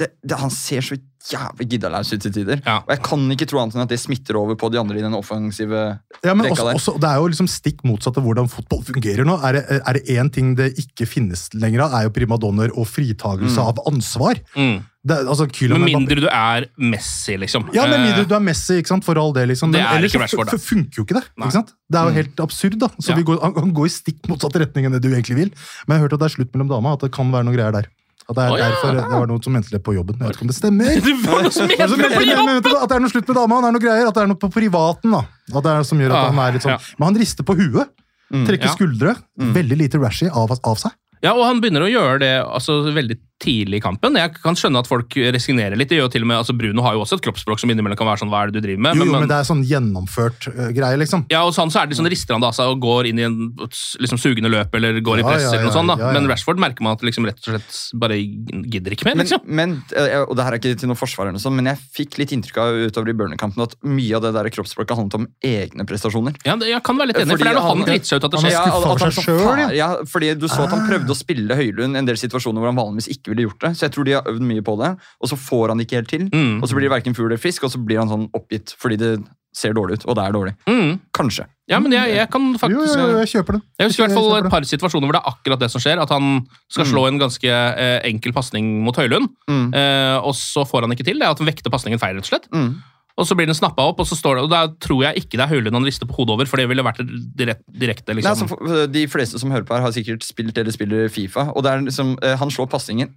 det, 0.00 0.08
det, 0.24 0.36
han 0.40 0.50
ser 0.50 0.80
så 0.80 0.96
jævlig 1.30 1.66
giddalaus 1.70 2.08
ut 2.14 2.22
til 2.24 2.32
tider. 2.34 2.62
Ja. 2.66 2.78
Og 2.82 2.88
jeg 2.94 3.02
kan 3.04 3.26
ikke 3.30 3.46
tro 3.46 3.60
annet 3.60 3.76
enn 3.76 3.84
at 3.84 3.90
det 3.92 3.98
smitter 4.00 4.38
over 4.40 4.56
på 4.58 4.70
de 4.72 4.78
andre 4.80 4.96
i 4.98 5.02
den 5.04 5.14
offensive 5.14 5.82
Ja, 6.24 6.32
men 6.34 6.48
også, 6.50 6.64
der. 6.64 6.78
også, 6.78 6.94
Det 6.98 7.10
er 7.10 7.20
jo 7.20 7.26
liksom 7.30 7.46
stikk 7.52 7.84
motsatt 7.86 8.16
av 8.18 8.24
hvordan 8.26 8.48
fotball 8.50 8.80
fungerer 8.88 9.28
nå. 9.28 9.36
Er 9.44 9.58
det, 9.60 9.62
er 9.82 9.98
det 9.98 10.02
én 10.16 10.30
ting 10.32 10.54
det 10.58 10.72
ikke 10.80 11.06
finnes 11.06 11.44
lenger 11.54 11.84
av, 11.84 11.94
er 12.00 12.08
jo 12.08 12.14
primadonner 12.16 12.72
og 12.74 12.88
fritagelse 12.90 13.60
av 13.62 13.78
ansvar. 13.86 14.40
Mm. 14.56 14.80
Det, 15.02 15.16
altså, 15.26 15.46
Med 15.68 15.82
mindre 15.90 16.20
du 16.22 16.28
er 16.30 16.66
Messi, 16.78 17.36
liksom. 17.36 17.68
Ja, 17.74 17.86
med 17.90 18.00
mindre 18.00 18.22
Eh, 18.22 18.28
du 18.30 18.34
er 18.38 18.40
Messi, 18.48 18.78
ikke 18.80 18.92
sant? 18.94 19.04
for 19.04 19.18
all 19.18 19.32
del. 19.34 19.48
Liksom. 19.50 19.72
Det 19.74 19.80
Men 19.82 19.86
er 19.92 19.98
ellers 19.98 20.14
ikke 20.14 20.46
så 20.56 20.58
funker 20.62 20.94
jo 21.02 21.04
ikke 21.04 21.18
det. 21.20 21.24
Nei. 21.36 21.46
Ikke 21.48 21.58
sant? 21.58 21.72
Det 21.90 21.98
er 22.00 22.04
jo 22.08 22.16
helt 22.22 22.40
absurd. 22.40 22.78
da. 22.78 22.88
Så 23.02 23.10
Ja. 23.10 23.16
vi 23.16 23.24
går, 23.24 23.40
han 23.60 23.74
går 23.74 23.86
i 23.86 23.90
stikk 23.90 24.26
motsatt 24.30 24.54
retning 24.62 24.86
enn 24.86 24.92
det 24.92 25.02
du 25.02 25.10
egentlig 25.12 25.36
vil. 25.36 25.50
Men 25.86 25.98
jeg 25.98 26.00
har 26.00 26.08
hørt 26.08 26.12
at 26.14 26.20
det 26.22 26.30
er 26.30 26.36
slutt 26.38 26.52
mellom 26.54 26.68
dama, 26.70 26.92
at 26.94 27.00
det 27.00 27.12
kan 27.12 27.30
være 27.34 27.44
noen 27.44 27.56
greier 27.58 27.72
der. 27.74 27.88
At 28.28 28.36
det 28.38 28.42
er 28.44 28.52
oh, 28.54 28.58
ja. 28.60 28.68
derfor 28.70 28.94
det 28.96 29.04
var 29.10 29.26
noe 29.32 29.42
som 29.42 29.52
mente 29.56 29.80
på 29.82 29.94
jobben. 29.96 30.16
Jeg 30.20 30.28
vet 30.30 30.36
ikke 30.38 30.46
om 30.46 30.50
det 30.52 30.56
stemmer. 30.58 30.92
Det 31.06 31.14
var 31.26 31.42
noe 31.42 31.52
som 31.54 31.66
Men 31.66 31.74
så 31.74 31.82
heter 31.82 31.98
mente 32.02 32.14
på 32.16 32.22
jeg- 32.22 32.36
jobb! 32.36 32.46
men 32.46 32.54
vet 32.60 32.64
du 32.64 32.70
hva? 32.72 32.80
At 32.84 32.92
det 32.92 32.96
er 32.96 33.02
noe 33.04 33.12
slutt 33.14 33.28
med 33.32 33.36
dama, 33.40 33.60
det 33.64 33.68
er 33.68 33.76
noe 33.76 33.84
greier. 33.86 34.06
At 34.08 34.14
det 34.18 34.22
er 34.22 34.30
noe 34.32 34.40
på 34.44 34.50
privaten. 34.54 35.16
da. 35.16 35.22
At 35.52 35.58
det 35.66 35.72
er 35.72 35.80
noe 35.82 35.88
som 35.90 36.02
gjør 36.04 36.14
at 36.14 36.18
Ah, 36.22 36.30
han 36.30 36.40
er 36.46 36.56
litt 36.58 36.66
sånn... 36.66 36.88
Men 36.98 37.06
han 37.10 37.20
rister 37.22 37.46
på 37.48 37.56
huet. 37.58 37.92
Trekker 38.32 38.70
ja. 38.70 38.74
skuldre. 38.76 39.16
Veldig 39.58 39.76
lite 39.82 39.98
rashy 40.00 40.30
av, 40.30 40.54
av 40.62 40.78
seg. 40.80 40.94
Ja, 41.22 41.34
og 41.36 41.44
han 41.46 41.60
begynner 41.62 41.84
å 41.86 41.90
gjøre 41.90 42.18
det 42.22 42.32
altså, 42.42 42.80
veldig 42.94 43.18
tidlig 43.42 43.80
i 43.80 43.82
kampen. 43.84 44.14
Jeg 44.18 44.32
kan 44.42 44.54
skjønne 44.58 44.78
at 44.82 44.88
folk 44.88 45.10
resignerer 45.34 45.74
litt. 45.78 45.90
Det 45.90 45.98
gjør 45.98 46.06
jo 46.06 46.12
til 46.14 46.22
og 46.24 46.28
med, 46.30 46.36
altså 46.38 46.54
Bruno 46.56 46.82
har 46.86 46.94
jo 46.94 47.02
også 47.04 47.18
et 47.18 47.24
kroppsspråk 47.26 47.58
som 47.62 47.70
innimellom 47.74 47.98
kan 47.98 48.06
være 48.06 48.22
sånn 48.22 48.30
Hva 48.32 48.44
er 48.46 48.52
det 48.52 48.60
du 48.60 48.66
driver 48.68 48.82
med? 48.86 48.94
Jo, 48.96 49.04
men, 49.04 49.10
Men- 49.12 49.20
men 49.26 49.28
det 49.32 49.38
er 49.40 49.48
sånn 49.48 49.64
gjennomført 49.66 50.46
uh, 50.52 50.70
greie, 50.72 50.96
liksom. 51.02 51.26
Ja, 51.32 51.42
og 51.44 51.52
sånn 51.56 51.70
så 51.74 51.82
er 51.82 51.90
det 51.90 51.98
sånn 51.98 52.08
rister 52.12 52.34
han 52.36 52.40
da 52.44 52.52
seg 52.54 52.70
og 52.72 52.80
går 52.80 53.08
inn 53.10 53.18
i 53.18 53.26
en 53.26 53.36
liksom, 53.58 54.18
sugende 54.22 54.50
løp 54.52 54.74
eller 54.78 55.00
går 55.04 55.18
i 55.20 55.24
Ja, 55.24 55.28
press. 55.28 55.42
ja, 55.42 55.52
eller 55.58 55.68
noe 55.68 55.74
sånt 55.74 55.92
da. 55.92 55.96
ja, 55.98 56.06
ja. 56.12 56.20
Men 56.20 56.28
Rashford 56.30 56.58
merker 56.62 56.82
man 56.86 56.94
at 56.96 57.02
liksom 57.02 57.26
rett 57.26 57.42
og 57.42 57.50
slett 57.56 57.98
bare 57.98 58.16
gidder 58.18 58.94
ikke 58.96 59.04
mer. 59.10 59.16
Men, 59.18 59.26
liksom. 59.26 59.40
men, 59.46 59.76
men 59.90 60.22
og 60.28 60.36
det 60.38 60.44
her 60.46 60.52
er 60.56 60.58
ikke 60.62 60.76
til 60.78 60.88
noe 60.92 60.98
forsvar, 60.98 61.26
eller 61.26 61.36
noe 61.38 61.42
sånt, 61.44 61.56
men 61.58 61.66
jeg 61.72 61.78
fikk 61.98 62.18
litt 62.22 62.32
inntrykk 62.36 62.58
av 62.62 62.78
utover 62.88 63.10
i 63.12 63.16
Burnley-kampen 63.18 63.62
at 63.66 63.76
mye 63.82 64.16
av 64.16 64.22
det 64.26 64.32
der 64.38 64.50
kroppsspråket 64.54 64.96
handlet 64.96 65.18
om 65.20 65.26
egne 65.42 65.86
prestasjoner. 65.88 66.36
Ja, 66.46 66.56
jeg 66.56 66.82
kan 66.86 66.96
være 67.00 67.12
litt 67.12 67.20
enig, 67.22 67.36
for 67.36 67.44
det 67.44 67.52
er 67.52 67.58
når 67.58 67.66
han 67.68 67.78
han- 67.82 67.86
driter 67.90 68.06
seg 68.12 68.16
ut 68.22 68.24
at 68.24 68.30
det 68.30 68.38
er 68.38 68.46
skjer. 68.46 68.52
Ja, 68.52 68.64
at 68.70 69.02
han 69.02 69.12
seg 69.12 69.26
så 69.26 69.76
ja, 69.76 69.88
fordi 70.08 70.32
Du 70.38 70.46
så 70.48 70.64
at 70.64 70.70
han 70.74 70.86
prøvde 70.88 71.10
å 71.12 71.16
spille 71.16 71.54
Høylund 71.58 71.96
en 71.96 72.06
del 72.08 72.16
situasjoner 72.16 72.58
hvor 72.62 72.70
han 72.72 72.76
vanligvis 72.78 73.08
ikke 73.16 73.31
ville 73.32 73.48
gjort 73.48 73.60
det. 73.66 73.74
Så 73.76 73.86
jeg 73.88 73.94
tror 73.96 74.04
de 74.08 74.16
har 74.18 74.28
øvd 74.32 74.44
mye 74.48 74.62
på 74.64 74.76
det, 74.80 74.94
og 75.20 75.28
så 75.32 75.36
får 75.48 75.72
han 75.74 75.80
ikke 75.84 75.98
helt 76.00 76.12
til. 76.12 76.28
Mm. 76.32 76.58
Og 76.62 76.68
så 76.68 76.76
blir 76.78 76.88
det 76.88 76.94
verken 76.96 77.16
fugl 77.18 77.30
eller 77.32 77.40
fisk, 77.42 77.64
og 77.66 77.72
så 77.74 77.80
blir 77.82 77.98
han 78.04 78.10
sånn 78.12 78.28
oppgitt 78.36 78.76
fordi 78.78 78.96
det 79.00 79.14
ser 79.52 79.74
dårlig 79.76 79.98
ut, 80.00 80.04
og 80.08 80.14
det 80.16 80.22
er 80.24 80.32
dårlig. 80.32 80.52
Mm. 80.64 80.92
Kanskje. 81.12 81.44
Ja, 81.68 81.76
men 81.84 81.92
jeg, 81.92 82.14
jeg 82.16 82.28
kan 82.32 82.46
faktisk 82.56 82.96
jo, 82.96 83.08
jo, 83.10 83.18
jeg 83.20 83.28
kjøper 83.34 83.58
det. 83.58 83.60
Jeg 83.82 83.90
husker 83.90 84.00
i 84.00 84.06
hvert 84.06 84.16
fall 84.16 84.36
et 84.38 84.48
par 84.54 84.64
situasjoner 84.64 85.08
hvor 85.10 85.16
det 85.18 85.20
er 85.20 85.28
akkurat 85.28 85.60
det 85.60 85.68
som 85.74 85.82
skjer. 85.84 86.00
At 86.00 86.08
han 86.14 86.30
skal 86.72 86.88
slå 86.88 87.02
en 87.10 87.20
ganske 87.20 87.52
eh, 87.52 87.98
enkel 88.08 88.32
pasning 88.32 88.70
mot 88.86 88.96
Høylund, 88.96 89.28
Mm. 89.52 89.68
eh, 89.76 90.16
og 90.24 90.32
så 90.38 90.64
får 90.68 90.86
han 90.86 90.94
ikke 90.96 91.04
til. 91.04 91.20
Det 91.20 91.26
er 91.28 91.34
at 91.36 91.42
han 91.44 91.50
vekter 91.50 91.72
pasningen 91.74 92.00
feil, 92.00 92.16
rett 92.16 92.24
og 92.24 92.32
slett. 92.32 92.48
Mm. 92.54 92.72
Og 93.20 93.28
så 93.28 93.36
blir 93.36 93.48
den 93.48 93.56
snappa 93.56 93.84
opp, 93.90 94.00
og 94.00 94.08
så 94.08 94.16
står 94.16 94.38
det, 94.38 94.44
og 94.46 94.52
da 94.52 94.62
tror 94.80 95.02
jeg 95.04 95.24
ikke 95.24 95.36
det 95.36 95.44
er 95.44 95.50
Høylund 95.52 95.76
han 95.76 95.88
rister 95.88 96.08
på 96.08 96.16
hodet 96.16 96.36
over, 96.36 96.48
for 96.48 96.60
det 96.60 96.68
ville 96.70 96.84
vært 96.86 97.02
direkte, 97.02 97.74
direkte 97.76 98.14
Nei, 98.14 98.22
liksom. 98.22 98.54
altså, 98.56 98.86
de 98.88 99.02
fleste 99.10 99.40
som 99.42 99.52
hører 99.52 99.66
på 99.68 99.76
her, 99.76 99.84
har 99.84 99.92
sikkert 99.94 100.24
spilt 100.24 100.58
eller 100.58 100.74
spiller 100.74 101.12
Fifa. 101.12 101.50
og 101.52 101.64
det 101.64 101.72
er 101.72 101.84
liksom, 101.84 102.16
eh, 102.22 102.38
Han 102.40 102.50
slår 102.50 102.70
pasningen 102.72 103.12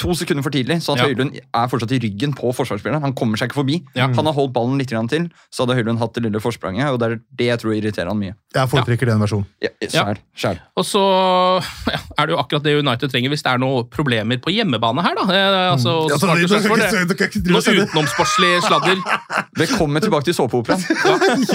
to 0.00 0.14
sekunder 0.16 0.42
for 0.46 0.50
tidlig, 0.54 0.78
så 0.82 0.94
at 0.96 1.02
Ja. 1.02 1.08
Høylund 1.10 1.36
er 1.36 1.68
fortsatt 1.68 1.92
i 1.92 2.00
ryggen 2.00 2.32
på 2.36 2.50
forsvarsspilleren. 2.56 3.02
Han 3.04 3.12
kommer 3.14 3.36
seg 3.36 3.50
ikke 3.50 3.60
forbi. 3.60 3.76
Ja. 3.94 4.06
Han 4.08 4.24
har 4.26 4.32
holdt 4.36 4.52
ballen 4.56 4.78
litt 4.80 4.88
til, 4.88 5.28
så 5.52 5.64
hadde 5.66 5.76
Høylund 5.76 5.98
hatt 6.00 6.14
det 6.16 6.24
lille 6.24 6.40
forspranget. 6.40 6.88
og 6.90 6.98
Det 7.00 7.06
er 7.12 7.20
det 7.36 7.46
jeg 7.50 7.58
tror 7.60 7.74
irriterer 7.76 8.08
han 8.08 8.18
mye. 8.18 8.34
Jeg 8.54 8.68
foretrekker 8.72 9.06
den 9.06 9.20
versjonen. 9.20 9.46
Ja, 9.62 9.68
Ja. 9.80 9.88
Sjæl. 9.88 10.18
sjæl. 10.36 10.58
Og 10.76 10.84
så 10.84 11.00
er 12.18 12.26
det 12.26 12.32
jo 12.34 12.38
akkurat 12.40 12.62
det 12.64 12.74
United 12.80 13.10
trenger 13.12 13.30
hvis 13.30 13.42
det 13.44 13.52
er 13.52 13.58
noen 13.58 13.84
problemer 13.90 14.38
på 14.42 14.50
hjemmebane 14.52 15.02
her, 15.04 15.14
da. 15.14 15.22
Eh, 15.30 15.72
altså, 15.76 16.08
Ja, 16.10 16.16
så 16.16 16.26
Marcus 16.26 16.50
det- 16.50 16.62
det- 16.62 17.18
det- 17.18 17.32
det- 17.44 17.52
Noe 17.52 17.60
det- 17.60 17.88
utenomsportslig 17.88 18.62
sladder. 18.62 18.96
Velkommen 19.56 20.00
tilbake 20.02 20.24
til 20.24 20.34
såpeoperaen. 20.34 20.82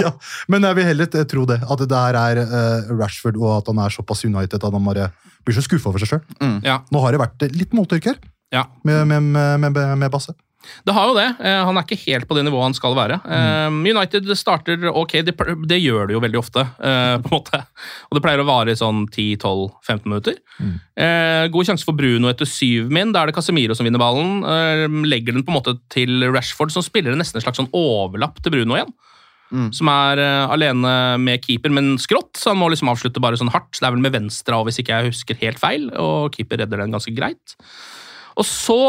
ja, 0.02 0.12
men 0.48 0.62
jeg 0.62 0.76
vil 0.76 0.86
heller 0.86 1.08
eh, 1.14 1.24
tro 1.24 1.46
det. 1.46 1.62
At 1.70 1.78
det 1.80 1.90
der 1.90 2.14
er 2.16 2.38
uh, 2.46 2.96
Rashford, 2.98 3.38
og 3.42 3.58
at 3.58 3.68
han 3.68 3.80
er 3.80 3.90
såpass 3.90 4.24
United 4.26 4.64
at 4.64 4.72
han 4.74 4.84
bare 4.86 5.12
blir 5.46 5.54
så 5.56 5.62
skuffa 5.66 5.88
over 5.90 6.00
seg 6.00 6.10
sjøl. 6.16 6.62
Ja, 6.64 6.80
Nå 6.92 7.02
har 7.02 7.12
det 7.12 7.20
vært 7.22 7.44
eh, 7.44 7.50
litt 7.54 7.72
mottørk 7.72 8.06
her 8.06 8.16
ja. 8.54 8.66
med, 8.84 9.08
med, 9.08 9.24
med, 9.24 9.72
med, 9.72 9.98
med 9.98 10.12
Basse. 10.12 10.36
Det 10.86 10.94
har 10.96 11.10
jo 11.10 11.14
det. 11.14 11.28
Eh, 11.46 11.60
Han 11.68 11.78
er 11.78 11.86
ikke 11.86 12.00
helt 12.08 12.26
på 12.26 12.38
det 12.38 12.46
nivået 12.48 12.72
han 12.72 12.78
skal 12.78 12.96
være. 12.98 13.20
Mm. 13.22 13.84
United 13.86 14.32
starter 14.38 14.88
ok, 14.90 15.20
det, 15.28 15.36
det 15.70 15.78
gjør 15.78 16.10
det 16.10 16.16
jo 16.16 16.22
veldig 16.24 16.40
ofte, 16.40 16.64
eh, 16.80 17.16
på 17.22 17.30
en 17.30 17.36
måte. 17.36 17.60
Og 18.10 18.18
det 18.18 18.24
pleier 18.26 18.42
å 18.42 18.48
vare 18.50 18.74
i 18.74 18.80
sånn 18.80 19.06
10-12-15 19.08 20.10
minutter. 20.10 20.40
Mm. 20.58 20.76
God 21.54 21.68
sjanse 21.68 21.86
for 21.86 21.98
Bruno 21.98 22.32
etter 22.32 22.50
syv 22.50 22.90
min. 22.94 23.14
Da 23.14 23.22
er 23.22 23.30
det 23.30 23.38
Casemiro 23.38 23.78
som 23.78 23.86
vinner 23.88 24.02
ballen. 24.02 24.40
Eh, 24.42 24.86
Legger 25.06 25.38
den 25.38 25.46
på 25.46 25.54
en 25.54 25.60
måte 25.60 25.78
til 25.94 26.26
Rashford, 26.34 26.74
som 26.74 26.86
spiller 26.86 27.14
nesten 27.18 27.42
en 27.42 27.46
slags 27.46 27.62
sånn 27.62 27.74
overlapp 27.76 28.42
til 28.42 28.56
Bruno 28.56 28.80
igjen. 28.80 28.96
Som 29.76 29.88
er 29.92 30.20
eh, 30.20 30.52
alene 30.52 30.94
med 31.22 31.44
keeper, 31.46 31.72
men 31.74 31.96
skrått, 32.02 32.34
så 32.40 32.52
han 32.52 32.60
må 32.60 32.72
liksom 32.74 32.90
avslutte 32.92 33.22
bare 33.24 33.38
sånn 33.40 33.54
hardt. 33.54 33.78
Det 33.78 33.86
er 33.86 33.94
vel 33.94 34.04
med 34.04 34.16
venstre 34.16 34.58
av, 34.58 34.66
hvis 34.68 34.82
ikke 34.82 34.98
jeg 34.98 35.14
husker 35.14 35.38
helt 35.44 35.62
feil, 35.62 35.92
og 36.02 36.34
keeper 36.36 36.64
redder 36.64 36.82
den 36.82 36.96
ganske 36.96 37.14
greit. 37.16 37.56
Og 38.36 38.48
så 38.48 38.80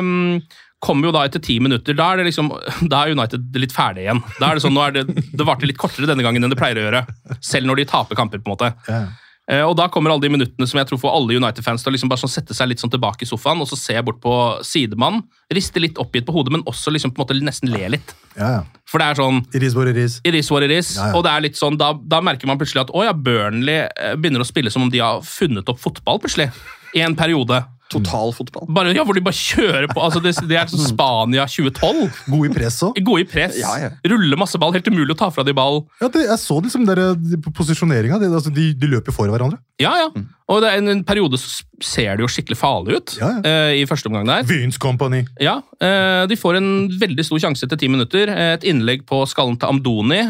um, 0.00 0.40
kommer 0.82 1.08
jo 1.08 1.14
da 1.14 1.24
etter 1.28 1.42
ti 1.42 1.58
minutter, 1.62 1.96
da 1.98 2.10
er, 2.12 2.24
liksom, 2.26 2.50
da 2.92 3.04
er 3.04 3.16
United 3.16 3.58
litt 3.62 3.74
ferdig 3.74 4.06
igjen. 4.06 4.22
Da 4.40 4.50
er 4.50 4.58
Det 4.58 4.66
sånn, 4.66 4.76
nå 4.76 4.86
er 4.86 4.98
det, 4.98 5.06
det 5.30 5.48
varte 5.48 5.68
litt 5.68 5.80
kortere 5.80 6.10
denne 6.10 6.24
gangen 6.26 6.42
enn 6.42 6.52
det 6.52 6.60
pleier 6.60 6.80
å 6.80 6.86
gjøre. 6.88 7.04
Selv 7.40 7.70
når 7.70 7.82
de 7.82 7.90
taper 7.94 8.18
kamper. 8.18 8.42
på 8.42 8.50
en 8.50 8.56
måte. 8.56 8.72
Ja. 8.90 9.04
Uh, 9.50 9.64
og 9.66 9.74
Da 9.74 9.88
kommer 9.90 10.12
alle 10.12 10.22
de 10.22 10.30
minuttene 10.30 10.66
som 10.70 10.78
jeg 10.78 10.86
tror 10.86 11.00
får 11.02 11.14
alle 11.16 11.34
United-fans 11.40 11.82
til 11.82 11.90
å 11.90 11.94
liksom 11.96 12.10
bare 12.12 12.22
sånn 12.22 12.30
sette 12.30 12.54
seg 12.54 12.68
litt 12.70 12.82
sånn 12.82 12.92
tilbake 12.92 13.26
i 13.26 13.28
sofaen 13.28 13.58
og 13.62 13.66
så 13.66 13.78
se 13.78 13.96
bort 14.06 14.20
på 14.22 14.34
sidemannen, 14.66 15.24
riste 15.52 15.82
litt 15.82 15.98
oppgitt 15.98 16.28
på 16.28 16.34
hodet, 16.36 16.54
men 16.54 16.62
også 16.70 16.94
liksom 16.94 17.10
på 17.10 17.20
en 17.20 17.24
måte 17.26 17.38
nesten 17.42 17.72
le 17.74 17.90
litt. 17.96 18.14
Ja, 18.36 18.52
ja. 18.60 18.62
For 18.88 19.02
det 19.02 19.10
er 19.10 19.18
sånn 19.18 19.42
It 19.50 19.66
is 19.66 19.74
what 19.74 19.90
it 19.90 19.98
is. 19.98 20.20
It 20.22 20.38
is 20.38 20.50
what 20.52 20.62
it 20.62 20.70
is. 20.70 20.94
Ja, 20.94 21.10
ja. 21.10 21.18
Og 21.18 21.26
det 21.26 21.34
er 21.34 21.46
litt 21.48 21.58
sånn, 21.58 21.78
da, 21.80 21.90
da 21.92 22.22
merker 22.22 22.46
man 22.50 22.60
plutselig 22.60 22.84
at 22.84 22.94
å 22.94 23.02
ja, 23.02 23.16
Burnley 23.16 23.82
eh, 23.88 24.14
begynner 24.14 24.44
å 24.44 24.46
spille 24.46 24.70
som 24.70 24.86
om 24.86 24.92
de 24.92 25.02
har 25.02 25.24
funnet 25.26 25.68
opp 25.68 25.82
fotball 25.82 26.22
plutselig. 26.22 26.52
I 26.94 27.02
en 27.02 27.18
periode. 27.18 27.64
Totalfotball. 27.92 28.66
Bare, 28.72 28.92
ja, 28.96 29.04
hvor 29.06 29.16
de 29.16 29.22
bare 29.24 29.36
kjører 29.38 29.88
på. 29.92 30.00
altså 30.02 30.22
Det, 30.24 30.34
det 30.48 30.58
er 30.58 30.70
sånn 30.70 30.84
Spania 30.88 31.46
2012. 31.50 32.20
God 32.32 32.48
i 32.48 32.52
press 32.54 32.80
òg. 32.86 33.00
God 33.04 33.24
i 33.24 33.26
press. 33.28 33.58
Ja, 33.60 33.72
ja. 33.80 33.90
Ruller 34.12 34.40
masse 34.40 34.60
ball. 34.60 34.74
Helt 34.76 34.88
umulig 34.88 35.14
å 35.16 35.18
ta 35.24 35.30
fra 35.34 35.44
de 35.46 35.54
ball. 35.56 35.82
Ja, 36.02 36.10
det, 36.12 36.26
jeg 36.28 36.40
så 36.42 36.60
liksom 36.64 36.86
der, 36.88 37.02
de, 37.18 37.40
posisjoneringa. 37.56 38.20
De, 38.22 38.30
altså, 38.32 38.52
de, 38.54 38.70
de 38.78 38.92
løper 38.94 39.14
for 39.14 39.30
hverandre. 39.32 39.60
Ja, 39.82 39.92
ja. 39.98 40.08
Og 40.52 40.60
det 40.62 40.70
er 40.70 40.80
en, 40.82 40.90
en 40.92 41.02
periode 41.06 41.38
så 41.40 41.62
ser 41.82 42.18
det 42.18 42.24
jo 42.24 42.28
skikkelig 42.30 42.58
farlig 42.60 42.98
ut 42.98 43.14
Ja, 43.16 43.30
eh, 43.46 43.80
i 43.80 43.86
første 43.88 44.10
omgang 44.10 44.26
der. 44.28 44.44
Vince 44.46 44.78
Company. 44.82 45.22
Ja, 45.42 45.56
uh, 45.62 46.22
De 46.30 46.36
får 46.38 46.58
en 46.60 46.70
veldig 47.00 47.24
stor 47.26 47.40
sjanse 47.42 47.66
etter 47.66 47.80
ti 47.80 47.88
minutter. 47.90 48.30
Uh, 48.30 48.52
Et 48.58 48.66
innlegg 48.68 49.06
på 49.08 49.22
skallen 49.30 49.56
til 49.58 49.70
Amdoni. 49.72 50.20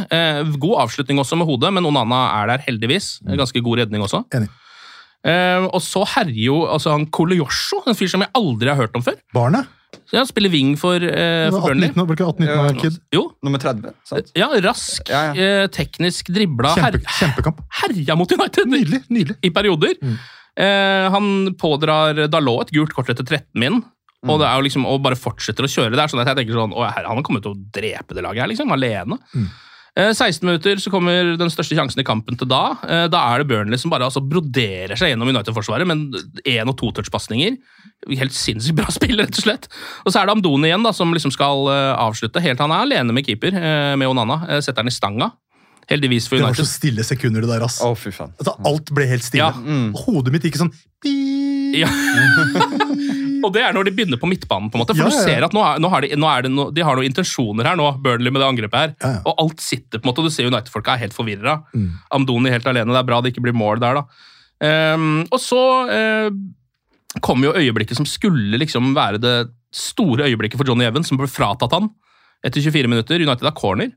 God 0.63 0.85
avslutning 0.87 1.19
også 1.21 1.37
med 1.41 1.49
hodet, 1.49 1.73
men 1.75 1.87
Onana 1.89 2.23
er 2.41 2.53
der 2.53 2.67
heldigvis. 2.69 3.17
En 3.27 3.41
Ganske 3.41 3.61
god 3.65 3.83
redning 3.83 4.05
også. 4.05 4.23
Enig. 4.37 4.51
Eh, 5.25 5.67
og 5.69 5.79
så 5.85 6.03
herjer 6.17 6.45
jo 6.49 6.57
altså 6.67 6.91
han 6.97 7.07
Kolojosjo, 7.15 7.83
en 7.87 7.95
fyr 7.99 8.11
som 8.11 8.25
jeg 8.25 8.33
aldri 8.35 8.69
har 8.73 8.81
hørt 8.81 8.97
om 8.99 9.05
før. 9.07 9.17
Barnet. 9.37 9.69
Så 10.09 10.17
Han 10.19 10.27
spiller 10.27 10.51
wing 10.51 10.75
for, 10.77 10.97
eh, 10.97 11.49
for 11.53 11.61
18-19 11.61 11.69
Burnley. 11.69 11.89
år, 11.93 12.07
ble 12.09 12.17
ikke 12.17 12.27
18-19 12.33 12.59
år, 12.65 12.81
kid. 12.81 12.97
Jo, 13.15 13.23
Nummer 13.45 13.59
30. 13.63 13.95
sant? 14.09 14.33
ja, 14.37 14.49
rask, 14.65 15.09
Ja, 15.09 15.21
Eh, 15.33 15.67
teknisk 15.69 16.29
dribla. 16.33 16.75
Her, 16.75 16.93
Kjempe, 16.99 17.17
kjempekamp. 17.21 17.59
herja 17.83 18.17
mot 18.17 18.31
United 18.33 18.67
Nydelig. 18.67 19.03
nydelig. 19.09 19.37
i 19.45 19.51
perioder. 19.51 19.95
Eh, 20.57 21.09
han 21.11 21.55
pådrar 21.57 22.27
Dalot 22.29 22.67
et 22.69 22.73
gult 22.75 22.93
kort 22.93 23.09
etter 23.09 23.25
13 23.25 23.55
min. 23.55 23.83
Og 24.25 24.39
det 24.39 24.47
er 24.47 24.55
jo 24.61 24.63
liksom, 24.69 24.85
og 24.87 25.03
bare 25.03 25.17
fortsetter 25.19 25.65
å 25.67 25.71
kjøre. 25.71 25.91
Det 25.97 25.99
er 25.99 26.07
sånn 26.13 26.21
at 26.23 26.29
jeg 26.37 26.47
tenker 26.47 26.55
sånn, 26.55 26.73
å, 26.77 26.85
her, 26.87 27.05
Han 27.09 27.17
har 27.17 27.25
kommet 27.27 27.43
til 27.43 27.55
å 27.57 27.63
drepe 27.75 28.15
det 28.15 28.23
laget 28.23 28.43
her, 28.45 28.49
liksom, 28.53 28.71
alene. 28.71 29.19
Eh, 29.35 29.49
16 29.93 30.41
minutter 30.49 30.79
så 30.81 30.89
kommer 30.89 31.35
den 31.37 31.51
største 31.53 31.77
sjansen 31.77 32.01
i 32.01 32.05
kampen 32.07 32.39
til 32.41 32.49
da. 32.49 32.63
Eh, 32.89 33.05
da 33.13 33.21
er 33.35 33.43
det 33.43 33.49
Burnley 33.51 33.77
som 33.81 33.93
bare 33.93 34.07
altså, 34.09 34.23
broderer 34.25 34.97
seg 34.97 35.13
gjennom 35.13 35.29
United-forsvaret, 35.29 35.85
men 35.89 36.07
én- 36.49 36.71
og 36.71 36.79
totouch-pasninger. 36.81 37.59
Helt 38.17 38.33
sinnssykt 38.33 38.79
bra 38.79 38.89
spill, 38.97 39.19
rett 39.21 39.37
og 39.37 39.45
slett. 39.45 39.69
Og 40.07 40.15
så 40.15 40.23
er 40.23 40.31
det 40.31 40.37
Amdoni 40.39 40.71
igjen 40.71 40.87
da, 40.87 40.95
som 40.97 41.13
liksom 41.13 41.35
skal 41.35 41.69
eh, 41.75 41.93
avslutte. 42.01 42.41
Helt 42.41 42.63
Han 42.65 42.73
er 42.73 42.87
alene 42.87 43.13
med 43.13 43.29
keeper, 43.29 43.53
eh, 43.53 43.93
med 44.01 44.09
Onana. 44.09 44.41
Eh, 44.49 44.63
setter 44.65 44.81
han 44.81 44.89
i 44.89 44.97
stanga. 44.97 45.29
Heldigvis 45.91 46.29
for 46.31 46.39
United. 46.41 46.57
Det 46.57 46.63
var 46.63 46.71
så 46.71 46.79
stille 46.79 47.05
sekunder, 47.05 47.45
det 47.45 47.53
der. 47.53 47.67
ass. 47.67 47.81
Faen. 47.83 48.33
Altså, 48.41 48.57
alt 48.73 48.95
ble 48.97 49.11
helt 49.13 49.27
stille. 49.27 49.45
Ja. 49.45 49.83
Hodet 50.07 50.33
mitt 50.33 50.47
gikk 50.49 50.57
sånn 50.63 50.73
Ja. 51.77 51.91
Og 53.47 53.53
det 53.55 53.63
er 53.67 53.77
når 53.77 53.89
de 53.89 53.95
begynner 53.97 54.21
på 54.21 54.29
midtbanen, 54.31 54.71
på 54.73 54.79
en 54.79 54.83
måte. 54.85 54.97
For 54.97 55.05
Ja, 55.05 55.11
du 55.11 55.17
ser 55.17 55.47
at 55.47 55.55
nå, 55.57 55.63
er, 55.67 55.81
nå, 55.83 55.91
har 55.93 56.05
de, 56.05 56.13
nå 56.19 56.29
er 56.31 56.47
det 56.47 56.53
no, 56.55 56.69
de 56.75 56.85
har 56.87 56.99
noen 56.99 57.09
intensjoner 57.09 57.69
her, 57.71 57.79
nå, 57.79 57.89
Burnley 58.05 58.33
med 58.33 58.43
det 58.43 58.49
angrepet 58.49 58.79
her. 58.81 58.95
Ja, 59.03 59.13
ja. 59.19 59.23
Og 59.31 59.43
alt 59.45 59.65
sitter 59.65 60.01
på 60.01 60.07
en 60.07 60.13
måte, 60.13 60.25
og 60.25 60.31
du 60.31 60.35
ser 60.35 60.51
United-folka 60.51 60.97
er 60.97 61.05
helt 61.05 61.17
forvirra. 61.17 61.59
Mm. 61.75 61.89
Amdoni 62.19 62.53
helt 62.55 62.69
alene. 62.71 62.95
Det 62.95 63.03
er 63.03 63.09
bra 63.09 63.23
det 63.23 63.33
ikke 63.35 63.47
blir 63.49 63.57
mål 63.57 63.83
der, 63.83 64.01
da. 64.03 64.29
Um, 64.63 65.25
og 65.27 65.41
så 65.43 65.63
uh, 65.91 66.29
kom 67.25 67.43
jo 67.43 67.55
øyeblikket 67.59 67.99
som 67.99 68.07
skulle 68.07 68.61
liksom 68.63 68.93
være 68.95 69.19
det 69.23 69.37
store 69.75 70.29
øyeblikket 70.29 70.61
for 70.61 70.69
Johnny 70.69 70.87
Evans, 70.87 71.11
som 71.11 71.19
ble 71.19 71.31
fratatt 71.31 71.75
han 71.75 71.91
etter 72.47 72.63
24 72.63 72.91
minutter. 72.91 73.23
United 73.23 73.47
har 73.49 73.59
corner. 73.59 73.91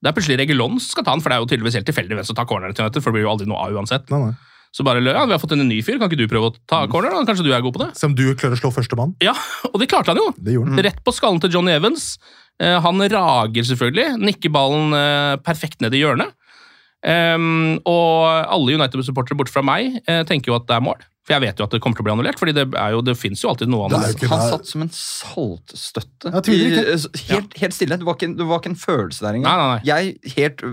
Det 0.00 0.08
er 0.08 0.16
plutselig 0.16 0.38
Regulon 0.40 0.78
som 0.80 0.94
skal 0.94 1.04
ta 1.06 1.14
han, 1.14 1.22
for 1.22 1.30
det 1.30 1.36
er 1.36 1.42
jo 1.44 1.50
tydeligvis 1.50 1.76
helt 1.76 1.88
tilfeldig 1.90 2.16
hvem 2.16 2.26
som 2.26 2.38
tar 2.38 2.48
corneren 2.48 2.76
til 2.76 2.86
United, 2.86 3.04
for 3.04 3.12
det 3.12 3.18
blir 3.18 3.26
jo 3.26 3.32
aldri 3.34 3.48
noe 3.50 3.60
av 3.66 3.76
uansett. 3.76 4.08
Nei, 4.12 4.30
nei. 4.30 4.49
Så 4.70 4.84
bare, 4.86 5.00
ja, 5.02 5.24
vi 5.26 5.34
har 5.34 5.40
fått 5.42 5.52
inn 5.56 5.64
en 5.64 5.68
ny 5.72 5.80
fyr, 5.82 5.96
kan 5.98 6.06
ikke 6.10 6.20
du 6.20 6.28
prøve 6.30 6.52
å 6.52 6.54
ta 6.70 6.84
corner? 6.90 7.10
da? 7.10 7.24
Kanskje 7.26 7.42
du 7.48 7.50
er 7.52 7.62
god 7.64 7.74
på 7.74 7.82
det? 7.82 7.88
Som 7.98 8.12
du 8.14 8.22
klarer 8.38 8.54
å 8.54 8.60
slå 8.60 8.70
førstemann. 8.76 9.16
Ja, 9.24 9.32
og 9.66 9.80
det 9.82 9.88
klarte 9.90 10.12
han 10.14 10.20
jo. 10.22 10.28
Det 10.38 10.54
gjorde 10.54 10.76
han. 10.76 10.84
Rett 10.86 11.00
på 11.06 11.14
skallen 11.16 11.40
til 11.42 11.50
Johnny 11.56 11.72
Evans. 11.74 12.12
Eh, 12.62 12.76
han 12.84 13.02
rager 13.10 13.66
selvfølgelig, 13.66 14.14
nikker 14.22 14.52
ballen 14.54 14.94
eh, 14.94 15.34
perfekt 15.42 15.80
ned 15.82 15.96
i 15.98 16.04
hjørnet. 16.04 16.36
Um, 17.00 17.78
og 17.88 18.26
alle 18.28 18.74
United-supportere 18.76 19.38
bort 19.40 19.48
fra 19.48 19.62
meg 19.64 20.02
eh, 20.04 20.20
tenker 20.28 20.52
jo 20.52 20.58
at 20.58 20.66
det 20.68 20.74
er 20.76 20.82
mål. 20.84 21.00
For 21.24 21.32
jeg 21.32 21.42
vet 21.46 21.58
jo 21.60 21.64
at 21.64 21.72
det 21.72 21.80
kommer 21.80 21.96
til 21.96 22.04
å 22.04 22.06
bli 22.08 22.12
annullert, 22.12 22.38
fordi 22.40 22.52
det, 22.58 22.66
er 22.76 22.92
jo, 22.92 23.00
det 23.04 23.14
fins 23.16 23.40
jo 23.40 23.48
alltid 23.50 23.70
noe 23.72 23.86
annet. 23.88 24.12
ikke 24.18 24.28
Han 24.28 24.42
satt 24.52 24.68
som 24.68 24.84
en 24.84 24.92
saltstøtte. 24.92 26.32
I- 26.52 27.32
helt, 27.32 27.56
helt 27.60 27.76
stille. 27.76 27.96
Det 28.00 28.04
var, 28.08 28.18
ikke, 28.20 28.30
det 28.36 28.46
var 28.48 28.60
ikke 28.60 28.72
en 28.74 28.80
følelse 28.80 29.24
der 29.24 29.38
engang. 29.40 29.48
Nei, 29.48 29.56
nei, 29.64 29.76
nei. 29.76 29.80
Jeg 29.88 30.34
helt 30.36 30.64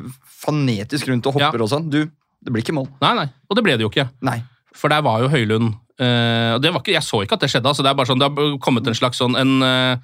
fanetisk 0.44 1.08
rundt 1.12 1.28
og 1.32 1.38
hopper 1.40 1.60
Ja. 1.60 1.64
og 1.66 1.72
sånn. 1.72 1.88
Du, 1.94 2.02
det 2.44 2.54
blir 2.54 2.64
ikke 2.64 2.76
mål. 2.78 2.88
Nei, 3.02 3.14
nei, 3.24 3.28
og 3.50 3.56
det 3.58 3.64
ble 3.66 3.78
det 3.78 3.84
jo 3.88 3.90
ikke. 3.92 4.10
Nei. 4.22 4.40
For 4.78 4.90
der 4.94 5.02
var 5.02 5.24
jo 5.24 5.32
Høylund 5.34 5.72
uh, 5.74 6.54
og 6.56 6.62
det 6.62 6.70
var 6.74 6.84
ikke, 6.84 6.94
Jeg 6.94 7.04
så 7.04 7.24
ikke 7.26 7.34
at 7.40 7.42
det 7.42 7.50
skjedde. 7.50 7.66
altså 7.72 7.82
Det 7.84 7.90
er 7.90 7.98
bare 7.98 8.06
sånn, 8.12 8.20
det 8.22 8.30
har 8.30 8.58
kommet 8.62 8.86
en 8.88 8.94
slags 8.98 9.18
sånn 9.18 9.34
en, 9.40 9.56
uh, 9.66 9.98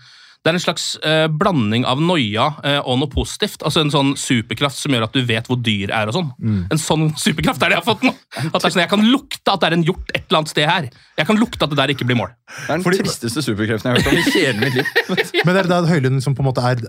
Det 0.44 0.50
er 0.50 0.58
en 0.58 0.64
slags 0.64 0.86
uh, 1.06 1.28
blanding 1.30 1.86
av 1.88 2.02
noia 2.02 2.48
og 2.84 2.98
noe 3.00 3.08
positivt. 3.14 3.62
Altså 3.64 3.84
En 3.86 3.92
sånn 3.94 4.10
superkraft 4.20 4.76
som 4.82 4.92
gjør 4.92 5.06
at 5.06 5.14
du 5.16 5.22
vet 5.30 5.46
hvor 5.48 5.56
dyr 5.64 5.94
er 5.94 6.10
og 6.10 6.18
sånn. 6.18 6.32
En 6.74 6.82
sånn 6.82 7.14
superkraft 7.16 7.62
er 7.64 7.70
det 7.72 7.78
jeg 7.78 7.84
har 7.84 7.88
fått 7.94 8.04
nå! 8.04 8.12
At 8.50 8.58
det 8.58 8.66
er 8.66 8.74
sånn, 8.74 8.82
Jeg 8.84 8.92
kan 8.92 9.06
lukte 9.08 9.54
at 9.54 9.62
det 9.62 9.70
er 9.70 9.78
en 9.78 9.86
hjort 9.88 10.12
et 10.12 10.26
eller 10.26 10.42
annet 10.42 10.52
sted 10.52 10.68
her. 10.68 10.90
Jeg 11.22 11.30
kan 11.30 11.38
lukte 11.40 11.64
at 11.64 11.70
det 11.72 11.80
der 11.80 11.94
ikke 11.94 12.10
blir 12.10 12.18
mål. 12.20 12.34
Det 12.50 12.66
er 12.66 12.74
den 12.74 12.84
Fordi- 12.90 13.04
tristeste 13.06 13.46
superkreften 13.46 13.94
jeg 13.94 13.94
har 13.94 14.04
hørt 14.04 14.12
om 14.12 14.20
i 14.20 14.36
hele 14.36 14.60
mitt 14.66 14.76
liv. 14.82 14.92
Men 15.46 15.54
det 15.56 15.62
er 15.64 15.70
det 15.72 15.80
Høylund 15.94 16.24
som 16.26 16.36
på 16.36 16.44
en 16.44 16.50
måte 16.50 16.66
er, 16.74 16.82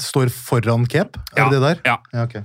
står 0.00 0.30
foran 0.32 0.86
Kep? 0.88 1.18
Er 1.36 1.42
Ja. 1.42 1.48
det 1.50 1.58
det 1.58 1.62
der? 1.68 1.82
Ja. 1.90 1.98
Ja, 2.14 2.24
ok. 2.30 2.38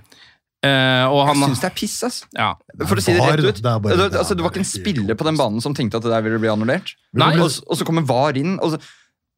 Eh, 0.65 1.05
og 1.05 1.19
Jeg 1.21 1.27
han 1.27 1.43
syns 1.51 1.59
det 1.61 1.67
er 1.69 1.75
piss, 1.77 1.97
ass. 2.03 2.15
ja. 2.33 2.53
For 2.87 2.97
å 2.97 3.01
si 3.03 3.13
det 3.13 3.21
rett 3.21 3.43
ut. 3.45 3.55
det 3.61 3.73
bare- 3.83 3.97
det, 3.97 4.11
det 4.11 4.19
altså, 4.19 4.35
det 4.35 4.41
var 4.43 4.49
ikke 4.51 4.63
en 4.63 4.71
spiller 4.71 5.15
på 5.15 5.23
den 5.27 5.37
banen 5.37 5.61
som 5.61 5.73
tenkte 5.77 5.97
at 5.97 6.03
det 6.03 6.11
der 6.11 6.21
ville 6.25 6.39
bli 6.41 6.49
annullert. 6.49 6.95
Nei. 7.13 7.35
Og, 7.37 7.51
og 7.67 7.77
så 7.77 7.85
kommer 7.85 8.01
VAR 8.01 8.35
inn. 8.37 8.57
Og 8.59 8.73
så, 8.73 8.79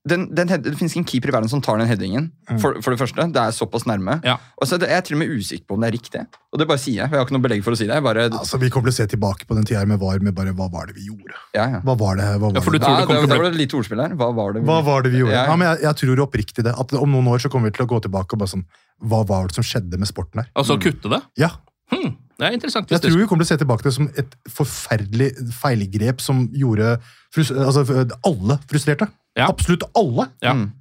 den, 0.07 0.29
den, 0.33 0.47
head- 0.47 0.63
det 0.63 0.77
finnes 0.79 0.93
ikke 0.95 1.01
en 1.01 1.07
keeper 1.11 1.29
i 1.29 1.33
verden 1.35 1.49
som 1.51 1.59
tar 1.61 1.77
den 1.77 1.87
headingen. 1.89 2.29
For, 2.61 2.77
for 2.81 2.95
det 2.95 2.99
første, 3.01 3.25
Det 3.35 3.41
er 3.41 3.51
såpass 3.51 3.83
nærme. 3.85 4.15
Ja. 4.23 4.37
Og 4.57 4.65
så 4.65 4.77
er 4.79 4.85
jeg 4.87 4.97
er 4.97 5.01
til 5.01 5.17
og 5.17 5.19
med 5.19 5.29
usikker 5.35 5.65
på 5.67 5.75
om 5.75 5.81
det 5.83 5.89
er 5.89 5.95
riktig. 5.97 6.21
Og 6.53 6.59
det 6.61 6.67
bare 6.69 6.79
sier 6.79 7.01
jeg. 7.03 7.11
Jeg 7.11 7.19
har 7.19 7.25
ikke 7.27 7.35
noe 7.35 7.43
belegg 7.43 7.63
for 7.65 7.75
å 7.75 7.77
si 7.77 7.85
det. 7.85 7.97
Bare, 8.01 8.29
Altså, 8.31 8.57
Vi 8.61 8.69
kommer 8.71 8.89
til 8.89 8.95
å 8.95 8.99
se 9.03 9.07
tilbake 9.11 9.45
på 9.45 9.55
den 9.59 9.67
tida 9.67 9.83
med 9.85 9.99
VAR 9.99 10.19
med 10.23 10.33
bare 10.33 10.53
hva 10.55 10.69
var 10.71 10.87
det 10.87 10.95
vi 10.95 11.09
gjorde? 11.11 11.35
ja, 11.53 11.67
ja. 11.75 11.81
Hva 11.83 11.97
var 11.99 12.15
det, 12.15 12.25
hva 12.39 12.47
var 12.47 12.55
Ja, 12.55 12.61
for 12.63 12.71
du 12.71 12.79
det? 12.79 12.85
tror 12.87 12.95
Ja, 12.95 12.99
det 13.01 13.07
kommer 13.11 13.21
det, 13.27 13.29
det 13.35 13.41
var 13.43 13.51
et 13.51 13.59
lite 13.59 13.75
ordspill 13.81 14.01
her. 14.05 14.15
Hva 14.15 14.29
var 14.39 14.53
det? 14.53 14.61
vi- 14.63 14.67
Hva 14.71 14.79
var 14.87 15.01
det 15.03 15.11
vi 15.11 15.19
gjorde? 15.19 15.35
Ja, 15.35 15.45
Ja, 15.51 15.55
men 15.59 15.67
jeg, 15.67 15.83
jeg 15.83 15.95
tror 16.03 16.23
oppriktig 16.27 16.63
det. 16.63 16.73
At 16.79 16.93
om 16.93 17.11
noen 17.11 17.27
år 17.27 17.39
så 17.43 17.49
kommer 17.51 17.67
vi 17.69 17.75
til 17.77 17.85
å 17.85 17.89
gå 17.91 18.01
tilbake 18.07 18.33
og 18.33 18.39
bare 18.39 18.53
sånn 18.55 18.65
Hva 19.03 19.25
var 19.27 19.47
det 19.51 19.55
som 19.55 19.63
skjedde 19.67 19.99
med 19.99 20.07
sporten 20.07 20.41
her? 20.43 20.49
Altså 20.55 20.75
mm. 20.79 20.81
kutte 20.87 21.09
det. 21.11 21.21
Ja, 21.37 21.49
Hmm, 21.89 22.17
det 22.37 22.45
er 22.45 22.53
interessant. 22.53 22.85
Jeg 22.93 23.01
tror 23.01 23.17
vi 23.17 23.25
kommer 23.25 23.41
til 23.43 23.49
å 23.49 23.57
se 23.57 23.63
tilbake 23.65 23.81
til 23.81 23.89
det 23.89 23.95
som 23.95 24.09
et 24.15 24.35
forferdelig 24.53 25.29
feilgrep 25.57 26.21
som 26.21 26.43
gjorde 26.53 26.99
frus 27.33 27.49
altså, 27.49 27.81
alle 28.27 28.59
frustrerte. 28.69 29.07
Ja. 29.37 29.47
Absolutt 29.47 29.83
alle. 29.95 30.29
Ja. 30.41 30.53
Mm. 30.53 30.71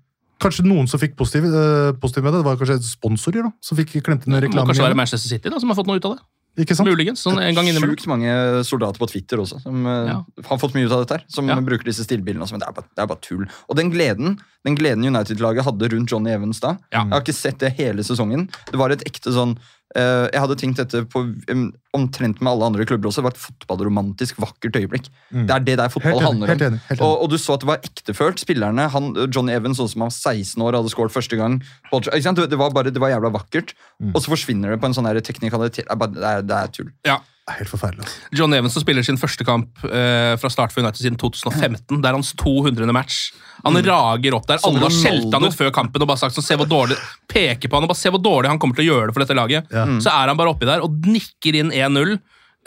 Kanskje 0.41 0.65
noen 0.67 0.87
som 0.89 1.01
fikk 1.01 1.17
positiv, 1.19 1.45
uh, 1.51 1.93
positiv 1.99 2.23
med 2.25 2.33
det. 2.33 2.41
Det 2.45 2.47
var 2.47 2.57
kanskje 2.57 2.79
sponsorer 2.87 3.43
da, 3.43 3.53
som 3.61 3.77
fikk 3.77 3.97
klemt 4.07 4.27
inn 4.27 4.35
en 4.35 4.41
Det 4.41 4.49
må 4.49 4.55
reklame. 4.55 4.69
kanskje 4.71 4.87
være. 4.87 4.97
Manchester 4.97 5.29
City 5.29 5.51
da, 5.51 5.59
som 5.59 5.69
har 5.69 5.77
fått 5.77 5.87
noe 5.91 5.97
ut 5.99 6.05
av 6.05 6.17
det. 6.17 6.23
Ikke 6.59 6.75
sant? 6.75 6.89
Muligens. 6.91 7.21
sånn 7.23 7.39
en 7.39 7.55
gang 7.55 7.67
innimellom. 7.69 7.95
Sjukt 7.95 8.07
mange 8.11 8.65
soldater 8.67 8.99
på 8.99 9.07
Twitter 9.07 9.39
også 9.39 9.61
som 9.63 9.87
eh, 9.87 10.09
Ja. 10.11 10.25
har 10.49 10.59
fått 10.59 10.75
mye 10.75 10.87
ut 10.87 10.93
av 10.93 11.05
dette. 11.07 11.19
her 11.21 11.25
Som 11.29 11.47
Ja. 11.47 11.55
bruker 11.61 11.85
disse 11.85 12.03
stillbildene. 12.03 12.43
også, 12.43 12.51
Men 12.53 12.61
det 12.61 12.69
er, 12.69 12.73
bare, 12.73 12.87
det 12.97 13.03
er 13.03 13.07
bare 13.07 13.21
tull. 13.21 13.47
Og 13.69 13.77
den 13.77 13.93
gleden 13.93 14.39
Den 14.65 14.75
gleden 14.75 15.05
United-laget 15.07 15.63
hadde 15.63 15.89
rundt 15.93 16.11
Johnny 16.11 16.31
Evans 16.31 16.59
da 16.59 16.77
Ja. 16.93 17.05
Jeg 17.05 17.11
har 17.13 17.21
ikke 17.21 17.35
sett 17.35 17.59
det 17.59 17.75
hele 17.77 18.03
sesongen. 18.03 18.49
Det 18.73 18.75
var 18.79 18.91
et 18.91 19.05
ekte 19.07 19.31
sånn 19.31 19.57
Jeg 19.97 20.41
hadde 20.43 20.57
tenkt 20.61 20.81
dette 20.83 21.01
på 21.09 21.23
um, 21.49 21.63
omtrent 21.97 22.43
med 22.43 22.51
alle 22.51 22.67
andre 22.69 22.85
klubber 22.85 23.09
også. 23.09 23.23
Det 23.23 23.29
var 23.29 23.37
et 23.37 23.41
fotballromantisk, 23.41 24.41
vakkert 24.43 24.77
øyeblikk. 24.77 25.09
Det 25.33 25.55
er 25.55 25.65
det 25.65 25.79
der 25.81 25.89
fotball 25.93 26.13
Helt 26.13 26.21
enig, 26.21 26.29
handler 26.29 26.45
om. 26.45 26.53
helt 26.53 26.67
enig, 26.67 26.81
helt 26.91 27.01
enig. 27.01 27.09
Og, 27.09 27.23
og 27.25 27.33
du 27.33 27.39
så 27.41 27.57
at 27.57 27.65
det 27.65 27.71
var 27.71 27.89
ektefølt. 27.89 28.43
Spillerne, 28.45 28.89
han, 28.93 29.09
Johnny 29.35 29.57
Evans, 29.57 29.81
sånn 29.81 29.91
som 29.95 30.05
var 30.05 30.13
16 30.13 30.67
år, 30.67 30.79
hadde 30.79 30.93
skåret 30.93 31.15
første 31.15 31.41
gang. 31.41 31.59
Det, 31.89 32.51
det 32.53 32.61
var 32.61 32.77
bare, 32.77 32.93
det 32.93 33.03
var 33.03 33.15
jævla 33.15 33.33
vakkert. 33.39 33.73
Og 34.13 34.21
så 34.21 34.35
forsvinner 34.35 34.77
det 34.77 34.83
på 34.83 34.91
en 34.91 34.99
sånn 34.99 35.09
teknikalitet. 35.25 35.89
Det 35.89 35.97
er, 35.97 36.15
det 36.15 36.31
er, 36.35 36.47
det 36.47 36.61
er 36.61 36.79
tull. 36.79 36.95
Ja. 37.09 37.21
Helt 37.49 37.71
forferdelig. 37.71 38.05
altså. 38.05 38.29
John 38.37 38.53
Evans 38.53 38.75
som 38.77 38.85
spiller 38.85 39.05
sin 39.07 39.17
første 39.17 39.45
kamp 39.47 39.85
eh, 39.89 40.35
fra 40.41 40.51
start 40.53 40.75
for 40.75 40.85
United 40.85 41.01
siden 41.01 41.17
2015. 41.21 41.97
Det 42.03 42.11
er 42.11 42.17
hans 42.17 42.35
200. 42.37 42.93
match. 42.93 43.31
Han 43.65 43.79
rager 43.83 44.37
opp 44.39 44.47
der. 44.49 44.61
Alle 44.69 44.85
har 44.85 44.95
skjelt 44.95 45.35
han 45.35 45.47
ut 45.49 45.57
før 45.57 45.73
kampen 45.75 46.05
og 46.05 46.11
bare 46.11 46.21
sagt 46.21 46.37
sånn, 46.37 46.47
se 46.47 46.59
hvor 46.59 46.69
dårlig, 46.71 46.99
peker 47.31 47.69
på 47.71 47.79
han 47.79 47.87
og 47.87 47.93
bare 47.93 48.01
se 48.01 48.13
hvor 48.15 48.23
dårlig 48.23 48.53
han 48.53 48.61
kommer 48.63 48.79
til 48.79 48.87
å 48.87 48.93
gjøre 48.93 49.11
det 49.11 49.17
for 49.17 49.25
dette 49.25 49.39
laget. 49.39 49.73
Så 50.05 50.13
er 50.13 50.31
han 50.31 50.39
bare 50.39 50.53
oppi 50.55 50.69
der 50.69 50.85
og 50.85 51.09
nikker 51.09 51.59
inn 51.59 51.75
1-0. 51.75 52.19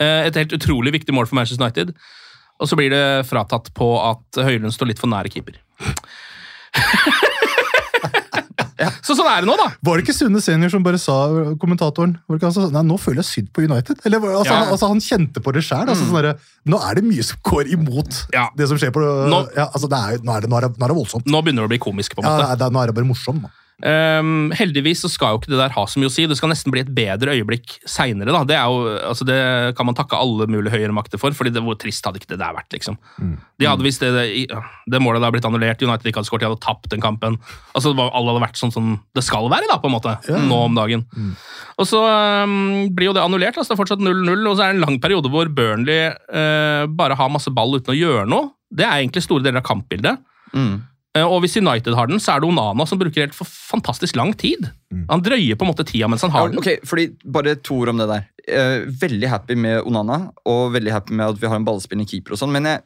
Eh, 0.02 0.26
et 0.28 0.38
helt 0.40 0.56
utrolig 0.58 0.92
viktig 0.98 1.14
mål 1.16 1.28
for 1.30 1.38
Manchester 1.38 1.64
United. 1.64 1.94
Og 2.62 2.70
så 2.70 2.78
blir 2.78 2.92
det 2.92 3.04
fratatt 3.26 3.72
på 3.74 3.88
at 4.02 4.42
Høylund 4.44 4.74
står 4.74 4.92
litt 4.92 5.02
for 5.02 5.10
nære 5.12 5.32
keeper. 5.32 5.58
Så 9.02 9.14
sånn 9.18 9.28
er 9.30 9.40
det 9.44 9.48
nå, 9.50 9.56
da. 9.60 9.68
Var 9.82 9.96
det 9.98 10.04
ikke 10.06 10.16
Sunne 10.16 10.40
senior 10.42 10.70
som 10.72 10.82
bare 10.82 10.98
sa, 10.98 11.16
kommentatoren 11.60 12.16
var 12.26 12.36
det 12.36 12.40
ikke 12.40 12.50
han 12.50 12.56
sa, 12.56 12.68
Nei, 12.74 12.82
nå 12.88 12.98
føler 13.00 13.22
jeg 13.22 13.30
synd 13.30 13.48
på 13.52 13.64
United. 13.66 14.00
Eller, 14.04 14.18
altså, 14.20 14.44
Ja. 14.52 14.58
han, 14.64 14.72
altså, 14.74 14.88
han 14.92 15.00
kjente 15.00 15.42
på 15.44 15.52
det 15.54 15.62
sjæl. 15.66 15.86
Altså, 15.88 16.04
sånn 16.08 16.38
nå 16.66 16.78
er 16.88 16.94
det 16.94 17.04
mye 17.04 17.22
som 17.24 17.38
går 17.42 17.70
imot 17.72 18.26
Ja. 18.32 18.48
det 18.56 18.68
som 18.68 18.78
skjer 18.78 18.90
på 18.94 19.00
Nå- 19.02 19.48
altså, 19.56 19.88
det 19.88 19.98
er, 19.98 20.18
nå, 20.24 20.36
er 20.36 20.40
det, 20.40 20.50
nå, 20.50 20.56
er 20.56 20.68
det, 20.68 20.78
nå 20.78 20.84
er 20.84 20.88
det 20.88 20.96
voldsomt. 20.96 21.26
Nå 21.26 21.42
begynner 21.42 21.62
det 21.62 21.70
å 21.70 21.74
bli 21.74 21.78
komisk. 21.78 22.14
på 22.14 22.22
en 22.22 22.24
Ja, 22.24 22.36
måte. 22.36 22.42
det 22.42 22.50
er, 22.52 22.56
det 22.68 22.72
nå 22.72 22.82
er 22.82 22.86
det 22.86 22.94
bare 22.94 23.04
morsomt. 23.08 23.42
Da. 23.42 23.48
Ehm, 23.82 24.52
heldigvis 24.54 25.00
så 25.02 25.10
skal 25.10 25.34
jo 25.34 25.40
ikke 25.40 25.50
det 25.50 25.58
der 25.58 25.74
ha 25.74 25.84
så 25.90 25.98
mye 25.98 26.10
å 26.10 26.12
si. 26.12 26.26
Det 26.30 26.36
skal 26.38 26.52
nesten 26.52 26.72
bli 26.74 26.84
et 26.84 26.90
bedre 26.94 27.34
øyeblikk 27.34 27.80
seinere. 27.88 28.34
Det, 28.46 28.58
altså 28.58 29.26
det 29.26 29.38
kan 29.78 29.88
man 29.88 29.98
takke 29.98 30.18
alle 30.18 30.46
mulige 30.50 30.74
høyere 30.76 30.94
makter 30.94 31.20
for, 31.20 31.34
fordi 31.34 31.54
det, 31.54 31.64
hvor 31.66 31.78
trist 31.80 32.06
hadde 32.06 32.22
ikke 32.22 32.32
det 32.34 32.40
der 32.42 32.54
vært? 32.54 32.70
liksom. 32.72 32.98
De 33.58 33.68
hadde 33.68 33.82
Hvis 33.82 33.98
det, 33.98 34.12
det, 34.14 34.46
det 34.90 35.02
målet 35.02 35.22
hadde 35.22 35.34
blitt 35.34 35.48
annullert, 35.48 35.82
United 35.82 36.08
ikke 36.08 36.22
hadde 36.22 36.30
skåret, 36.30 36.44
de 36.44 36.50
hadde 36.52 36.62
tapt 36.62 36.90
den 36.92 37.02
kampen. 37.02 37.38
altså 37.74 37.90
det 37.90 37.98
var, 37.98 38.12
Alle 38.14 38.32
hadde 38.32 38.46
vært 38.46 38.60
sånn 38.60 38.74
som 38.74 38.94
det 39.16 39.26
skal 39.26 39.50
være 39.50 39.70
da, 39.70 39.80
på 39.82 39.90
en 39.90 39.96
måte, 39.96 40.16
nå 40.30 40.62
om 40.68 40.78
dagen. 40.78 41.04
Og 41.80 41.88
så 41.88 42.00
um, 42.46 42.88
blir 42.94 43.10
jo 43.10 43.16
det 43.16 43.24
annullert. 43.24 43.58
altså 43.58 43.72
Det 43.72 43.78
er 43.78 43.82
fortsatt 43.82 44.04
0-0, 44.04 44.46
og 44.46 44.56
så 44.56 44.64
er 44.64 44.72
det 44.72 44.78
en 44.78 44.86
lang 44.86 44.98
periode 45.02 45.32
hvor 45.32 45.50
Burnley 45.50 46.12
uh, 46.12 46.86
bare 46.86 47.18
har 47.18 47.32
masse 47.32 47.50
ball 47.50 47.78
uten 47.78 47.94
å 47.94 47.98
gjøre 47.98 48.26
noe. 48.30 48.52
Det 48.72 48.86
er 48.86 49.02
egentlig 49.02 49.24
store 49.26 49.44
deler 49.44 49.60
av 49.60 49.66
kampbildet. 49.68 50.22
Eh, 50.52 50.91
Og 51.20 51.42
hvis 51.44 51.58
United 51.60 51.92
har 51.92 52.06
den, 52.08 52.16
så 52.22 52.32
er 52.36 52.40
det 52.40 52.48
Onana 52.48 52.86
som 52.88 52.96
bruker 53.00 53.26
helt 53.26 53.34
for 53.36 53.44
fantastisk 53.44 54.16
lang 54.16 54.30
tid. 54.40 54.64
Han 55.10 55.20
drøyer 55.20 55.58
på 55.60 55.66
en 55.66 55.68
måte 55.74 55.84
tida 55.84 56.08
mens 56.08 56.22
han 56.24 56.32
har 56.32 56.46
Ja, 56.46 56.52
den. 56.54 56.58
ok, 56.62 56.86
fordi 56.88 57.10
Bare 57.28 57.52
to 57.60 57.82
ord 57.82 57.90
om 57.92 57.98
det 58.00 58.06
der. 58.08 58.24
Eh, 58.48 58.86
veldig 58.88 59.28
happy 59.28 59.54
med 59.54 59.82
Onana, 59.84 60.30
og 60.48 60.72
veldig 60.72 60.90
happy 60.94 61.12
med 61.12 61.34
at 61.34 61.40
vi 61.42 61.46
har 61.52 61.56
en 61.60 61.66
ballspillende 61.68 62.08
keeper. 62.08 62.32
og 62.32 62.38
sånn, 62.40 62.52
Men 62.52 62.64
jeg, 62.64 62.80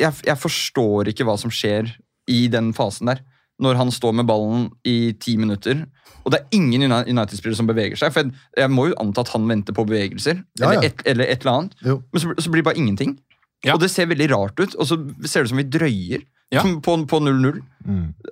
jeg, 0.00 0.12
jeg 0.26 0.36
forstår 0.36 1.12
ikke 1.12 1.24
hva 1.24 1.38
som 1.38 1.50
skjer 1.54 1.94
i 2.28 2.48
den 2.48 2.72
fasen 2.74 3.06
der. 3.06 3.20
Når 3.62 3.76
han 3.78 3.90
står 3.94 4.12
med 4.18 4.26
ballen 4.26 4.70
i 4.84 5.12
ti 5.12 5.36
minutter, 5.38 5.86
og 6.26 6.32
det 6.32 6.40
er 6.40 6.56
ingen 6.58 6.82
United-spillere 6.90 7.54
som 7.54 7.68
beveger 7.70 7.94
seg. 8.00 8.10
For 8.12 8.24
jeg, 8.24 8.32
jeg 8.58 8.70
må 8.74 8.88
jo 8.90 8.98
anta 8.98 9.20
at 9.22 9.30
han 9.30 9.46
venter 9.46 9.72
på 9.76 9.86
bevegelser, 9.86 10.42
Ja, 10.58 10.72
ja. 10.72 10.80
Eller, 10.80 10.88
et, 10.90 11.02
eller 11.06 11.24
et 11.30 11.40
eller 11.46 11.52
annet. 11.60 11.74
Jo. 11.86 12.00
Men 12.10 12.20
så, 12.24 12.34
så 12.42 12.50
blir 12.50 12.64
det 12.64 12.70
bare 12.72 12.80
ingenting. 12.82 13.14
Ja. 13.64 13.74
Og 13.76 13.80
det 13.80 13.92
ser 13.94 14.10
veldig 14.10 14.26
rart 14.34 14.58
ut, 14.58 14.74
og 14.74 14.88
så 14.90 14.98
ser 15.24 15.44
det 15.44 15.46
ut 15.46 15.54
som 15.54 15.62
vi 15.62 15.70
drøyer 15.70 16.24
Ja. 16.54 16.62
på 16.62 16.96
på 17.06 17.20
0-0. 17.20 17.62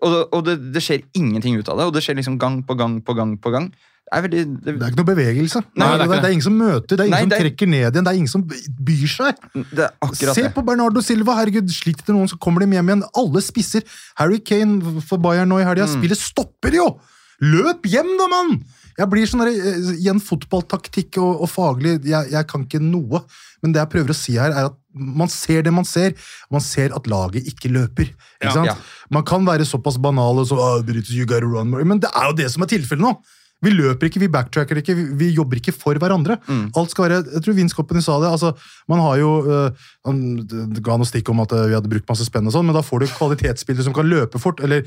Og, 0.03 0.09
det- 0.13 0.27
og 0.33 0.45
det, 0.47 0.59
det 0.73 0.83
skjer 0.83 1.03
ingenting 1.15 1.59
ut 1.61 1.69
av 1.69 1.77
det, 1.79 1.85
og 1.87 1.93
det 1.95 2.03
skjer 2.05 2.17
liksom 2.17 2.39
gang 2.41 2.63
på 2.67 2.75
gang 2.79 3.01
på 3.05 3.15
gang. 3.19 3.37
på 3.39 3.51
gang. 3.53 3.71
Det 4.13 4.19
er 4.19 4.23
veldig... 4.27 4.41
Det, 4.65 4.73
Det 4.77 4.83
er 4.83 4.91
ikke 4.93 5.01
noe 5.01 5.09
bevegelse. 5.15 5.61
Nei, 5.81 5.87
det, 5.97 5.99
det 6.09 6.17
er 6.17 6.21
det, 6.21 6.29
er 6.29 6.33
ingen 6.37 6.45
som 6.45 6.57
møter, 6.59 6.97
det 6.97 7.01
er 7.01 7.07
ingen 7.07 7.15
Nei, 7.17 7.21
som 7.23 7.31
det 7.33 7.37
er- 7.39 7.45
trekker 7.47 7.69
ned 7.73 7.79
igjen, 7.87 8.05
det 8.05 8.11
er 8.13 8.19
ingen 8.19 8.29
som 8.33 8.43
byr 8.89 9.07
seg. 9.09 9.47
det 9.73 9.87
er 9.89 10.15
Se 10.35 10.43
det. 10.43 10.51
på 10.55 10.65
Bernardo 10.67 11.01
Silva, 11.01 11.37
herregud, 11.39 11.71
sliter 11.73 12.05
til 12.05 12.15
noen, 12.19 12.29
så 12.29 12.37
kommer 12.39 12.61
de 12.61 12.69
hjem 12.77 12.91
igjen. 12.93 13.05
Alle 13.17 13.41
spisser. 13.41 13.83
Harry 14.21 14.39
Kane 14.45 15.01
for 15.01 15.17
Bayern 15.23 15.49
nå 15.49 15.61
i 15.63 15.65
helga, 15.65 15.87
Mm. 15.89 15.97
spillet 16.03 16.19
stopper 16.21 16.77
jo! 16.77 16.91
Løp 17.41 17.83
hjem, 17.89 18.11
da, 18.21 18.27
mann! 18.29 18.53
Jeg 18.99 19.11
blir 19.13 19.29
sånn 19.29 19.45
eh, 19.47 19.91
Igjen 19.97 20.23
fotballtaktikk 20.23 21.19
og, 21.23 21.45
og 21.45 21.51
faglig, 21.51 21.99
jeg, 22.09 22.33
jeg 22.35 22.49
kan 22.51 22.67
ikke 22.67 22.83
noe. 22.83 23.23
Men 23.63 23.75
det 23.75 23.83
jeg 23.83 23.93
prøver 23.95 24.15
å 24.15 24.19
si 24.19 24.37
her, 24.39 24.55
er 24.55 24.71
at 24.71 24.79
man 24.93 25.31
ser 25.33 25.63
det 25.65 25.73
man 25.75 25.87
ser, 25.89 26.17
og 26.49 26.59
man 26.59 26.65
ser 26.65 26.95
at 26.97 27.07
laget 27.11 27.47
ikke 27.49 27.71
løper. 27.73 28.11
Ikke 28.43 28.57
Ja, 28.59 28.73
ja. 28.73 28.81
Man 29.13 29.25
kan 29.29 29.47
være 29.47 29.69
såpass 29.69 30.01
banal 30.03 30.41
og 30.43 30.49
så, 30.49 30.59
oh, 30.59 30.83
you 31.13 31.27
gotta 31.27 31.47
run 31.47 31.71
more», 31.71 31.85
men 31.85 32.03
det 32.03 32.11
er 32.15 32.31
jo 32.31 32.37
det 32.43 32.51
som 32.53 32.65
er 32.65 32.73
tilfellet 32.73 33.05
nå. 33.05 33.17
Vi 33.63 33.71
løper 33.71 34.09
ikke, 34.09 34.21
vi 34.25 34.31
backtracker 34.33 34.81
ikke, 34.81 34.95
vi, 34.99 35.05
vi 35.21 35.29
jobber 35.37 35.61
ikke 35.61 35.75
for 35.75 35.99
hverandre. 36.01 36.35
Alt 36.79 36.91
skal 36.91 37.07
være, 37.07 37.21
jeg 37.31 37.45
tror 37.45 37.55
Vince 37.55 37.77
Company 37.79 38.03
sa 38.03 38.17
det, 38.19 38.33
altså, 38.35 38.51
man 38.91 39.03
har 39.05 39.21
jo, 39.21 39.31
øh, 39.47 39.85
han 40.09 40.19
ga 40.83 40.97
noe 40.99 41.07
stikk 41.07 41.31
om 41.31 41.45
at 41.45 41.55
øh, 41.55 41.69
vi 41.71 41.77
hadde 41.79 41.93
brukt 41.93 42.11
masse 42.11 42.27
spenn 42.27 42.51
og 42.51 42.57
sånn, 42.57 42.67
men 42.67 42.75
da 42.75 42.83
får 42.83 43.05
du 43.05 43.13
kvalitetsspillere 43.15 43.87
som 43.87 43.95
kan 43.95 44.11
løpe 44.11 44.43
fort, 44.43 44.59
eller 44.67 44.83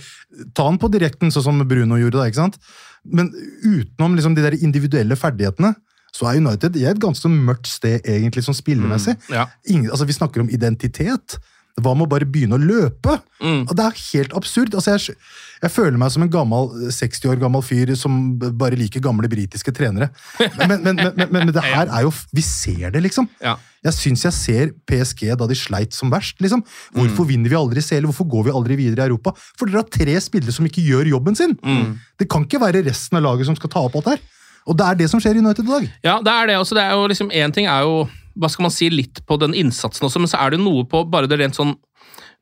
ta 0.58 0.68
den 0.68 0.82
på 0.82 0.91
direkten, 0.91 1.32
sånn 1.32 1.48
som 1.48 1.63
Bruno 1.63 2.02
gjorde 2.02 2.20
da, 2.20 2.28
ikke 2.28 2.41
sant? 2.41 2.60
Men 3.06 3.32
utenom 3.63 4.15
liksom, 4.18 4.36
de 4.36 4.46
der 4.46 4.58
individuelle 4.62 5.18
ferdighetene, 5.20 5.76
så 6.15 6.30
er 6.30 6.39
United 6.39 6.78
i 6.80 6.86
et 6.88 7.02
ganske 7.02 7.30
mørkt 7.30 7.68
sted 7.68 8.06
egentlig 8.08 8.46
som 8.46 8.56
spillemessig. 8.56 9.18
Ja. 9.34 9.50
Ingen, 9.68 9.89
altså, 9.91 10.08
vi 10.08 10.15
snakker 10.15 10.41
om 10.41 10.50
identitet. 10.50 11.38
Hva 11.75 11.91
med 11.91 12.05
å 12.05 12.11
bare 12.13 12.27
begynne 12.27 12.55
å 12.55 12.61
løpe? 12.61 13.17
Mm. 13.43 13.65
Det 13.67 13.83
er 13.83 13.97
helt 13.99 14.35
absurd. 14.38 14.71
Altså, 14.77 14.93
jeg, 14.95 15.17
jeg 15.59 15.73
føler 15.73 15.97
meg 15.99 16.13
som 16.13 16.23
en 16.23 16.31
gammel, 16.31 16.69
60 16.95 17.33
år 17.33 17.41
gammel 17.41 17.65
fyr 17.67 17.91
som 17.99 18.38
bare 18.39 18.79
liker 18.79 19.03
gamle 19.03 19.27
britiske 19.31 19.73
trenere. 19.75 20.07
Men, 20.39 20.77
men, 20.85 21.01
men, 21.03 21.27
men, 21.35 21.51
det 21.51 21.63
her 21.73 21.91
er 21.91 22.05
jo 22.05 22.13
Vi 22.31 22.43
ser 22.47 22.93
det, 22.95 23.03
liksom. 23.03 23.27
Ja. 23.43 23.57
Jeg 23.85 23.97
syns 23.97 24.23
jeg 24.23 24.38
ser 24.38 24.71
PSG 24.88 25.27
da 25.35 25.49
de 25.51 25.57
sleit 25.59 25.93
som 25.93 26.13
verst. 26.13 26.39
liksom. 26.41 26.63
Hvorfor 26.95 27.27
vinner 27.27 27.51
vi 27.51 27.59
aldri 27.59 27.83
CL? 27.83 28.07
Hvorfor 28.07 28.29
går 28.31 28.47
vi 28.47 28.55
aldri 28.55 28.79
videre 28.79 29.03
i 29.03 29.11
Europa? 29.11 29.35
For 29.59 29.67
dere 29.67 29.83
har 29.83 29.91
tre 29.91 30.15
spillere 30.23 30.55
som 30.55 30.65
ikke 30.65 30.85
gjør 30.85 31.11
jobben 31.11 31.35
sin. 31.35 31.57
Det 32.15 32.29
kan 32.31 32.47
ikke 32.47 32.63
være 32.63 32.85
resten 32.88 33.19
av 33.19 33.27
laget 33.27 33.51
som 33.51 33.59
skal 33.59 33.73
ta 33.75 33.83
opp 33.89 33.99
alt 33.99 34.15
her. 34.15 34.23
Og 34.65 34.77
det 34.79 34.85
er 34.88 35.03
det 35.03 35.09
som 35.11 35.21
skjer 35.21 35.38
i 35.38 35.43
United 35.43 35.67
i 35.67 35.73
dag. 35.73 35.89
Ja, 36.07 36.15
det 36.23 36.31
er 36.33 36.47
det 36.49 36.55
også. 36.57 36.77
Det 36.77 36.88
er 36.88 36.95
jo 36.95 37.09
liksom, 37.11 37.29
en 37.35 37.53
ting 37.53 37.67
er 37.69 37.83
jo 37.85 38.05
hva 38.36 38.50
skal 38.52 38.67
man 38.67 38.74
si, 38.76 38.89
litt 38.91 39.21
på 39.28 39.38
den 39.39 39.54
innsatsen 39.56 40.06
også, 40.08 40.19
men 40.19 40.28
så 40.32 40.39
er 40.43 40.56
det 40.56 40.60
noe 40.63 40.84
på 40.89 41.04
bare 41.10 41.28
det 41.32 41.38
rent 41.39 41.56
sånn 41.58 41.76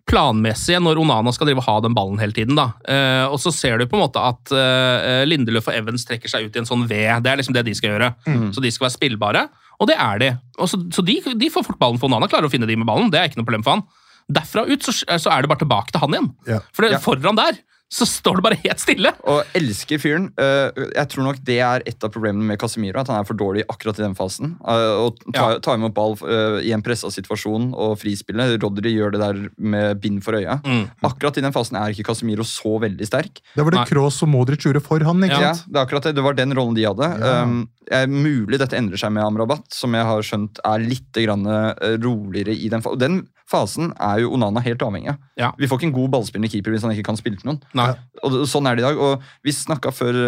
planmessige 0.09 0.81
når 0.83 0.99
Onana 0.99 1.31
skal 1.31 1.47
drive 1.47 1.61
og 1.61 1.67
ha 1.69 1.75
den 1.85 1.93
ballen 1.95 2.19
hele 2.19 2.35
tiden. 2.35 2.57
da. 2.59 2.65
Eh, 2.89 3.25
og 3.31 3.37
så 3.39 3.53
ser 3.55 3.79
du 3.79 3.85
på 3.87 3.95
en 3.95 4.03
måte 4.03 4.19
at 4.19 4.51
eh, 4.51 5.21
Lindeløf 5.29 5.69
og 5.71 5.77
Evans 5.77 6.03
trekker 6.09 6.27
seg 6.31 6.49
ut 6.49 6.57
i 6.57 6.59
en 6.63 6.67
sånn 6.67 6.83
V. 6.89 6.97
Det 7.23 7.31
er 7.31 7.39
liksom 7.39 7.55
det 7.55 7.63
de 7.69 7.75
skal 7.77 7.93
gjøre. 7.93 8.09
Så 8.55 8.63
de 8.63 8.71
skal 8.73 8.89
være 8.89 8.97
spillbare, 8.97 9.45
og 9.79 9.87
det 9.89 9.95
er 9.95 10.19
de. 10.19 10.31
Og 10.59 10.67
så 10.71 10.81
så 10.93 11.05
de, 11.07 11.19
de 11.39 11.49
får 11.53 11.65
fort 11.69 11.79
ballen, 11.79 12.01
for 12.01 12.11
Onana 12.11 12.27
klarer 12.31 12.49
å 12.49 12.53
finne 12.53 12.67
de 12.69 12.75
med 12.79 12.89
ballen. 12.89 13.11
Det 13.13 13.21
er 13.21 13.31
ikke 13.31 13.39
noe 13.39 13.47
problem 13.47 13.63
for 13.65 13.77
han. 13.77 13.85
Derfra 14.33 14.65
ut 14.67 14.83
så, 14.83 14.91
så 14.95 15.31
er 15.31 15.43
det 15.43 15.51
bare 15.51 15.63
tilbake 15.63 15.91
til 15.95 16.03
han 16.03 16.17
igjen. 16.17 16.29
Ja. 16.51 16.59
For 16.75 16.85
det, 16.85 16.97
Ja. 16.97 17.03
foran 17.03 17.39
der 17.39 17.61
så 17.93 18.07
står 18.09 18.39
det 18.39 18.43
bare 18.47 18.57
helt 18.63 18.81
stille. 18.81 19.11
Og 19.29 19.43
elsker 19.53 19.99
fyren. 20.01 20.23
Eh, 20.41 20.71
jeg 20.95 21.09
tror 21.13 21.27
nok 21.27 21.37
det 21.45 21.59
er 21.61 21.83
et 21.85 22.05
av 22.07 22.09
problemene 22.13 22.47
med 22.49 22.57
Casemiro. 22.61 22.97
At 23.03 23.11
han 23.11 23.19
er 23.21 23.27
for 23.29 23.37
dårlig 23.37 23.65
akkurat 23.69 23.99
i 23.99 24.05
den 24.07 24.15
fasen. 24.17 24.55
Å 24.65 24.77
og 25.03 25.19
ta, 25.29 25.51
Ja. 25.53 25.59
ta 25.61 25.75
imot 25.77 25.93
ball 25.93 26.15
eh, 26.25 26.57
i 26.65 26.71
en 26.73 26.81
pressa 26.81 27.11
situasjon 27.13 27.69
og 27.77 27.99
frispille. 28.01 28.47
Rodry 28.63 28.95
gjør 28.95 29.13
det 29.13 29.21
der 29.21 29.43
med 29.57 30.01
bind 30.01 30.23
for 30.25 30.33
øya. 30.39 30.57
Mm. 30.65 30.87
Akkurat 31.05 31.37
i 31.37 31.45
den 31.45 31.53
fasen 31.53 31.77
er 31.77 31.93
ikke 31.93 32.07
Casemiro 32.09 32.41
så 32.47 32.79
veldig 32.81 33.05
sterk. 33.05 33.43
Det 33.53 33.63
var 33.67 33.77
det 33.77 33.85
Kroos 33.91 34.17
og 34.25 34.29
Modric 34.33 34.65
gjorde 34.65 34.81
for 34.81 34.99
han. 35.05 35.21
ikke 35.21 35.39
Ja, 35.39 35.53
sant? 35.53 35.69
det 35.71 35.77
er 35.77 35.85
akkurat 35.85 36.03
det. 36.09 36.15
Det 36.17 36.23
var 36.25 36.33
den 36.33 36.53
rollen 36.57 36.73
de 36.75 36.83
hadde. 36.89 37.11
Ja. 37.21 37.43
Um, 37.43 37.69
er 37.91 38.09
mulig 38.11 38.59
dette 38.61 38.77
endrer 38.77 38.99
seg 38.99 39.13
med 39.15 39.25
Amrabat, 39.25 39.65
som 39.73 39.95
jeg 39.95 40.07
har 40.07 40.25
skjønt 40.25 40.61
er 40.67 40.83
litt 40.83 41.19
grann, 41.23 41.45
eh, 41.47 41.95
roligere 42.03 42.55
i 42.55 42.69
den 42.71 42.83
fasen. 42.83 42.93
Og 42.93 43.01
den 43.01 43.17
fasen 43.49 43.91
er 43.99 44.21
jo 44.23 44.33
Onana 44.35 44.63
helt 44.63 44.83
avhengig 44.85 45.13
av. 45.13 45.17
Ja. 45.39 45.51
Vi 45.57 45.67
får 45.67 45.81
ikke 45.81 45.89
en 45.91 45.97
god 45.97 46.13
ballspillende 46.15 46.51
keeper 46.51 46.73
hvis 46.73 46.85
han 46.85 46.93
ikke 46.95 47.09
kan 47.09 47.19
spille 47.19 47.39
til 47.39 47.51
noen. 47.51 47.61
Nei. 47.77 47.91
Og 48.23 48.43
sånn 48.49 48.69
er 48.69 48.77
det 48.77 48.85
i 48.85 48.87
dag. 48.87 49.01
Og 49.01 49.25
vi 49.43 49.55
snakka 49.55 49.93
før 49.93 50.21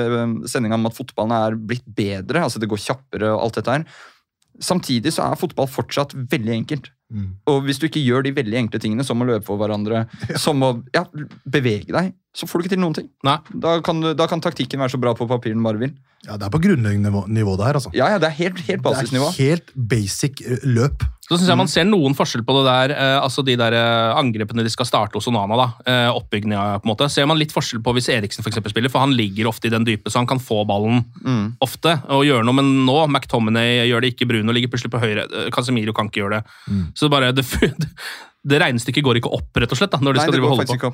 sendinga 0.49 0.79
om 0.79 0.89
at 0.89 0.97
fotballen 0.97 1.35
er 1.37 1.55
blitt 1.55 1.87
bedre. 1.87 2.43
altså 2.43 2.59
Det 2.59 2.69
går 2.69 2.81
kjappere 2.81 3.31
og 3.33 3.47
alt 3.47 3.61
dette 3.61 3.77
her. 3.79 3.87
Samtidig 4.63 5.11
så 5.11 5.25
er 5.25 5.39
fotball 5.39 5.67
fortsatt 5.67 6.13
veldig 6.15 6.53
enkelt. 6.61 6.91
Mm. 7.13 7.35
Og 7.51 7.65
hvis 7.67 7.77
du 7.79 7.85
ikke 7.87 8.01
gjør 8.01 8.25
de 8.25 8.33
veldig 8.35 8.57
enkle 8.63 8.81
tingene, 8.81 9.05
som 9.05 9.21
å 9.21 9.27
løpe 9.27 9.45
for 9.47 9.59
hverandre, 9.61 10.05
som 10.45 10.63
å 10.65 10.71
ja, 10.95 11.05
bevege 11.43 11.93
deg, 11.93 12.13
så 12.35 12.47
får 12.49 12.59
du 12.59 12.65
ikke 12.65 12.75
til 12.75 12.83
noen 12.83 12.97
ting. 12.97 13.09
Nei. 13.27 13.37
Da 13.51 13.77
kan, 13.85 14.01
da 14.17 14.27
kan 14.31 14.43
taktikken 14.43 14.81
være 14.81 14.95
så 14.95 15.01
bra 15.01 15.15
på 15.17 15.27
papiret 15.29 15.55
den 15.55 15.65
bare 15.65 15.81
vil. 15.81 15.93
Ja, 16.25 16.37
Det 16.37 16.47
er 16.47 16.53
på 16.53 16.61
grunnleggende 16.63 17.09
nivå, 17.11 17.25
nivå 17.29 17.53
det 17.59 17.65
her, 17.67 17.77
altså. 17.79 17.91
Ja, 17.93 18.07
ja, 18.15 18.17
det 18.21 18.27
er 18.31 18.35
helt, 18.39 18.59
helt 18.67 18.81
basisnivå. 18.85 19.27
Det 19.35 19.39
er 19.45 19.51
helt 19.55 19.69
basic 19.75 20.41
eh, 20.41 20.63
løp. 20.65 21.03
Så 21.25 21.39
syns 21.39 21.49
jeg 21.49 21.57
man 21.57 21.69
ser 21.71 21.85
noen 21.89 22.13
forskjell 22.17 22.43
på 22.45 22.53
det 22.59 22.63
der, 22.67 22.91
eh, 22.93 23.15
altså 23.21 23.41
de 23.45 23.55
der 23.57 23.73
eh, 23.73 24.11
angrepene 24.19 24.61
de 24.65 24.69
skal 24.69 24.85
starte 24.85 25.17
hos 25.17 25.25
Onana. 25.31 25.55
da, 25.57 25.67
eh, 25.89 26.09
Oppbygninga, 26.13 26.79
på 26.81 26.85
en 26.85 26.91
måte. 26.91 27.07
Ser 27.09 27.25
man 27.29 27.37
litt 27.41 27.53
forskjell 27.53 27.81
på 27.85 27.93
hvis 27.97 28.09
Eriksen 28.13 28.45
for 28.45 28.51
eksempel 28.53 28.73
spiller, 28.73 28.89
for 28.93 29.01
han 29.05 29.13
ligger 29.17 29.49
ofte 29.49 29.69
i 29.69 29.73
den 29.73 29.85
dype, 29.87 30.09
så 30.13 30.21
han 30.21 30.27
kan 30.29 30.41
få 30.41 30.63
ballen 30.69 31.03
Mm. 31.25 31.55
ofte 31.61 31.95
og 32.09 32.25
gjøre 32.25 32.45
noe. 32.45 32.53
Men 32.53 32.85
nå, 32.85 32.97
McTominay 33.09 33.87
gjør 33.89 34.01
det 34.05 34.13
ikke, 34.13 34.27
Bruno 34.29 34.53
ligger 34.53 34.69
plutselig 34.69 34.93
på 34.93 35.01
høyre, 35.01 35.25
eh, 35.31 35.49
Casemiro 35.49 35.93
kan 35.93 36.09
ikke 36.09 36.21
gjøre 36.25 36.41
det. 36.41 36.89
Så 36.95 37.09
bare 37.09 37.31
det, 37.37 37.45
det 38.45 38.61
regnestykket 38.61 39.03
går 39.03 39.17
ikke 39.21 39.33
opp, 39.33 39.49
rett 39.57 39.71
og 39.73 39.77
slett, 39.79 39.91
da, 39.91 39.97
når 39.97 40.13
de 40.13 40.19
Nei, 40.21 40.25
skal 40.27 40.37
drive 40.37 40.45
og 40.45 40.57
holde 40.57 40.77
på. 40.77 40.93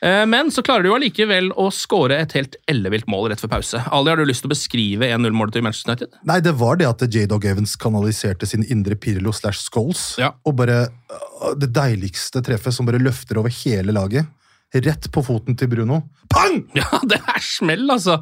Eh, 0.00 0.24
Men 0.30 0.50
så 0.54 0.62
klarer 0.62 0.84
de 0.86 0.92
jo 0.92 0.96
allikevel 0.98 1.50
å 1.58 1.68
skåre 1.74 2.20
et 2.22 2.32
helt 2.38 2.54
ellevilt 2.70 3.08
mål 3.10 3.30
rett 3.32 3.42
før 3.42 3.50
pause. 3.56 3.80
Ali, 3.90 4.12
har 4.12 4.20
du 4.20 4.24
lyst 4.28 4.44
til 4.44 4.50
å 4.50 4.54
beskrive 4.54 5.08
1-0-målet 5.10 5.56
til 5.56 5.64
Manchester 5.66 5.90
United? 5.94 6.18
Nei, 6.28 6.38
det 6.44 6.52
var 6.60 6.78
det 6.78 6.86
at 6.90 7.02
J-Dog 7.08 7.44
Evans 7.50 7.74
kanaliserte 7.80 8.46
sin 8.46 8.62
indre 8.70 8.94
Pirlo 9.00 9.32
slash 9.34 9.64
Scholes. 9.66 10.04
Ja. 10.22 10.32
Og 10.46 10.54
bare 10.60 10.84
øh, 10.86 11.52
det 11.58 11.72
deiligste 11.74 12.42
treffet 12.46 12.76
som 12.76 12.86
bare 12.88 13.02
løfter 13.02 13.40
over 13.42 13.50
hele 13.64 13.94
laget. 13.96 14.30
Rett 14.74 15.06
på 15.10 15.22
foten 15.24 15.56
til 15.56 15.70
Bruno. 15.72 16.02
Pang! 16.30 16.60
Ja, 16.76 16.88
det 17.10 17.18
er 17.24 17.42
smell, 17.42 17.86
altså. 17.90 18.20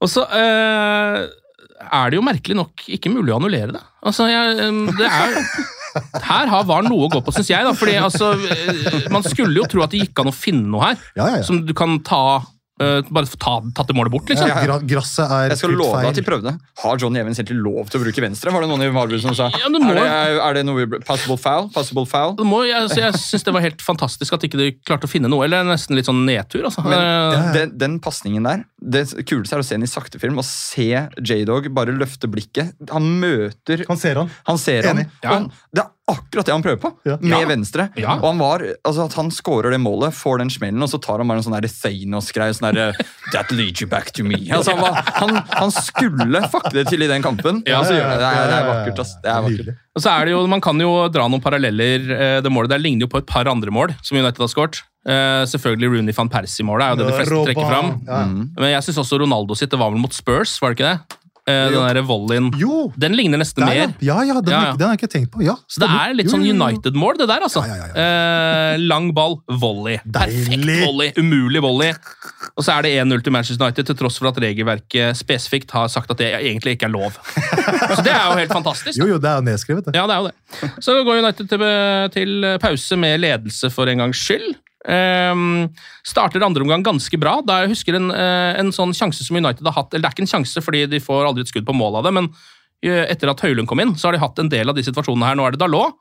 Og 0.00 0.08
så 0.10 0.24
øh, 0.26 1.20
er 1.80 2.10
det 2.10 2.18
jo 2.18 2.24
merkelig 2.26 2.56
nok 2.58 2.84
ikke 2.92 3.12
mulig 3.12 3.32
å 3.32 3.38
annullere 3.40 3.72
det. 3.76 3.84
Altså, 4.04 4.26
jeg, 4.28 4.56
øh, 4.66 4.90
det 4.98 5.08
er 5.08 5.38
Her 6.22 6.46
har 6.52 6.64
VAR 6.68 6.84
noe 6.86 7.06
å 7.08 7.10
gå 7.12 7.20
på, 7.26 7.32
syns 7.34 7.50
jeg. 7.50 7.64
da, 7.66 7.72
fordi 7.76 7.96
altså, 7.98 8.32
eh, 8.36 9.08
Man 9.12 9.24
skulle 9.26 9.56
jo 9.58 9.66
tro 9.70 9.82
at 9.84 9.90
det 9.94 10.04
gikk 10.04 10.22
an 10.22 10.30
å 10.30 10.34
finne 10.36 10.68
noe 10.70 10.84
her 10.90 10.96
Ja, 11.16 11.26
ja, 11.26 11.36
ja. 11.40 11.44
som 11.46 11.62
du 11.66 11.72
kan 11.76 11.98
ta 12.06 12.22
eh, 12.80 13.00
Bare 13.10 13.26
ta, 13.38 13.54
tatt 13.76 13.86
det 13.90 13.96
målet 13.96 14.10
bort, 14.14 14.26
liksom. 14.30 14.48
Gra 14.48 14.78
gresset 14.82 15.30
er 15.30 15.48
Jeg 15.52 15.58
skal 15.60 15.74
love 15.76 15.94
feil. 15.98 16.08
at 16.10 16.14
de 16.18 16.22
prøvde. 16.26 16.52
Har 16.82 16.96
Johnny 17.02 17.20
Evans 17.20 17.38
egentlig 17.38 17.60
lov 17.62 17.90
til 17.92 18.00
å 18.00 18.04
bruke 18.04 18.24
venstre? 18.24 18.52
Var 18.54 18.60
det 18.64 18.70
noen 18.72 18.82
i 18.86 18.90
Marbury 18.94 19.20
som 19.20 19.34
sa 19.36 19.50
Ja, 19.52 19.68
det 19.68 19.80
må- 19.82 19.90
er, 19.90 20.00
det, 20.00 20.40
er 20.48 20.54
det 20.54 20.64
noe 20.66 20.86
Possible 21.06 21.36
foul? 21.36 21.68
Possible 21.74 22.06
foul? 22.06 22.34
Det 22.40 22.46
må, 22.46 22.62
jeg 22.68 22.88
så 22.90 23.00
jeg 23.04 23.14
syns 23.20 23.44
det 23.44 23.52
var 23.54 23.60
helt 23.66 23.80
fantastisk 23.84 24.32
at 24.32 24.42
ikke 24.48 24.58
de 24.58 24.70
klarte 24.86 25.04
å 25.06 25.12
finne 25.12 25.28
noe. 25.30 25.44
Eller 25.44 25.64
nesten 25.64 25.94
litt 25.96 26.06
sånn 26.08 26.24
nedtur. 26.26 26.64
altså. 26.64 26.82
Men 26.84 26.98
Eh, 27.00 27.52
den, 27.54 27.70
den 27.78 27.98
pasningen 28.00 28.42
der 28.44 28.64
Det 28.80 29.04
kuleste 29.28 29.54
er 29.56 29.60
å 29.60 29.64
se 29.64 29.74
den 29.76 29.84
i 29.84 29.90
saktefilm 29.90 30.38
og 30.40 30.44
se 30.44 30.88
J-Dog 31.20 31.68
bare 31.74 31.92
løfte 31.92 32.28
blikket. 32.30 32.72
Han 32.90 33.20
møter 33.20 33.84
Han 33.88 33.96
ser 34.00 34.14
han. 34.16 34.30
Han 34.48 34.58
ser 34.58 34.82
han. 34.88 34.96
Enig. 35.02 35.06
og 35.24 35.30
Han, 35.30 35.50
det 35.74 35.82
er 35.84 35.90
akkurat 36.12 36.46
det 36.46 36.52
han 36.54 36.62
prøver 36.64 36.80
på, 36.82 36.90
Ja. 37.06 37.16
med 37.20 37.40
Ja. 37.40 37.46
venstre. 37.48 37.88
Ja. 37.96 38.14
Og 38.18 38.26
han 38.30 38.38
var, 38.38 38.58
altså 38.84 39.04
At 39.06 39.14
han 39.14 39.30
scorer 39.30 39.70
det 39.70 39.80
målet, 39.80 40.12
får 40.14 40.38
den 40.38 40.50
smellen, 40.50 40.82
og 40.82 40.88
så 40.90 41.00
tar 41.00 41.18
han 41.18 41.28
bare 41.28 41.38
en 41.38 41.44
sånn 41.46 41.56
der 41.60 41.68
Thanos-greie. 41.68 42.54
sånn 42.54 42.74
der, 42.74 42.92
That 43.32 43.50
leads 43.52 43.80
you 43.80 43.86
back 43.88 44.12
to 44.12 44.24
me. 44.24 44.36
Altså, 44.50 44.74
han, 44.76 44.80
var, 44.80 45.02
han, 45.20 45.36
han 45.54 45.70
skulle 45.70 46.42
fucke 46.50 46.72
det 46.72 46.86
til 46.88 47.02
i 47.02 47.06
den 47.10 47.22
kampen. 47.22 47.62
Ja, 47.66 47.80
og 47.80 47.86
så 47.86 47.94
ja, 47.94 48.00
gjør 48.00 48.08
han 48.10 48.18
det. 48.18 48.20
Det 48.20 48.30
er, 48.30 48.46
det 48.50 48.58
er 48.60 48.68
vakkert. 48.74 48.98
ass. 49.04 49.14
Det 49.22 49.30
er 49.30 49.42
vakkert. 49.48 49.76
Og 49.96 50.02
så 50.04 50.10
er 50.20 50.24
det 50.24 50.32
jo, 50.32 50.46
Man 50.46 50.60
kan 50.60 50.78
jo 50.80 51.08
dra 51.08 51.26
noen 51.28 51.42
paralleller. 51.42 52.10
eh, 52.10 52.40
Det 52.40 52.50
målet 52.52 52.68
der 52.70 52.78
ligner 52.78 53.02
jo 53.06 53.08
på 53.08 53.18
et 53.18 53.26
par 53.26 53.44
andre 53.50 53.70
mål 53.70 53.94
som 54.02 54.16
United 54.18 54.38
har 54.38 54.48
skåret. 54.48 54.82
Uh, 55.00 55.46
selvfølgelig 55.48 55.88
Rooney 55.96 56.12
van 56.12 56.28
Persie-målet 56.28 56.84
er 56.84 56.90
jo 56.90 56.96
det 57.00 57.06
de 57.08 57.12
fleste 57.16 57.38
trekker 57.46 57.68
fram. 57.70 57.86
Ja. 58.06 58.18
Men 58.26 58.68
jeg 58.74 58.82
syns 58.84 58.98
også 59.00 59.18
Ronaldo 59.22 59.56
sitt 59.56 59.70
det 59.72 59.78
var 59.80 59.88
vel 59.90 59.98
mot 59.98 60.12
Spurs, 60.12 60.58
var 60.60 60.74
det 60.74 60.76
ikke 60.76 60.90
det? 60.92 61.16
Eh, 61.50 61.70
den 61.74 61.96
der 61.96 62.02
volleyen. 62.06 62.48
Den 63.00 63.16
ligner 63.18 63.40
nesten 63.42 63.64
Der, 63.64 63.74
ja. 63.74 63.86
mer. 63.88 63.94
Ja, 64.00 64.16
ja, 64.28 64.36
den, 64.40 64.52
Ja, 64.54 64.60
ja. 64.70 64.72
den 64.78 64.86
har 64.86 64.94
jeg 64.94 65.00
ikke 65.02 65.12
tenkt 65.14 65.32
på. 65.34 65.42
Ja, 65.44 65.56
Så 65.68 65.82
det 65.82 65.88
er 65.90 66.14
litt 66.14 66.30
sånn 66.32 66.44
United-mål, 66.46 67.18
det 67.20 67.28
der, 67.30 67.46
altså. 67.46 67.64
Eh, 67.64 68.78
lang 68.78 69.10
ball, 69.16 69.38
volley. 69.48 69.98
Perfekt 70.20 70.64
volley, 70.84 71.12
umulig 71.18 71.62
volley. 71.64 71.92
Og 72.56 72.64
så 72.64 72.78
er 72.78 72.86
det 72.86 72.94
1-0 73.04 73.24
til 73.26 73.36
Manchester 73.36 73.66
United, 73.66 73.90
til 73.90 73.98
tross 74.00 74.18
for 74.20 74.30
at 74.30 74.40
regelverket 74.42 75.18
spesifikt 75.18 75.74
har 75.76 75.90
sagt 75.92 76.10
at 76.14 76.22
det 76.22 76.32
egentlig 76.40 76.78
ikke 76.78 76.88
er 76.88 76.94
lov. 76.94 77.18
Så 77.96 78.02
det 78.06 78.14
er 78.14 78.24
jo 78.30 78.38
helt 78.38 78.52
fantastisk. 78.54 78.98
Jo, 79.00 79.10
jo, 79.14 79.20
det 79.20 79.30
er 79.30 79.40
jo 79.40 79.46
nedskrevet, 79.50 79.90
det. 79.90 79.96
Ja, 79.98 80.06
det 80.06 80.16
er 80.16 80.24
jo 80.24 80.30
det. 80.30 80.72
Så 80.84 80.96
går 81.06 81.22
United 81.24 81.50
til, 81.50 81.68
til 82.14 82.50
pause 82.62 82.96
med 83.00 83.20
ledelse 83.22 83.70
for 83.74 83.90
en 83.90 84.04
gangs 84.04 84.20
skyld. 84.20 84.54
Ehm, 84.88 85.68
starter 86.06 86.40
andre 86.40 86.64
omgang 86.64 86.84
ganske 86.84 87.18
bra. 87.20 87.40
Da 87.44 87.60
jeg 87.60 87.74
husker 87.74 87.98
en, 87.98 88.10
eh, 88.10 88.58
en 88.60 88.72
sånn 88.72 88.94
sjanse 88.96 89.24
som 89.26 89.36
United 89.36 89.64
har 89.66 89.76
hatt 89.76 89.92
Eller 89.92 90.08
det 90.08 90.08
er 90.08 90.16
ikke 90.16 90.28
en 90.28 90.40
sjanse, 90.40 90.62
fordi 90.64 90.88
de 90.88 91.00
får 91.00 91.26
aldri 91.26 91.42
et 91.42 91.52
skudd 91.52 91.66
på 91.66 91.76
mål 91.76 91.98
av 92.00 92.04
det, 92.04 92.12
men 92.12 92.32
eh, 92.82 93.04
etter 93.12 93.28
at 93.28 93.40
Høylund 93.40 93.68
kom 93.68 93.80
inn, 93.80 93.94
så 93.94 94.08
har 94.08 94.12
de 94.12 94.24
hatt 94.24 94.38
en 94.38 94.48
del 94.48 94.68
av 94.68 94.74
de 94.74 94.82
situasjonene 94.82 95.26
her. 95.26 95.36
Nå 95.36 95.46
er 95.46 95.50
det 95.52 95.60
Dalot, 95.60 95.92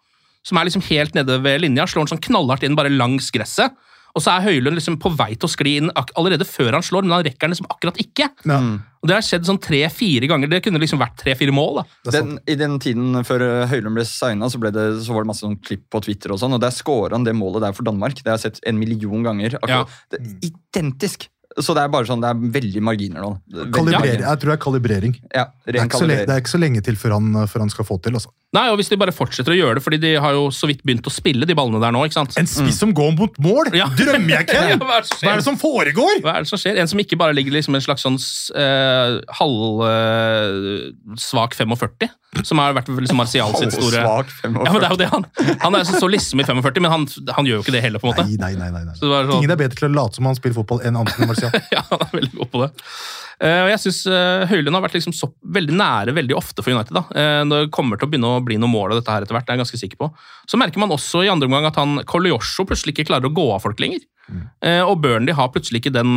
som 0.43 0.57
er 0.57 0.65
liksom 0.65 0.85
helt 0.87 1.13
nede 1.13 1.41
ved 1.43 1.61
linja, 1.61 1.83
slår 1.83 2.07
den 2.07 2.17
sånn 2.17 2.23
knallhardt 2.23 2.63
inn 2.63 2.75
bare 2.75 2.89
langs 2.89 3.29
gresset. 3.31 3.75
Og 4.17 4.23
så 4.25 4.33
er 4.33 4.45
Høylund 4.47 4.77
liksom 4.79 4.97
på 5.01 5.11
vei 5.15 5.33
til 5.35 5.47
å 5.47 5.51
skli 5.51 5.75
inn 5.79 5.91
ak 5.97 6.13
allerede 6.19 6.47
før 6.47 6.77
han 6.77 6.85
slår, 6.85 7.05
men 7.05 7.17
han 7.17 7.25
rekker 7.27 7.45
den 7.45 7.53
liksom 7.55 7.69
akkurat 7.69 7.99
ikke. 8.01 8.29
Ja. 8.49 8.59
Og 8.99 9.07
Det 9.07 9.15
har 9.15 9.23
skjedd 9.23 9.47
sånn 9.47 9.61
tre-fire 9.63 10.27
ganger. 10.27 10.51
Det 10.51 10.61
kunne 10.65 10.81
liksom 10.81 10.99
vært 10.99 11.15
tre-fire 11.21 11.53
mål. 11.55 11.81
da. 11.81 12.13
Den, 12.17 12.35
I 12.49 12.57
den 12.59 12.77
tiden 12.83 13.21
før 13.27 13.45
Høylund 13.71 13.95
ble 13.95 14.05
signa, 14.09 14.49
så, 14.51 14.59
så 14.59 15.15
var 15.15 15.23
det 15.23 15.31
masse 15.31 15.45
sånn 15.45 15.59
klipp 15.63 15.85
på 15.93 16.01
Twitter. 16.03 16.33
og 16.35 16.41
sånn, 16.41 16.57
og 16.57 16.63
Der 16.63 16.75
scora 16.75 17.15
han 17.15 17.27
det 17.27 17.35
målet 17.37 17.63
der 17.63 17.75
for 17.77 17.87
Danmark. 17.87 18.19
Det 18.19 18.27
har 18.27 18.39
jeg 18.39 18.49
sett 18.49 18.63
en 18.67 18.79
million 18.81 19.23
ganger. 19.23 19.59
Ja. 19.69 19.83
Det 20.11 20.19
er 20.19 20.51
identisk! 20.51 21.29
Så 21.59 21.73
det 21.75 21.81
er 21.83 21.89
bare 21.91 22.07
sånn, 22.07 22.21
det 22.23 22.29
er 22.31 22.37
veldig 22.55 22.81
marginer 22.87 23.19
nå. 23.25 23.29
Er 23.51 23.55
veldig 23.65 23.73
Kalibrering. 23.75 24.21
Jeg 24.23 24.37
tror 24.41 24.49
det 24.51 24.55
er 24.55 24.61
kalibrering. 24.63 25.13
Ja, 25.35 25.43
Det 25.65 25.75
er, 25.75 25.77
kalibrering. 25.87 25.89
ikke 25.89 25.99
så 25.99 26.07
lenge, 26.09 26.25
det 26.25 26.33
er 26.35 26.39
ikke 26.43 26.53
så 26.55 26.61
lenge 26.63 26.79
til 26.85 26.95
før 27.01 27.11
han, 27.17 27.27
før 27.51 27.59
han 27.65 27.71
skal 27.73 27.85
få 27.87 27.95
til. 28.05 28.13
Også. 28.19 28.29
Nei, 28.55 28.65
og 28.71 28.75
Hvis 28.79 28.89
de 28.89 28.97
bare 28.97 29.13
fortsetter 29.13 29.51
å 29.53 29.57
gjøre 29.59 29.75
det, 29.77 29.83
fordi 29.85 29.97
de 30.01 30.11
har 30.23 30.31
jo 30.33 30.43
så 30.55 30.65
vidt 30.71 30.81
begynt 30.87 31.05
å 31.05 31.11
spille 31.13 31.45
de 31.45 31.53
ballene 31.57 31.81
der 31.83 31.91
nå. 31.93 31.99
ikke 32.07 32.17
sant? 32.17 32.31
En 32.39 32.47
spiss 32.49 32.79
som 32.81 32.91
går 32.95 33.11
mot 33.19 33.33
mål! 33.43 33.65
Ja. 33.77 33.87
Drømmer 33.99 34.31
jeg 34.39 34.43
ikke! 34.47 34.57
Ja, 34.69 34.75
hva 34.79 34.95
er 34.97 35.01
det 35.03 35.09
som? 35.11 35.19
Hva 35.21 35.29
er 35.33 35.37
det 35.41 35.45
som 35.45 35.57
foregår?! 35.59 36.15
Hva 36.25 36.31
er 36.37 36.41
det 36.45 36.49
som 36.49 36.59
skjer? 36.61 36.75
En 36.81 36.89
som 36.89 36.99
ikke 37.03 37.17
bare 37.19 37.33
ligger 37.37 37.53
liksom 37.59 37.73
en 37.77 37.83
slags 37.85 38.01
sånn 38.07 38.17
uh, 38.55 39.19
halvsvak 39.39 41.51
45, 41.59 42.09
som 42.45 42.59
har 42.61 42.75
vært 42.77 42.89
liksom 42.93 43.17
Martial 43.17 43.55
sitt 43.57 43.73
store 43.73 44.03
Halvsvak 44.05 44.33
45. 44.43 44.65
Ja, 44.65 44.73
men 44.73 44.81
det 44.83 44.87
er 44.87 44.93
jo 44.93 44.99
det 45.01 45.07
Han 45.09 45.23
Han 45.63 45.77
er 45.79 45.87
så, 45.87 45.95
så 45.97 46.09
liksom 46.11 46.43
i 46.43 46.45
45, 46.45 46.83
men 46.85 46.91
han, 46.93 47.07
han 47.35 47.47
gjør 47.49 47.57
jo 47.59 47.63
ikke 47.65 47.73
det 47.73 47.81
heller, 47.81 48.01
på 48.01 48.09
en 48.09 48.13
måte. 48.13 48.25
Nei, 48.41 48.51
nei, 48.59 48.69
nei. 48.69 48.83
nei. 48.85 48.93
Så 48.97 49.07
det 49.07 49.13
var 49.13 49.25
sånn- 49.25 49.41
Ingen 49.41 49.55
er 49.55 49.61
bedre 49.63 49.79
til 49.79 49.89
å 49.89 49.93
late 49.95 50.19
som 50.19 50.29
han 50.29 50.37
spiller 50.37 50.59
fotball 50.59 50.83
enn 50.85 50.99
Anthony 50.99 51.29
Martial. 51.31 51.55
Ja, 51.75 51.81
han 51.89 52.05
er 52.05 52.13
veldig 52.19 52.35
god 52.37 52.51
på 52.53 52.61
det. 52.65 52.69
Eh, 53.39 53.61
og 53.63 53.69
jeg 53.71 53.79
synes 53.85 53.99
uh, 54.11 54.43
Høylund 54.51 54.75
har 54.75 54.83
vært 54.83 54.97
liksom 54.97 55.15
så 55.15 55.29
veldig 55.57 55.75
nære 55.79 56.13
veldig 56.17 56.35
ofte 56.37 56.65
for 56.65 56.75
United. 56.75 56.93
da. 56.97 57.25
Når 57.47 57.65
det 57.65 57.73
kommer 57.73 57.97
til 57.97 58.09
å 58.09 58.11
begynne 58.11 58.33
å 58.35 58.43
bli 58.45 58.59
noe 58.61 58.71
mål 58.71 58.93
av 58.93 59.01
dette 59.01 59.15
her 59.15 59.25
etter 59.25 59.37
hvert. 59.37 59.47
det 59.47 59.53
er 59.53 59.57
jeg 59.57 59.63
ganske 59.63 59.81
sikker 59.81 60.01
på. 60.01 60.11
Så 60.49 60.59
merker 60.59 60.83
man 60.83 60.93
også 60.93 61.23
i 61.25 61.31
andre 61.31 61.47
omgang 61.49 61.65
at 61.69 61.79
han 61.79 62.03
Kolyosho 62.09 62.67
plutselig 62.67 62.93
ikke 62.97 63.07
klarer 63.09 63.29
å 63.29 63.33
gå 63.33 63.47
av 63.55 63.63
folk 63.65 63.79
lenger. 63.81 64.05
Mm. 64.29 64.43
og 64.85 64.99
Burnley 65.01 65.33
har 65.33 65.47
plutselig 65.49 65.79
ikke 65.81 65.95
den 65.95 66.11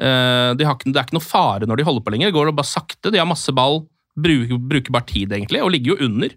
eh, 0.00 0.50
de 0.58 0.66
har 0.66 0.78
Det 0.82 0.96
er 0.96 1.06
ikke 1.06 1.18
noe 1.18 1.24
fare 1.24 1.68
når 1.68 1.80
de 1.80 1.86
holder 1.86 2.04
på 2.04 2.14
lenger. 2.14 2.30
Det 2.30 2.36
går 2.38 2.52
bare 2.56 2.70
sakte. 2.72 3.12
De 3.12 3.20
har 3.20 3.28
masse 3.28 3.52
ball, 3.54 3.84
bruker, 4.22 4.60
brukbar 4.74 5.04
tid, 5.08 5.32
egentlig, 5.36 5.62
og 5.64 5.72
ligger 5.74 5.94
jo 5.94 6.06
under. 6.08 6.36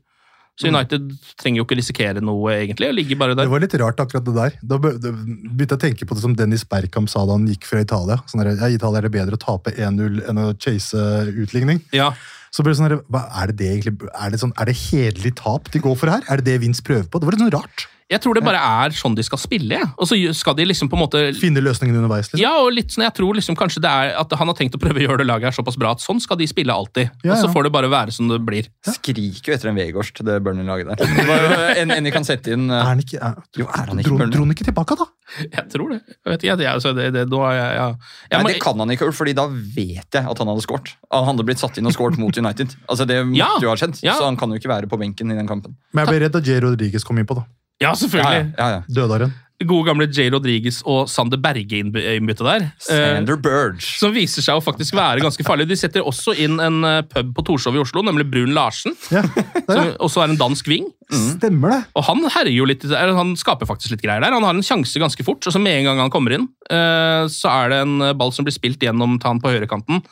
Så 0.53 0.69
United 0.69 1.07
trenger 1.41 1.63
jo 1.63 1.65
ikke 1.65 1.79
risikere 1.79 2.21
noe, 2.21 2.51
egentlig. 2.53 2.85
og 2.91 2.93
ligger 2.93 3.17
bare 3.17 3.33
der. 3.33 3.47
Det 3.47 3.53
var 3.55 3.63
litt 3.63 3.73
rart, 3.81 4.01
akkurat 4.03 4.25
det 4.27 4.33
der. 4.37 4.57
Da 4.61 4.77
begynte 4.77 5.65
jeg 5.65 5.79
å 5.79 5.81
tenke 5.81 6.05
på 6.05 6.13
det 6.13 6.21
som 6.21 6.35
Dennis 6.37 6.61
Bergkamp 6.69 7.09
sa 7.09 7.23
da 7.25 7.33
han 7.33 7.47
gikk 7.49 7.65
fra 7.65 7.81
Italia. 7.81 8.19
Sånn 8.29 8.43
der, 8.43 8.51
ja, 8.61 8.69
Italia 8.69 9.01
er 9.01 9.07
det 9.07 9.15
bedre 9.15 9.39
å 9.39 9.41
tape 9.41 9.73
1-0 9.73 10.21
enn 10.29 10.41
å 10.43 10.51
chase 10.61 11.01
utligning. 11.33 11.81
Ja, 11.95 12.11
Så 12.53 12.61
ble 12.61 12.69
det 12.69 12.77
sånn 12.77 12.85
her, 12.91 12.99
hva 13.09 13.23
er 13.41 13.49
det 13.49 13.55
det 13.63 13.69
egentlig 13.71 14.11
Er 14.13 14.29
det, 14.29 14.37
sånn, 14.43 14.53
er 14.61 14.69
det 14.69 14.75
hederlig 14.77 15.33
tap 15.41 15.71
de 15.73 15.79
går 15.81 15.97
for 15.97 16.13
her? 16.13 16.21
Er 16.29 16.37
det 16.37 16.45
det 16.51 16.59
Vince 16.61 16.85
prøver 16.85 17.09
på? 17.09 17.17
Det 17.17 17.25
var 17.25 17.33
litt 17.33 17.41
sånn 17.47 17.55
rart. 17.57 17.87
Jeg 18.13 18.21
tror 18.23 18.37
det 18.37 18.43
bare 18.45 18.61
er 18.85 18.95
sånn 18.95 19.15
de 19.17 19.25
skal 19.25 19.41
spille. 19.41 19.79
Og 19.97 20.09
så 20.09 20.17
skal 20.37 20.57
de 20.57 20.67
liksom 20.69 20.89
på 20.91 20.97
en 20.97 21.03
måte 21.03 21.23
Finne 21.39 21.63
løsningen 21.63 21.97
underveis. 21.99 22.29
Liksom. 22.31 22.41
Ja, 22.43 22.53
og 22.61 22.71
litt 22.75 22.93
sånn, 22.93 23.05
jeg 23.07 23.15
tror 23.17 23.37
liksom 23.37 23.57
kanskje 23.59 23.83
det 23.83 23.91
er 23.91 24.13
at 24.21 24.35
han 24.39 24.51
har 24.51 24.57
tenkt 24.57 24.77
å 24.77 24.81
prøve 24.81 25.01
å 25.01 25.05
gjøre 25.07 25.23
det 25.23 25.27
laget 25.29 25.49
her 25.49 25.57
såpass 25.57 25.77
bra 25.79 25.93
at 25.95 26.03
sånn 26.03 26.21
skal 26.23 26.39
de 26.39 26.47
spille 26.49 26.73
alltid. 26.73 27.11
Ja, 27.25 27.35
Og 27.35 27.41
så 27.41 27.51
får 27.53 27.67
det 27.67 27.73
bare 27.75 27.89
være 27.91 28.13
som 28.15 28.29
det 28.31 28.39
blir. 28.45 28.69
Skriker 28.87 29.53
jo 29.53 29.57
etter 29.57 29.71
en 29.71 29.79
Vegårst, 29.79 30.23
det 30.25 30.39
Burnley-laget 30.45 30.93
der. 30.93 31.11
Det 31.23 31.25
var 31.29 31.43
jo 31.43 31.57
en, 31.83 31.91
en 31.93 32.07
de 32.07 32.11
kan 32.11 32.25
sette 32.27 32.51
inn. 32.55 32.65
Er 32.71 32.79
eh, 32.81 32.87
han 32.89 33.01
ikke, 33.03 33.19
er, 33.23 33.37
Jo, 33.59 33.67
er 33.69 33.91
han 33.91 34.01
ikke 34.01 34.11
dro, 34.11 34.27
dro 34.33 34.45
han 34.45 34.53
ikke 34.55 34.65
tilbake, 34.67 34.97
da? 34.99 35.07
Jeg 35.41 35.65
tror 35.71 35.93
det. 35.93 35.99
Jeg 36.11 36.33
vet 36.33 36.45
ikke, 36.45 36.57
det, 36.59 36.67
altså, 36.69 36.91
det, 36.97 37.07
det, 37.15 37.23
nå 37.31 37.39
jeg, 37.47 37.69
jeg. 37.77 37.97
Jeg 38.33 38.43
Nei, 38.43 38.53
det 38.53 38.61
kan 38.63 38.83
han 38.83 38.93
ikke, 38.93 39.09
fordi 39.15 39.35
da 39.37 39.47
vet 39.49 40.19
jeg 40.19 40.29
at 40.33 40.43
han 40.43 40.51
hadde 40.51 40.65
skåret. 40.65 40.93
Han 41.13 41.27
hadde 41.31 41.47
blitt 41.47 41.63
satt 41.63 41.79
inn 41.79 41.89
og 41.89 41.95
skåret 41.95 42.19
mot 42.21 42.37
United. 42.37 42.75
Altså 42.87 43.07
Det 43.09 43.19
måtte 43.25 43.39
Ja, 43.39 43.49
jo 43.63 43.71
ha 43.71 43.79
skjedd, 43.79 43.99
ja. 44.05 44.17
så 44.19 44.27
han 44.27 44.39
kan 44.39 44.53
jo 44.53 44.59
ikke 44.61 44.71
være 44.71 44.89
på 44.91 44.99
benken 45.01 45.31
i 45.33 45.37
den 45.39 45.49
kampen. 45.49 45.77
Men 45.93 46.05
jeg 46.05 46.13
ble 46.13 46.23
redd 46.25 46.35
da 46.37 46.43
J. 46.43 46.59
Rodriguez 46.65 47.07
kom 47.07 47.19
inn 47.21 47.29
på, 47.29 47.39
da. 47.39 47.47
Ja, 47.81 47.89
Ja, 47.89 47.95
selvfølgelig. 47.95 48.53
ja, 48.57 48.67
ja. 48.77 48.83
Dødaren. 48.87 49.33
Gode 49.63 49.85
gamle 49.87 50.07
J. 50.11 50.25
Rodriguez 50.33 50.81
og 50.89 51.05
Sander 51.07 51.37
Berge 51.39 51.77
innbytte 51.79 52.43
der. 52.43 52.65
Eh, 52.89 52.97
Sander 53.15 53.37
Burge. 53.39 53.79
som 53.85 54.11
viser 54.11 54.43
seg 54.43 54.57
å 54.59 54.63
faktisk 54.63 54.95
være 54.97 55.21
ganske 55.23 55.43
farlig. 55.45 55.67
De 55.69 55.77
setter 55.79 56.03
også 56.03 56.33
inn 56.35 56.57
en 56.59 56.83
eh, 56.83 57.01
pub 57.07 57.29
på 57.37 57.45
Torshov 57.47 57.77
i 57.77 57.79
Oslo, 57.79 58.01
nemlig 58.03 58.25
Brun 58.31 58.51
Larsen. 58.53 58.91
Ja, 59.13 59.21
Som 59.69 59.77
ja. 59.77 59.85
også 60.03 60.23
er 60.25 60.33
en 60.33 60.39
dansk 60.41 60.67
ving. 60.67 60.89
Stemmer 61.13 61.69
det. 61.77 61.79
Og 61.95 62.03
han 62.09 62.25
herjer 62.33 62.57
jo 62.57 62.65
litt, 62.67 62.83
han 62.91 63.35
skaper 63.39 63.69
faktisk 63.69 63.93
litt 63.95 64.03
greier 64.03 64.19
der. 64.25 64.35
Han 64.35 64.43
har 64.43 64.57
en 64.57 64.65
sjanse 64.65 64.99
ganske 64.99 65.23
fort, 65.23 65.45
og 65.47 65.53
så 65.55 65.61
med 65.63 65.79
en 65.79 65.85
gang 65.91 66.01
han 66.07 66.11
kommer 66.11 66.35
inn, 66.35 66.49
eh, 66.73 67.23
så 67.31 67.53
er 67.63 67.69
det 67.71 67.81
en 67.85 67.97
ball 68.19 68.33
som 68.35 68.43
blir 68.43 68.57
spilt 68.57 68.83
gjennom 68.83 69.15
til 69.21 69.31
han 69.31 69.39
på 69.43 69.53
høyrekanten, 69.53 70.03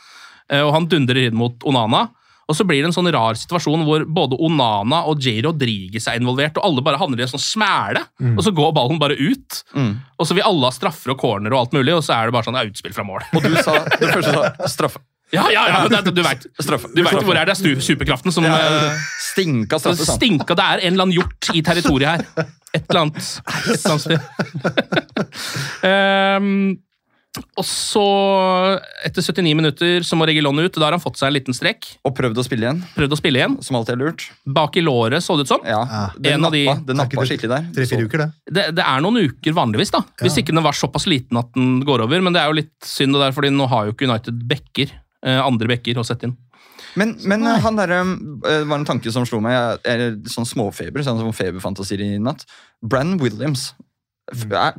eh, 0.52 0.62
og 0.64 0.72
han 0.78 0.88
dundrer 0.88 1.26
inn 1.28 1.36
mot 1.36 1.60
Onana. 1.68 2.08
Og 2.50 2.58
så 2.58 2.66
blir 2.68 2.82
det 2.82 2.90
en 2.90 2.96
sånn 2.96 3.08
rar 3.14 3.38
situasjon 3.40 3.86
hvor 3.88 4.04
både 4.10 4.36
Onana 4.44 5.04
og 5.08 5.22
J. 5.24 5.38
Rodriguez 5.46 6.08
er 6.10 6.20
involvert, 6.20 6.58
og 6.60 6.66
alle 6.68 6.84
bare 6.84 7.00
havner 7.00 7.22
i 7.22 7.26
en 7.28 7.32
sånn 7.32 7.44
smæle, 7.44 8.02
og 8.34 8.42
så 8.44 8.52
går 8.56 8.74
ballen 8.76 9.00
bare 9.00 9.16
ut. 9.20 9.62
Mm. 9.78 9.94
Og 10.20 10.28
så 10.28 10.36
vil 10.36 10.44
alle 10.48 10.68
ha 10.68 10.76
straffer 10.76 11.14
og 11.14 11.22
corner 11.22 11.54
og 11.56 11.62
alt 11.62 11.78
mulig, 11.78 11.94
og 11.96 12.04
så 12.04 12.18
er 12.18 12.28
det 12.28 12.36
bare 12.36 12.50
sånn 12.50 12.60
utspill 12.66 12.98
fra 12.98 13.06
mål. 13.08 13.24
Og 13.38 13.46
du 13.46 13.56
sa 13.64 13.78
det 14.02 14.12
første 14.12 14.36
sa 14.36 14.72
straffe. 14.74 15.04
Ja, 15.32 15.46
ja, 15.48 15.62
ja, 15.70 15.88
det, 15.88 16.02
er- 16.02 16.12
du 16.12 17.04
vet 17.06 17.24
hvor 17.24 17.38
er 17.40 17.48
det 17.48 17.56
er 17.56 17.80
superkraften 17.80 18.34
som 18.36 18.44
ja, 18.44 18.58
Stinka 19.32 19.80
så 19.80 19.94
straffe, 19.96 20.18
stinka 20.20 20.58
Det 20.60 20.66
er 20.66 20.82
en 20.84 20.92
eller 20.92 21.06
annen 21.08 21.16
hjort 21.16 21.52
i 21.56 21.62
territoriet 21.64 22.10
her. 22.36 22.50
Et 22.76 22.84
eller 22.84 23.06
annet. 23.06 23.30
Et 23.72 23.80
eller 23.80 23.92
annet 23.96 24.04
sted. 24.04 24.20
Ehm, 25.88 26.80
og 27.56 27.64
så, 27.64 28.02
etter 29.08 29.24
79 29.24 29.54
minutter, 29.56 30.04
så 30.04 30.18
må 30.20 30.26
Regilon 30.28 30.60
ut. 30.60 30.74
Da 30.76 30.84
har 30.90 30.96
han 30.98 31.00
fått 31.04 31.16
seg 31.20 31.30
en 31.30 31.36
liten 31.38 31.56
strekk. 31.56 31.88
Og 32.04 32.12
prøvd 32.18 32.42
å 32.42 32.44
spille 32.44 32.66
igjen, 32.68 32.82
Prøvd 32.98 33.16
å 33.16 33.20
spille 33.20 33.40
igjen. 33.40 33.56
som 33.64 33.78
alltid 33.80 33.94
er 33.96 34.02
lurt. 34.04 34.26
Bak 34.46 34.76
i 34.76 34.84
låret, 34.84 35.24
så 35.24 35.38
det 35.40 35.46
ut 35.48 35.54
som. 35.54 35.62
Ja, 35.64 35.80
Ja. 35.88 36.02
Det 36.20 36.34
En 36.34 36.42
nappa, 36.42 36.52
de- 36.52 36.86
det 36.92 36.96
nappa 37.00 37.24
skikkelig 37.26 37.50
der. 37.54 37.66
Tre-fire 37.78 38.06
uker, 38.10 38.18
det. 38.26 38.30
Det, 38.52 38.76
det 38.76 38.84
er 38.84 39.00
noen 39.02 39.22
uker 39.24 39.54
vanligvis, 39.56 39.92
da. 39.92 40.04
Hvis 40.20 40.38
ikke 40.42 40.54
den 40.54 40.64
var 40.64 40.74
såpass 40.76 41.08
liten 41.08 41.38
at 41.40 41.54
den 41.56 41.82
går 41.88 42.04
over. 42.04 42.22
Men 42.22 42.34
det 42.34 42.42
er 42.42 42.48
jo 42.52 42.60
litt 42.60 42.74
synd, 42.84 43.14
det 43.16 43.22
der, 43.24 43.32
fordi 43.32 43.50
nå 43.56 43.68
har 43.70 43.86
jo 43.88 43.94
ikke 43.94 44.10
United 44.12 44.44
bekker. 44.48 44.92
eh, 45.24 45.38
andre 45.40 45.68
bekker 45.70 45.96
å 46.02 46.04
sette 46.06 46.24
inn. 46.26 46.36
Men, 46.98 47.16
men 47.24 47.46
eh, 47.48 47.60
han 47.62 47.76
der, 47.78 47.92
eh, 47.92 48.04
det 48.44 48.68
var 48.68 48.80
en 48.80 48.86
tanke 48.86 49.10
som 49.14 49.24
slo 49.24 49.40
meg. 49.40 49.54
Jeg 49.86 50.00
er 50.02 50.16
sånn 50.28 50.44
småfeber, 50.50 51.00
sånn 51.06 51.20
som 51.22 51.32
feberfantasier 51.32 52.02
i 52.02 52.18
natt. 52.20 52.44
Brann 52.84 53.18
Williams. 53.22 53.74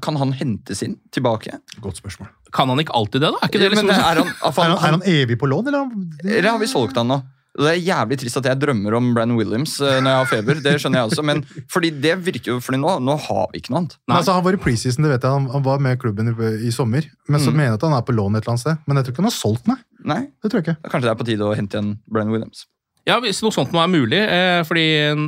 Kan 0.02 0.16
han 0.20 0.32
hentes 0.32 0.82
inn 0.86 0.96
tilbake? 1.14 1.58
Godt 1.84 2.00
spørsmål. 2.02 2.28
Kan 2.52 2.68
han 2.68 2.80
ikke 2.82 2.92
alltid 2.96 3.20
det, 3.24 3.30
da? 3.32 3.38
Er 3.42 3.48
ikke 3.48 3.60
det 3.62 3.70
liksom 3.72 3.86
Men 3.88 3.96
er 4.10 4.18
han, 4.22 4.32
Er 4.42 4.52
han, 4.56 4.72
er 4.76 4.96
han 4.98 5.06
evig 5.08 5.38
på 5.40 5.48
lån, 5.48 5.68
eller? 5.72 5.86
er 6.24 6.36
Eller 6.38 6.50
har 6.50 6.58
vi 6.60 6.66
solgt 6.70 6.96
han 7.00 7.08
nå? 7.08 7.22
Det 7.52 7.68
er 7.68 7.80
jævlig 7.84 8.16
trist 8.16 8.38
at 8.40 8.46
jeg 8.48 8.56
drømmer 8.62 8.94
om 8.96 9.10
Brann 9.12 9.34
Williams 9.36 9.74
eh, 9.84 9.98
når 10.00 10.08
jeg 10.14 10.20
har 10.22 10.28
feber. 10.30 10.60
Det 10.64 10.72
skjønner 10.80 11.02
jeg 11.02 11.10
også, 11.10 11.24
men 11.28 11.42
fordi 11.68 11.90
det 12.00 12.14
virker 12.24 12.54
jo 12.54 12.60
fordi 12.64 12.78
nå, 12.80 12.94
nå 13.04 13.16
har 13.26 13.50
vi 13.52 13.60
ikke 13.60 13.74
noe 13.74 13.82
annet. 13.82 13.98
Men 14.08 14.16
altså, 14.16 14.32
han 14.38 14.46
var 14.46 14.56
i 14.56 14.60
preseason, 14.62 15.04
det 15.04 15.10
vet 15.12 15.26
jeg. 15.28 15.34
Han, 15.36 15.50
han 15.52 15.66
var 15.66 15.82
med 15.84 16.00
klubben 16.00 16.30
i, 16.32 16.48
i 16.64 16.72
sommer. 16.72 17.04
Men 17.28 17.44
så 17.44 17.52
Mm. 17.52 17.56
mener 17.60 17.74
jeg 17.74 17.80
at 17.82 17.84
han 17.90 17.98
er 17.98 18.06
på 18.08 18.14
lån 18.16 18.38
et 18.38 18.46
eller 18.46 18.54
annet 18.54 18.64
sted. 18.64 18.80
Men 18.88 18.96
jeg 18.96 19.04
tror 19.04 19.12
ikke 19.12 19.20
han 19.26 19.28
har 19.28 19.36
solgt, 19.36 19.68
nei. 19.68 19.76
Nei, 20.14 20.22
Det 20.40 20.48
tror 20.50 20.62
jeg 20.62 20.64
ikke. 20.64 20.90
Kanskje 20.94 21.10
det 21.10 21.12
er 21.12 21.20
på 21.20 21.28
tide 21.28 21.44
å 21.44 21.52
hente 21.60 21.76
igjen 21.76 21.92
Brann 22.08 22.32
Williams. 22.32 22.64
Ja, 23.08 23.16
Hvis 23.18 23.40
noe 23.42 23.50
sånt 23.50 23.72
nå 23.74 23.80
er 23.82 23.88
mulig. 23.90 24.18
Eh, 24.20 24.60
fordi 24.68 24.84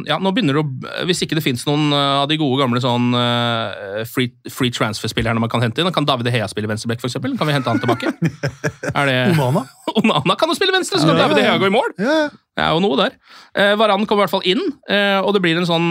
ja, 0.07 0.19
nå 0.23 0.31
begynner 0.35 0.55
det 0.55 0.63
å, 0.63 1.07
Hvis 1.09 1.25
ikke 1.27 1.35
det 1.35 1.43
fins 1.43 1.65
noen 1.67 1.89
uh, 1.91 2.21
av 2.23 2.29
de 2.31 2.37
gode 2.39 2.61
gamle 2.63 2.79
sånn 2.83 3.09
uh, 3.17 4.05
free, 4.07 4.31
free 4.53 4.71
transfer-spillerne 4.75 5.43
man 5.43 5.51
kan 5.51 5.65
hente 5.65 5.83
inn, 5.83 5.91
kan 5.95 6.07
David 6.07 6.31
Hea 6.31 6.47
spille 6.51 6.71
venstreback, 6.71 7.03
f.eks.? 7.03 7.19
Kan 7.19 7.51
vi 7.51 7.57
hente 7.57 7.73
han 7.73 7.83
tilbake? 7.83 8.13
er 8.99 9.11
det 9.11 9.17
Onana? 9.35 9.65
Onana 9.99 10.37
kan 10.39 10.53
jo 10.53 10.59
spille 10.59 10.77
venstre, 10.77 11.03
så 11.03 11.11
kan 11.11 11.19
Ja, 11.19 11.27
David. 11.27 11.43
Hea 11.49 11.57
gå 11.59 11.67
i 11.67 11.75
mål! 11.75 11.91
Ja, 11.99 12.15
ja. 12.27 12.31
Det 12.55 12.63
er 12.63 12.77
jo 12.77 12.85
noe 12.85 12.95
der. 13.01 13.17
Eh, 13.59 13.73
Varan 13.81 14.07
kommer 14.07 14.23
i 14.23 14.29
hvert 14.29 14.35
fall 14.37 14.47
inn, 14.47 14.63
eh, 14.87 15.19
og 15.19 15.35
det 15.35 15.43
blir 15.43 15.59
en 15.59 15.67
sånn 15.67 15.91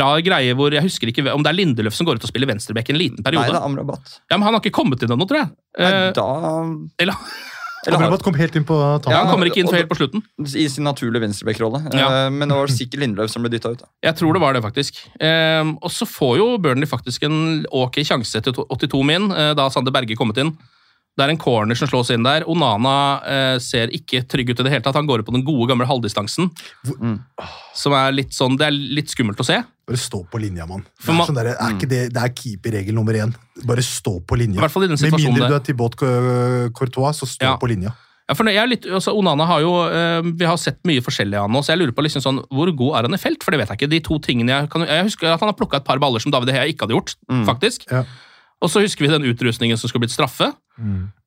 rar 0.00 0.20
greie 0.24 0.54
hvor 0.56 0.72
Jeg 0.72 0.80
husker 0.84 1.10
ikke 1.10 1.24
om 1.32 1.42
det 1.44 1.50
er 1.50 1.56
Lindeløf 1.58 1.92
som 1.96 2.06
går 2.08 2.16
ut 2.18 2.24
og 2.24 2.30
spiller 2.30 2.48
venstreback 2.48 2.88
en 2.92 2.98
liten 3.00 3.24
periode. 3.24 3.48
Nei, 3.48 3.52
det 3.52 3.60
er 3.60 3.66
Amrabat. 3.68 4.14
ja, 4.28 4.36
men 4.36 4.46
Han 4.46 4.56
har 4.56 4.60
ikke 4.60 4.76
kommet 4.76 5.02
inn 5.04 5.12
ennå, 5.12 5.26
tror 5.28 5.40
jeg. 5.42 5.50
Nei, 5.80 5.90
Eh, 5.94 6.12
da 6.16 6.28
eller, 7.02 7.16
Amrabat 7.92 8.22
kom 8.24 8.34
helt 8.38 8.56
inn 8.56 8.64
på 8.64 8.76
ja, 8.78 9.16
han 9.18 9.28
kommer 9.28 9.46
ikke 9.50 9.60
inn 9.60 9.68
helt 9.72 9.88
på 9.90 9.98
slutten. 9.98 10.22
I 10.44 10.66
sin 10.72 10.84
naturlige 10.84 11.20
venstreback-rolle. 11.26 11.82
Ja. 11.92 12.26
Eh, 12.26 12.30
Men 12.30 12.48
det 12.48 12.56
var 12.56 12.66
sikkert 12.72 13.00
Lindløv 13.04 13.28
som 13.28 13.42
ble 13.44 13.50
dytta 13.52 13.72
ut. 13.74 13.82
da. 13.84 13.86
Jeg 14.08 14.16
tror 14.16 14.32
det 14.32 14.40
var 14.40 14.54
det, 14.56 14.62
faktisk. 14.62 15.02
Ehm, 15.20 15.76
og 15.82 15.90
så 15.90 16.06
får 16.08 16.38
jo 16.38 16.46
Burnley 16.58 16.86
faktisk 16.88 17.22
en 17.28 17.66
ok 17.70 18.00
sjanse 18.04 18.38
etter 18.40 18.52
82 18.56 19.02
min, 19.04 19.30
eh, 19.32 19.52
da 19.54 19.68
Sander 19.68 19.92
Berge 19.92 20.16
kommet 20.16 20.38
inn. 20.38 20.56
Det 21.16 21.22
er 21.22 21.30
en 21.30 21.38
corner 21.38 21.76
som 21.78 21.86
slås 21.86 22.10
inn 22.10 22.24
der. 22.26 22.42
Onana 22.50 22.94
eh, 23.22 23.58
ser 23.62 23.86
ikke 23.94 24.24
trygg 24.26 24.50
ut 24.50 24.58
i 24.58 24.64
det 24.66 24.72
hele 24.72 24.82
tatt. 24.82 24.96
Han 24.98 25.06
går 25.06 25.20
ut 25.22 25.26
på 25.28 25.32
den 25.36 25.44
gode, 25.46 25.68
gamle 25.70 25.86
halvdistansen. 25.86 26.48
Mm. 26.98 27.20
Som 27.74 27.92
er 27.94 28.10
litt 28.16 28.34
sånn 28.34 28.56
Det 28.58 28.66
er 28.66 28.74
litt 28.74 29.12
skummelt 29.14 29.38
å 29.38 29.46
se. 29.46 29.60
Bare 29.86 30.00
stå 30.00 30.24
på 30.32 30.40
linja, 30.42 30.66
mann. 30.66 30.82
Det 30.98 31.12
er, 31.12 31.12
man- 31.14 31.28
sånn 31.28 31.36
der, 31.38 31.52
er 31.54 31.76
ikke 31.76 31.88
det, 31.88 32.12
det 32.14 32.22
er 32.22 32.32
keeperregel 32.34 32.94
nummer 32.96 33.12
én. 33.14 33.34
Bare 33.66 33.82
stå 33.84 34.18
på 34.26 34.36
linja. 34.38 34.58
I 34.58 34.62
hvert 34.64 34.70
fall 34.74 34.84
i 34.84 34.88
den 34.92 34.98
Med 35.00 35.18
mindre 35.20 35.48
du 35.48 35.54
er 35.54 35.60
Thibaut 35.64 35.94
Cour- 35.96 36.70
Courtois, 36.76 37.16
så 37.22 37.26
stå 37.28 37.44
Ja. 37.52 37.56
på 37.60 37.68
linja. 37.70 37.92
Ja, 38.28 38.32
for 38.34 38.48
jeg 38.48 38.56
er 38.56 38.66
litt, 38.70 38.86
altså 38.88 39.12
Onana 39.12 39.44
har 39.44 39.60
jo 39.60 39.72
eh, 39.84 40.22
Vi 40.24 40.46
har 40.48 40.56
sett 40.56 40.78
mye 40.88 41.02
forskjellig 41.04 41.36
av 41.36 41.50
nå, 41.52 41.60
så 41.60 41.74
jeg 41.74 41.80
lurer 41.82 41.92
på 41.92 42.02
liksom 42.06 42.22
sånn, 42.24 42.38
hvor 42.48 42.70
god 42.74 42.96
er 42.96 43.02
han 43.08 43.14
i 43.14 43.20
felt? 43.20 43.42
For 43.44 43.50
det 43.52 43.60
vet 43.60 43.68
jeg 43.68 43.78
ikke. 43.82 43.90
De 43.90 44.00
to 44.00 44.18
tingene 44.18 44.48
Jeg, 44.62 44.70
kan, 44.72 44.80
jeg 44.88 45.04
husker 45.10 45.28
at 45.34 45.40
han 45.40 45.48
har 45.52 45.58
plukka 45.58 45.76
et 45.76 45.84
par 45.84 45.98
baller 46.00 46.20
som 46.24 46.32
David 46.32 46.54
Hea 46.56 46.64
ikke 46.72 46.86
hadde 46.86 46.96
gjort. 46.96 47.14
faktisk. 47.44 47.84
Ja. 47.90 48.04
Og 48.62 48.70
så 48.72 48.80
husker 48.80 49.04
vi 49.04 49.10
den 49.12 49.26
utrustningen 49.28 49.76
som 49.76 49.90
skulle 49.90 50.06
blitt 50.06 50.14
straffe. 50.16 50.54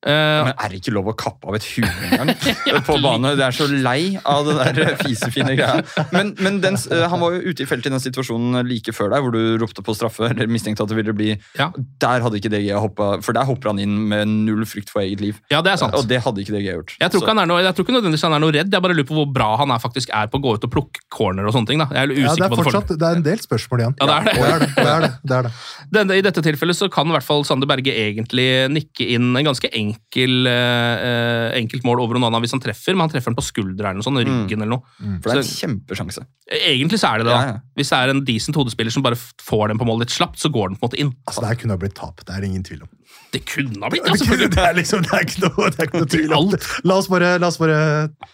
Eh, 0.08 0.14
Men 0.46 0.54
er 0.54 0.70
det 0.72 0.78
ikke 0.78 0.92
lov 0.94 1.08
å 1.10 1.14
kappe 1.18 1.48
av 1.50 1.56
et 1.58 1.66
hue 1.74 1.88
engang 2.06 2.30
på 2.88 2.96
bane? 3.02 3.32
Det 3.36 3.44
er 3.48 3.56
så 3.56 3.66
lei 3.68 4.14
av 4.30 4.46
det 4.46 4.54
der 4.60 4.92
fisefine 5.02 5.56
greia. 5.58 5.82
Men, 6.14 6.30
men 6.44 6.60
den, 6.64 6.78
eh, 6.94 7.06
han 7.10 7.20
var 7.20 7.34
jo 7.34 7.50
ute 7.52 7.64
i 7.66 7.68
feltet 7.68 7.90
i 7.90 7.94
den 7.96 8.04
situasjonen 8.04 8.62
like 8.70 8.94
før 8.96 9.10
deg, 9.16 9.26
hvor 9.26 9.34
du 9.34 9.58
ropte 9.64 9.82
på 9.84 9.96
straffe, 9.98 10.30
eller 10.30 10.48
mistenkte 10.52 10.86
at 10.86 10.92
det 10.94 11.00
ville 11.00 11.16
bli 11.18 11.32
Ja. 11.58 11.72
Der 12.04 12.24
hadde 12.24 12.38
ikke 12.40 12.52
DG 12.54 12.70
hoppa, 12.78 13.08
for 13.26 13.36
der 13.36 13.48
hopper 13.50 13.72
han 13.74 13.82
inn 13.84 13.98
med 14.12 14.30
null 14.46 14.68
frykt 14.70 14.94
for 14.94 15.02
eget 15.02 15.24
liv. 15.24 15.42
Ja, 15.52 15.64
det 15.66 15.74
er 15.74 15.82
sant. 15.82 15.98
Og 15.98 16.06
det 16.08 16.22
hadde 16.24 16.44
ikke 16.46 16.56
DG 16.56 16.70
gjort. 16.70 16.94
Jeg 17.02 17.12
tror, 17.16 17.26
ikke 17.26 17.34
han 17.34 17.44
er 17.44 17.50
noe, 17.50 17.64
jeg 17.66 17.76
tror 17.80 17.88
ikke 17.88 17.98
nødvendigvis 17.98 18.28
han 18.30 18.38
er 18.38 18.44
noe 18.46 18.56
redd, 18.60 18.72
jeg 18.78 18.86
bare 18.86 18.98
lurer 19.00 19.10
på 19.10 19.18
hvor 19.18 19.28
bra 19.34 19.50
han 19.64 19.74
er 19.76 19.82
faktisk 19.84 20.14
er 20.16 20.30
på 20.32 20.40
å 20.40 20.46
gå 20.46 20.56
ut 20.60 20.70
og 20.70 20.74
plukke 20.78 21.04
corner 21.18 21.50
og 21.50 21.58
sånne 21.58 21.72
ting. 21.74 21.82
da. 21.84 21.90
Jeg 21.98 22.14
er 22.14 22.16
Ja, 22.28 22.36
det 22.38 22.48
er 22.48 22.54
på 22.54 22.62
fortsatt 22.62 22.94
det, 22.94 23.00
det 23.02 23.10
er 23.10 23.20
en 23.20 23.26
del 23.26 23.42
spørsmål 23.44 23.84
igjen. 23.84 23.98
Ja, 24.04 24.08
det 24.14 24.18
er 24.22 24.30
det. 24.30 24.38
Det 24.38 24.54
er 24.54 24.62
det. 24.62 24.70
det, 24.78 24.88
er 24.94 25.02
det, 25.08 25.12
det, 25.24 25.42
er 25.42 25.50
det. 25.50 25.54
Denne, 25.98 26.22
I 26.22 26.26
dette 26.30 26.46
tilfellet 26.52 26.78
så 26.80 26.92
kan 26.94 27.10
i 27.10 27.18
hvert 27.18 27.26
fall 27.26 27.44
Sander 27.48 27.70
Berge 27.70 27.98
egentlig 27.98 28.48
nikke 28.78 29.10
inn 29.18 29.34
en 29.39 29.47
ganske 29.50 29.69
enkel, 29.80 30.47
eh, 30.50 31.47
enkelt 31.60 31.86
mål 31.88 32.02
over 32.04 32.19
Onana 32.19 32.41
hvis 32.43 32.54
han 32.56 32.63
treffer, 32.63 32.95
men 32.95 33.06
han 33.06 33.13
treffer 33.13 33.32
den 33.32 33.39
på 33.39 33.45
skuldra 33.45 33.91
eller 33.91 34.02
noe 34.02 34.08
sånn, 34.08 34.19
ryggen 34.26 34.62
eller 34.63 34.73
noe. 34.78 34.95
For 35.21 35.32
det 35.32 35.38
er 35.38 35.43
en 35.43 35.54
kjempesjanse. 35.54 36.26
Egentlig 36.60 37.00
så 37.02 37.13
er 37.13 37.23
det 37.23 37.30
det. 37.30 37.38
Ja, 37.38 37.54
ja. 37.54 37.58
Hvis 37.78 37.93
det 37.93 38.00
er 38.02 38.13
en 38.13 38.23
decent 38.28 38.60
hodespiller 38.60 38.93
som 38.93 39.06
bare 39.06 39.19
får 39.19 39.67
den 39.73 39.82
på 39.82 39.88
mål 39.89 40.04
litt 40.06 40.13
slapt, 40.15 40.39
så 40.41 40.52
går 40.54 40.71
den 40.73 40.80
på 40.80 40.86
en 40.86 40.89
måte 40.89 41.02
inn. 41.04 41.13
Altså, 41.28 41.43
det 41.43 41.52
her 41.54 41.62
kunne 41.63 41.78
ha 41.78 41.82
blitt 41.86 41.95
tap. 41.97 42.23
Det 42.26 42.34
er 42.36 42.41
det 42.41 42.52
ingen 42.52 42.65
tvil 42.67 42.84
om. 42.88 42.91
Det 43.34 43.42
kunne 43.50 43.82
ha 43.84 43.90
blitt 43.92 44.06
Det 44.38 44.48
det, 44.54 44.62
er 44.63 44.76
liksom, 44.78 45.02
det 45.04 45.12
er 45.18 45.26
ikke 45.26 45.42
noe, 45.48 45.70
det 45.74 45.82
er 45.84 45.90
ikke 45.90 46.02
noe 46.02 46.10
tvil 46.13 46.34
om 46.38 46.52
det. 46.54 46.60
La 46.88 46.98
oss 47.02 47.10
bare, 47.12 47.34
la 47.44 47.50
oss 47.52 47.58
bare 47.60 47.78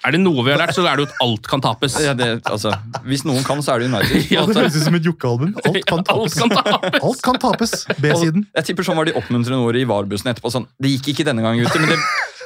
Er 0.05 0.13
det 0.15 0.19
noe 0.21 0.43
vi 0.45 0.53
har 0.53 0.59
lært, 0.61 0.75
så 0.77 0.83
er 0.85 0.99
det 0.99 1.05
jo 1.05 1.09
at 1.09 1.23
alt 1.25 1.49
kan 1.49 1.63
tapes. 1.65 1.95
Ja, 2.03 2.13
det, 2.17 2.27
altså, 2.51 2.73
hvis 3.07 3.25
noen 3.27 3.41
kan, 3.47 3.63
så 3.65 3.75
er 3.75 3.83
det 3.85 3.89
United. 3.91 4.29
Ja, 4.35 4.45
Det 4.49 4.57
høres 4.59 4.77
ut 4.77 4.85
som 4.85 4.99
et 4.99 5.07
Jokke-album. 5.09 5.55
Alt 5.63 5.81
kan 5.89 6.03
Alt 6.03 6.11
tapes. 6.11 6.37
kan 6.43 6.53
tapes. 6.57 6.99
Alt 7.09 7.23
kan 7.25 7.41
tapes. 7.47 7.75
B-siden. 8.03 8.45
Jeg 8.53 8.69
tipper 8.69 8.85
sånn 8.89 8.99
var 9.01 9.09
de 9.09 9.17
oppmuntrende 9.17 9.61
ordene 9.65 9.81
i 9.85 9.89
VAR-bussen 9.89 10.29
etterpå. 10.33 10.53
sånn, 10.53 10.69
Det 10.81 10.93
gikk 10.97 11.13
ikke 11.15 11.27
denne 11.31 11.41
gangen, 11.45 11.65
gutter, 11.65 11.81
men 11.83 11.95
det, 11.95 11.99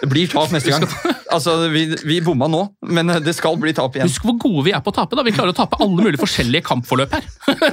det 0.04 0.10
blir 0.14 0.32
tap 0.32 0.54
neste 0.56 0.72
gang. 0.76 0.88
Altså, 1.28 1.58
Vi, 1.74 1.82
vi 2.08 2.22
bomma 2.24 2.48
nå, 2.48 2.62
men 2.88 3.10
det 3.20 3.34
skal 3.36 3.58
bli 3.60 3.74
tap 3.76 3.98
igjen. 3.98 4.08
Husk 4.08 4.24
hvor 4.24 4.38
gode 4.40 4.62
vi 4.70 4.72
er 4.72 4.80
på 4.80 4.94
å 4.94 4.96
tape. 4.96 5.18
da. 5.20 5.26
Vi 5.28 5.34
klarer 5.36 5.52
å 5.52 5.56
tape 5.58 5.76
alle 5.84 6.00
mulige 6.06 6.22
forskjellige 6.22 6.64
kampforløp 6.70 7.12
her. 7.18 7.26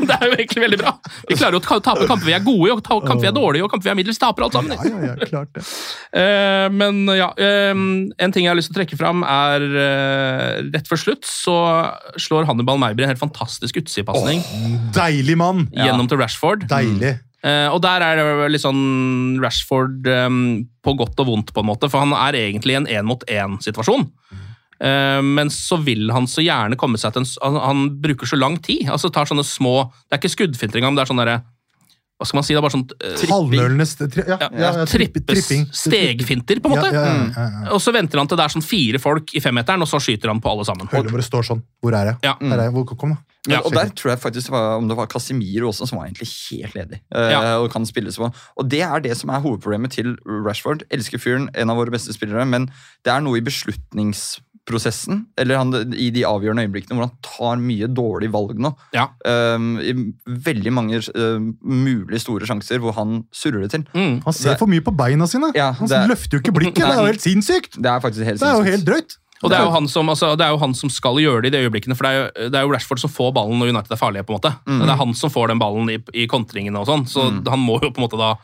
Det 0.02 0.16
er 0.16 0.24
jo 0.26 0.32
egentlig 0.34 0.62
veldig 0.64 0.78
bra. 0.80 0.92
Vi 1.30 1.36
klarer 1.38 1.60
å 1.60 1.62
tape 1.62 2.08
kamper 2.10 2.26
vi 2.26 2.34
er 2.34 2.42
gode 2.42 2.66
i, 2.66 2.72
og 2.74 2.82
kamper 2.82 3.22
vi 3.22 3.28
er 3.30 3.36
dårlige 3.36 3.62
i, 3.62 3.64
og 3.64 3.70
kamper 3.70 3.86
vi 3.86 3.92
er 3.92 3.98
middels 4.00 4.18
taper. 4.18 4.48
alt 4.48 4.56
sammen. 4.58 4.63
Ja, 4.70 4.78
ja, 4.88 5.12
ja, 5.12 5.28
klart 5.28 5.52
det. 5.56 5.64
Eh, 6.14 6.68
men 6.70 7.08
ja, 7.10 7.32
eh, 7.34 7.72
en 7.74 8.32
ting 8.32 8.44
jeg 8.44 8.52
har 8.52 8.58
lyst 8.58 8.70
til 8.70 8.76
å 8.76 8.80
trekke 8.80 8.98
fram, 8.98 9.24
er 9.26 9.64
eh, 9.66 10.60
rett 10.70 10.86
før 10.86 11.00
slutt 11.00 11.26
så 11.26 11.56
slår 12.22 12.46
Hannibal 12.46 12.78
Meibri 12.78 13.02
en 13.02 13.10
helt 13.10 13.22
fantastisk 13.22 13.80
utsidepasning 13.82 14.44
Deilig 14.94 15.34
mann! 15.40 15.66
gjennom 15.74 16.06
til 16.10 16.20
Rashford. 16.22 16.68
Deilig. 16.70 17.16
Eh, 17.44 17.66
og 17.66 17.82
der 17.82 18.04
er 18.06 18.20
det 18.20 18.52
litt 18.54 18.62
sånn 18.62 19.40
Rashford 19.42 20.06
på 20.06 20.96
godt 21.02 21.24
og 21.24 21.32
vondt, 21.32 21.50
på 21.50 21.64
en 21.64 21.70
måte, 21.72 21.90
for 21.90 22.06
han 22.06 22.14
er 22.14 22.38
egentlig 22.44 22.76
i 22.76 22.80
en 22.84 22.90
én-mot-én-situasjon. 23.00 24.06
Eh, 24.82 25.20
men 25.22 25.50
så 25.54 25.78
vil 25.84 26.10
han 26.12 26.26
så 26.30 26.42
gjerne 26.44 26.78
komme 26.78 26.98
seg 26.98 27.14
til 27.14 27.22
en 27.22 27.30
Han, 27.44 27.58
han 27.62 27.82
bruker 28.02 28.26
så 28.26 28.38
lang 28.38 28.58
tid. 28.58 28.88
altså 28.90 29.10
tar 29.12 29.28
sånne 29.30 29.44
små 29.46 29.92
Det 30.08 30.16
er 30.16 30.22
ikke 30.22 30.34
skuddfinter 30.34 30.80
engang, 30.80 30.94
men 30.94 30.98
det 30.98 31.04
er 31.04 31.12
sånn 31.12 31.22
derre 31.22 31.42
Hva 32.14 32.26
skal 32.28 32.38
man 32.38 32.44
si? 32.46 32.54
Det 32.54 32.60
er 32.60 32.62
bare 32.62 32.74
sånn 32.76 32.84
tripping. 33.18 34.10
Tri, 34.14 34.22
ja, 34.28 34.36
ja, 34.38 34.48
ja, 34.54 34.68
ja, 34.78 34.84
tripp- 34.86 35.16
tripping. 35.26 35.64
stegfinter, 35.74 36.60
på 36.62 36.70
en 36.70 36.76
måte. 36.76 36.92
Ja, 36.94 37.02
ja, 37.02 37.14
ja, 37.14 37.26
ja, 37.34 37.46
ja. 37.64 37.70
Og 37.74 37.80
så 37.82 37.90
venter 37.94 38.20
han 38.22 38.28
til 38.30 38.38
det 38.38 38.44
er 38.46 38.54
sånn 38.54 38.62
fire 38.64 39.00
folk 39.02 39.34
i 39.34 39.42
femmeteren, 39.42 39.82
og 39.82 39.90
så 39.90 39.98
skyter 39.98 40.30
han 40.30 40.40
på 40.40 40.50
alle 40.52 40.64
sammen. 40.68 40.86
Høyre 40.92 41.10
bare 41.10 41.26
står 41.26 41.42
sånn. 41.50 41.62
Hvor 41.82 41.96
er 41.98 42.12
jeg? 42.12 42.18
Ja. 42.22 42.36
Her 42.40 42.54
er 42.62 42.68
jeg. 42.68 42.74
Hvor, 42.76 42.86
kom, 42.96 43.16
da. 43.16 43.18
Ja, 43.50 43.58
og 43.66 43.74
der 43.76 43.90
tror 43.92 44.14
jeg 44.14 44.20
faktisk 44.22 44.46
det 44.48 44.54
var, 44.54 44.78
om 44.78 44.86
det 44.88 44.96
var 44.96 45.06
Casemiro 45.12 45.68
også, 45.68 45.86
som 45.90 45.98
var 45.98 46.06
egentlig 46.06 46.30
helt 46.48 46.74
ledig. 46.78 47.00
eh, 47.12 47.30
Ja. 47.34 47.58
og 47.58 47.70
kan 47.74 47.84
spilles 47.84 48.16
på. 48.16 48.30
Og 48.56 48.68
det 48.70 48.80
er 48.80 49.00
det 49.04 49.16
som 49.18 49.28
er 49.34 49.40
hovedproblemet 49.44 49.90
til 49.90 50.14
Rashford. 50.24 50.84
Elsker 50.90 51.18
fyren, 51.20 51.50
en 51.54 51.68
av 51.70 51.76
våre 51.76 51.90
beste 51.92 52.14
spillere, 52.14 52.46
men 52.48 52.70
det 53.04 53.12
er 53.12 53.20
noe 53.20 53.36
i 53.36 53.44
beslutningsprosessen, 54.64 55.26
eller 55.36 55.56
han, 55.56 55.72
i 55.94 56.10
de 56.10 56.24
avgjørende 56.24 56.64
øyeblikkene, 56.64 56.96
hvor 56.96 57.08
han 57.08 57.16
tar 57.22 57.60
mye 57.60 57.88
dårlige 57.92 58.32
valg 58.32 58.58
nå. 58.58 58.72
Ja. 58.94 59.08
Um, 59.24 59.78
I 59.80 59.92
veldig 60.26 60.72
mange 60.72 61.00
uh, 61.14 61.40
mulig 61.62 62.20
store 62.20 62.46
sjanser 62.46 62.80
hvor 62.80 62.94
han 62.96 63.24
surrer 63.32 63.62
det 63.64 63.70
til. 63.74 63.84
Mm. 63.94 64.22
Han 64.24 64.32
ser 64.32 64.56
for 64.56 64.70
mye 64.70 64.84
på 64.84 64.94
beina 64.96 65.26
sine. 65.26 65.52
Ja, 65.54 65.72
han 65.72 65.88
det- 65.88 66.08
løfter 66.08 66.38
jo 66.38 66.42
ikke 66.42 66.54
blikket. 66.56 66.80
Det 66.84 66.88
er 66.88 67.02
jo 67.02 67.12
helt 67.12 67.24
sinnssykt! 67.24 67.76
Det 67.80 67.90
er 67.90 68.00
helt 68.00 68.40
Det 68.40 68.48
er 68.48 68.56
jo 68.56 68.64
helt 68.64 68.86
drøyt. 68.86 69.18
Og 69.44 69.50
det 69.50 69.58
er, 69.58 69.64
jo 69.66 69.72
han 69.74 69.86
som, 69.90 70.08
altså, 70.08 70.30
det 70.38 70.44
er 70.46 70.54
jo 70.54 70.60
han 70.62 70.72
som 70.72 70.88
skal 70.88 71.18
gjøre 71.20 71.42
det 71.42 71.50
i 71.50 71.52
de 71.58 71.66
øyeblikkene, 71.66 71.94
for 71.98 72.06
det 72.06 72.12
er, 72.14 72.16
jo, 72.16 72.48
det 72.48 72.56
er 72.56 72.62
jo 72.64 72.70
Rashford 72.72 73.00
som 73.02 73.10
får 73.12 73.34
ballen 73.36 73.58
når 73.60 73.74
United 73.74 73.92
er 73.92 74.00
farlige. 74.00 74.24
på 74.24 74.32
en 74.32 74.38
måte. 74.38 74.52
Det 74.64 74.88
er 74.88 74.96
han 74.96 75.12
som 75.14 75.28
får 75.28 75.50
den 75.52 75.60
ballen 75.60 75.90
i, 75.92 75.98
i 76.16 76.24
kontringene 76.30 76.80
og 76.80 76.86
sånn, 76.88 77.04
så 77.04 77.26
han 77.28 77.60
må 77.60 77.76
jo 77.82 77.90
på 77.90 78.00
en 78.00 78.06
måte 78.06 78.16
da 78.16 78.36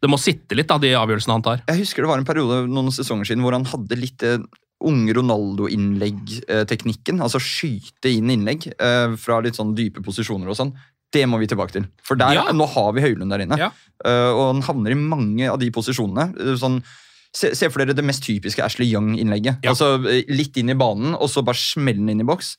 Det 0.00 0.08
må 0.08 0.16
sitte 0.16 0.56
litt, 0.56 0.66
da, 0.66 0.78
de 0.80 0.94
avgjørelsene 0.96 1.34
han 1.36 1.42
tar. 1.44 1.62
Jeg 1.68 1.82
husker 1.84 2.02
det 2.02 2.08
var 2.08 2.18
en 2.18 2.24
periode 2.24 2.64
noen 2.72 2.88
sesonger 2.90 3.28
siden 3.28 3.44
hvor 3.44 3.52
han 3.52 3.68
hadde 3.68 3.98
litt 4.00 4.24
eh, 4.24 4.40
unge 4.80 5.12
Ronaldo-innlegg-teknikken. 5.16 7.20
Altså 7.22 7.40
skyte 7.42 8.10
inn 8.12 8.30
innlegg 8.32 8.66
eh, 8.76 9.16
fra 9.20 9.40
litt 9.44 9.56
sånn 9.58 9.74
dype 9.76 10.02
posisjoner 10.04 10.48
og 10.50 10.56
sånn. 10.58 10.72
Det 11.10 11.24
må 11.26 11.40
vi 11.42 11.46
tilbake 11.50 11.72
til. 11.74 11.84
For 12.06 12.14
der, 12.16 12.34
Ja. 12.38 12.44
nå 12.54 12.66
har 12.70 12.92
vi 12.94 13.00
Høylund 13.02 13.30
der 13.34 13.42
inne. 13.44 13.58
Ja. 13.58 13.70
Eh, 14.04 14.30
og 14.30 14.54
han 14.54 14.62
havner 14.62 14.90
i 14.92 14.94
mange 14.94 15.48
av 15.50 15.58
de 15.58 15.70
posisjonene. 15.70 16.34
eh, 16.38 16.56
sånn 16.56 16.82
Se, 17.32 17.54
se 17.54 17.68
for 17.70 17.78
dere 17.78 17.94
det 17.94 18.02
mest 18.04 18.24
typiske 18.24 18.58
Ashley 18.58 18.90
Young-innlegget. 18.90 19.62
Ja. 19.62 19.70
Altså 19.70 20.02
Litt 20.28 20.56
inn 20.56 20.68
i 20.68 20.74
banen, 20.74 21.14
og 21.14 21.28
så 21.30 21.44
bare 21.46 21.54
smelle 21.54 21.94
den 22.02 22.08
inn 22.10 22.20
i 22.22 22.26
boks. 22.26 22.56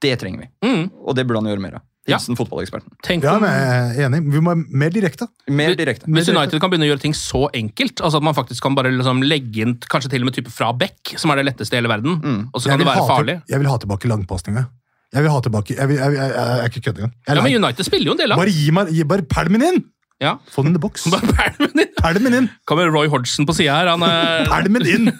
Det 0.00 0.20
trenger 0.20 0.38
vi. 0.38 0.48
Mm. 0.62 0.90
Og 1.04 1.16
det 1.16 1.26
burde 1.26 1.42
han 1.42 1.50
gjøre 1.50 1.60
mer 1.60 1.74
av. 1.74 1.82
Ja. 2.06 2.18
Hilsen 2.18 2.36
fotballeksperten. 2.36 2.90
Tenk 3.02 3.22
Ja, 3.24 3.38
men 3.40 3.48
jeg 3.48 3.96
er 4.04 4.08
enig. 4.10 4.18
Vi 4.32 4.40
må 4.44 4.52
være 4.52 4.64
mer 4.68 4.90
direkte. 4.92 5.26
Mer 5.48 5.74
direkte. 5.74 6.04
Hvis 6.06 6.28
United 6.28 6.60
kan 6.60 6.68
begynne 6.70 6.84
å 6.84 6.90
gjøre 6.92 7.00
ting 7.00 7.14
så 7.16 7.46
enkelt, 7.56 8.02
altså 8.04 8.20
at 8.20 8.22
man 8.26 8.34
faktisk 8.36 8.60
kan 8.62 8.74
bare 8.76 8.90
liksom 8.92 9.22
legge 9.24 9.62
inn 9.64 9.76
kanskje 9.88 10.10
til 10.12 10.20
og 10.20 10.28
med 10.28 10.34
type 10.36 10.52
fra 10.52 10.72
Beck, 10.76 11.14
som 11.16 11.30
er 11.32 11.36
det 11.40 11.46
letteste 11.48 11.72
i 11.72 11.80
hele 11.80 11.88
verden, 11.88 12.20
Mm. 12.20 12.50
og 12.52 12.60
så 12.60 12.68
kan 12.68 12.78
det 12.78 12.86
være 12.86 13.06
farlig. 13.08 13.38
til- 13.46 13.54
Jeg 13.54 13.58
vil 13.60 13.68
ha 13.72 13.78
tilbake 13.78 14.08
langpasninga. 14.08 14.66
Jeg 15.14 15.22
vil 15.22 15.30
ha 15.30 15.40
tilbake 15.40 15.76
Jeg, 15.78 15.88
vil, 15.88 15.96
jeg, 15.96 16.12
jeg, 16.12 16.28
jeg, 16.28 16.34
jeg 16.34 16.58
er 16.60 16.68
ikke 16.68 16.80
kødd 16.84 16.96
engang. 16.98 17.12
Er 17.28 17.34
Ja, 17.36 17.42
men. 17.42 17.54
United 17.64 17.84
spiller 17.86 18.04
jo 18.06 18.12
en 18.12 18.18
del 18.18 18.32
av 18.32 18.38
Bare 18.38 18.50
gi 18.50 18.70
meg 18.70 18.88
gi, 18.90 19.02
Bare 19.04 19.22
pælm 19.22 19.52
den 19.58 19.62
inn! 19.62 19.84
Ja. 20.24 20.36
Få 20.50 20.64
den 20.64 20.72
in 20.72 20.78
the 20.78 20.82
box. 20.82 21.04
Bare 21.12 21.34
pælmen 21.36 21.84
inn. 21.84 21.92
Pælm 22.00 22.26
den 22.26 22.38
inn! 22.40 22.48
Kommer 22.68 22.90
Roy 22.92 23.08
Hodgson 23.12 23.46
på 23.48 23.54
sida 23.56 23.76
her. 23.76 23.90
Han 23.92 24.04
er, 24.06 24.48
Pælm 24.50 24.78
den 24.80 24.88
inn! 24.90 25.12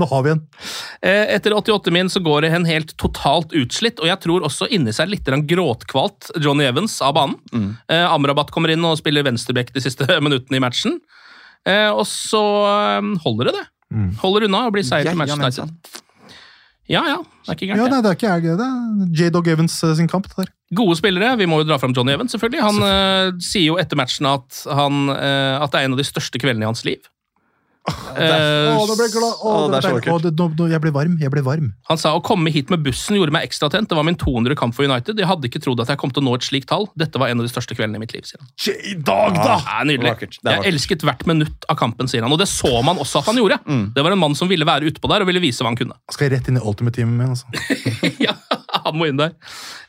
Nå 0.00 0.06
har 0.08 0.22
vi 0.24 0.32
en. 0.32 0.40
Eh, 1.04 1.34
Etter 1.36 1.54
88 1.54 1.92
min 1.94 2.08
så 2.12 2.22
går 2.24 2.46
det 2.46 2.52
en 2.56 2.64
helt 2.68 2.94
totalt 3.00 3.52
utslitt, 3.56 4.00
og 4.00 4.08
jeg 4.08 4.20
tror 4.24 4.46
også 4.48 4.68
inni 4.72 4.94
seg 4.96 5.10
litt 5.12 5.28
gråtkvalt 5.28 6.30
Johnny 6.40 6.64
Evans 6.64 6.96
av 7.04 7.14
banen. 7.18 7.36
Mm. 7.52 7.68
Eh, 7.92 8.06
Amrabat 8.08 8.50
kommer 8.54 8.72
inn 8.72 8.84
og 8.88 8.96
spiller 9.00 9.26
venstreback 9.26 9.74
de 9.74 9.84
siste 9.84 10.08
minuttene 10.24 10.58
i 10.60 10.64
matchen. 10.64 10.98
Eh, 11.68 11.90
og 11.92 12.06
så 12.08 12.42
eh, 12.70 13.12
holder 13.26 13.50
det 13.50 13.58
det. 13.60 13.66
Mm. 13.92 14.08
Holder 14.22 14.48
unna 14.48 14.64
og 14.70 14.74
blir 14.78 14.86
seier 14.88 15.10
til 15.10 15.18
Manchester 15.20 15.66
United. 15.68 16.00
Ja, 16.92 17.02
ja. 17.08 17.18
Det 17.42 17.48
er 17.48 17.56
ikke 17.56 17.66
Ja, 17.70 17.74
gærent. 17.74 17.84
det. 17.88 17.92
nei, 17.92 18.00
det 18.04 18.10
er 18.10 18.16
ikke 18.18 18.32
jeg. 18.32 18.58
Det 18.60 19.20
J-Dog 19.20 19.48
Evans 19.54 19.78
eh, 19.82 19.94
sin 19.98 20.08
kamp. 20.12 20.28
der. 20.36 20.50
Gode 20.76 20.96
spillere. 21.00 21.34
Vi 21.40 21.46
må 21.48 21.58
jo 21.62 21.68
dra 21.68 21.78
fram 21.80 21.92
Johnny 21.96 22.12
Evans, 22.14 22.32
selvfølgelig. 22.36 22.62
Han 22.62 22.82
eh, 22.86 23.32
sier 23.44 23.66
jo 23.72 23.78
etter 23.80 23.98
matchen 23.98 24.28
at, 24.30 24.62
han, 24.68 25.08
eh, 25.12 25.56
at 25.64 25.72
det 25.72 25.80
er 25.80 25.88
en 25.88 25.96
av 25.96 26.00
de 26.02 26.06
største 26.06 26.38
kveldene 26.42 26.64
i 26.68 26.70
hans 26.70 26.84
liv. 26.88 27.00
Eh, 27.82 28.94
ble 28.94 29.06
jeg 29.08 29.12
glad. 29.16 29.40
Å, 29.42 29.52
Å, 29.52 29.62
det 29.72 29.78
er 29.80 29.84
så 29.86 29.90
var 30.06 30.22
det, 30.22 30.30
nå, 30.38 30.46
nå, 30.54 30.66
jeg 30.70 30.82
ble 30.84 30.92
varm. 30.94 31.16
Jeg 31.18 31.32
ble 31.32 31.42
varm. 31.42 31.72
Han 31.88 31.98
sa 31.98 32.12
å 32.14 32.20
komme 32.24 32.52
hit 32.54 32.70
med 32.70 32.84
bussen 32.84 33.16
gjorde 33.18 33.34
meg 33.34 33.48
ekstra 33.48 33.70
tent. 33.72 33.88
Det 33.90 33.98
var 33.98 34.06
min 34.06 34.18
200 34.18 34.54
kamp 34.58 34.76
for 34.76 34.86
United. 34.86 35.18
Jeg 35.18 35.26
hadde 35.26 35.48
ikke 35.48 35.62
trodd 35.64 35.82
at 35.82 35.90
jeg 35.90 35.98
kom 35.98 36.12
til 36.14 36.22
å 36.22 36.26
nå 36.28 36.36
et 36.38 36.46
slikt 36.46 36.70
tall. 36.70 36.86
Dette 36.98 37.18
var 37.18 37.32
en 37.32 37.42
av 37.42 37.48
de 37.48 37.50
største 37.50 37.74
kveldene 37.74 37.98
i 37.98 38.04
mitt 38.04 38.14
liv, 38.14 38.26
sier 38.28 38.38
han. 38.42 38.50
J 38.62 38.94
dag, 39.02 39.38
da! 39.40 39.56
Ja, 39.66 39.80
nydelig. 39.88 40.14
Det 40.20 40.30
Det 40.46 40.56
Jeg 40.58 40.74
elsket 40.74 41.06
hvert 41.08 41.26
minutt 41.30 41.66
av 41.72 41.80
kampen, 41.80 42.10
sier 42.10 42.22
han. 42.22 42.34
Og 42.34 42.38
det 42.38 42.46
så 42.52 42.70
man 42.86 43.00
også 43.02 43.22
at 43.24 43.32
han 43.32 43.40
gjorde. 43.40 43.58
Det 43.96 44.04
var 44.06 44.14
en 44.14 44.22
mann 44.22 44.38
som 44.38 44.50
ville 44.52 44.68
være 44.68 44.92
utpå 44.92 45.10
der 45.10 45.24
og 45.24 45.32
ville 45.32 45.42
vise 45.42 45.64
hva 45.64 45.72
han 45.72 45.80
kunne. 45.80 45.98
Skal 46.12 46.28
jeg 46.28 46.36
rett 46.36 46.52
inn 46.52 46.60
i 46.60 46.62
ultimate-teamet 46.62 47.18
min, 47.18 47.34
altså. 47.34 47.50
ja, 48.26 48.36
han 48.84 48.98
må 48.98 49.10
inn 49.10 49.18
der. 49.18 49.34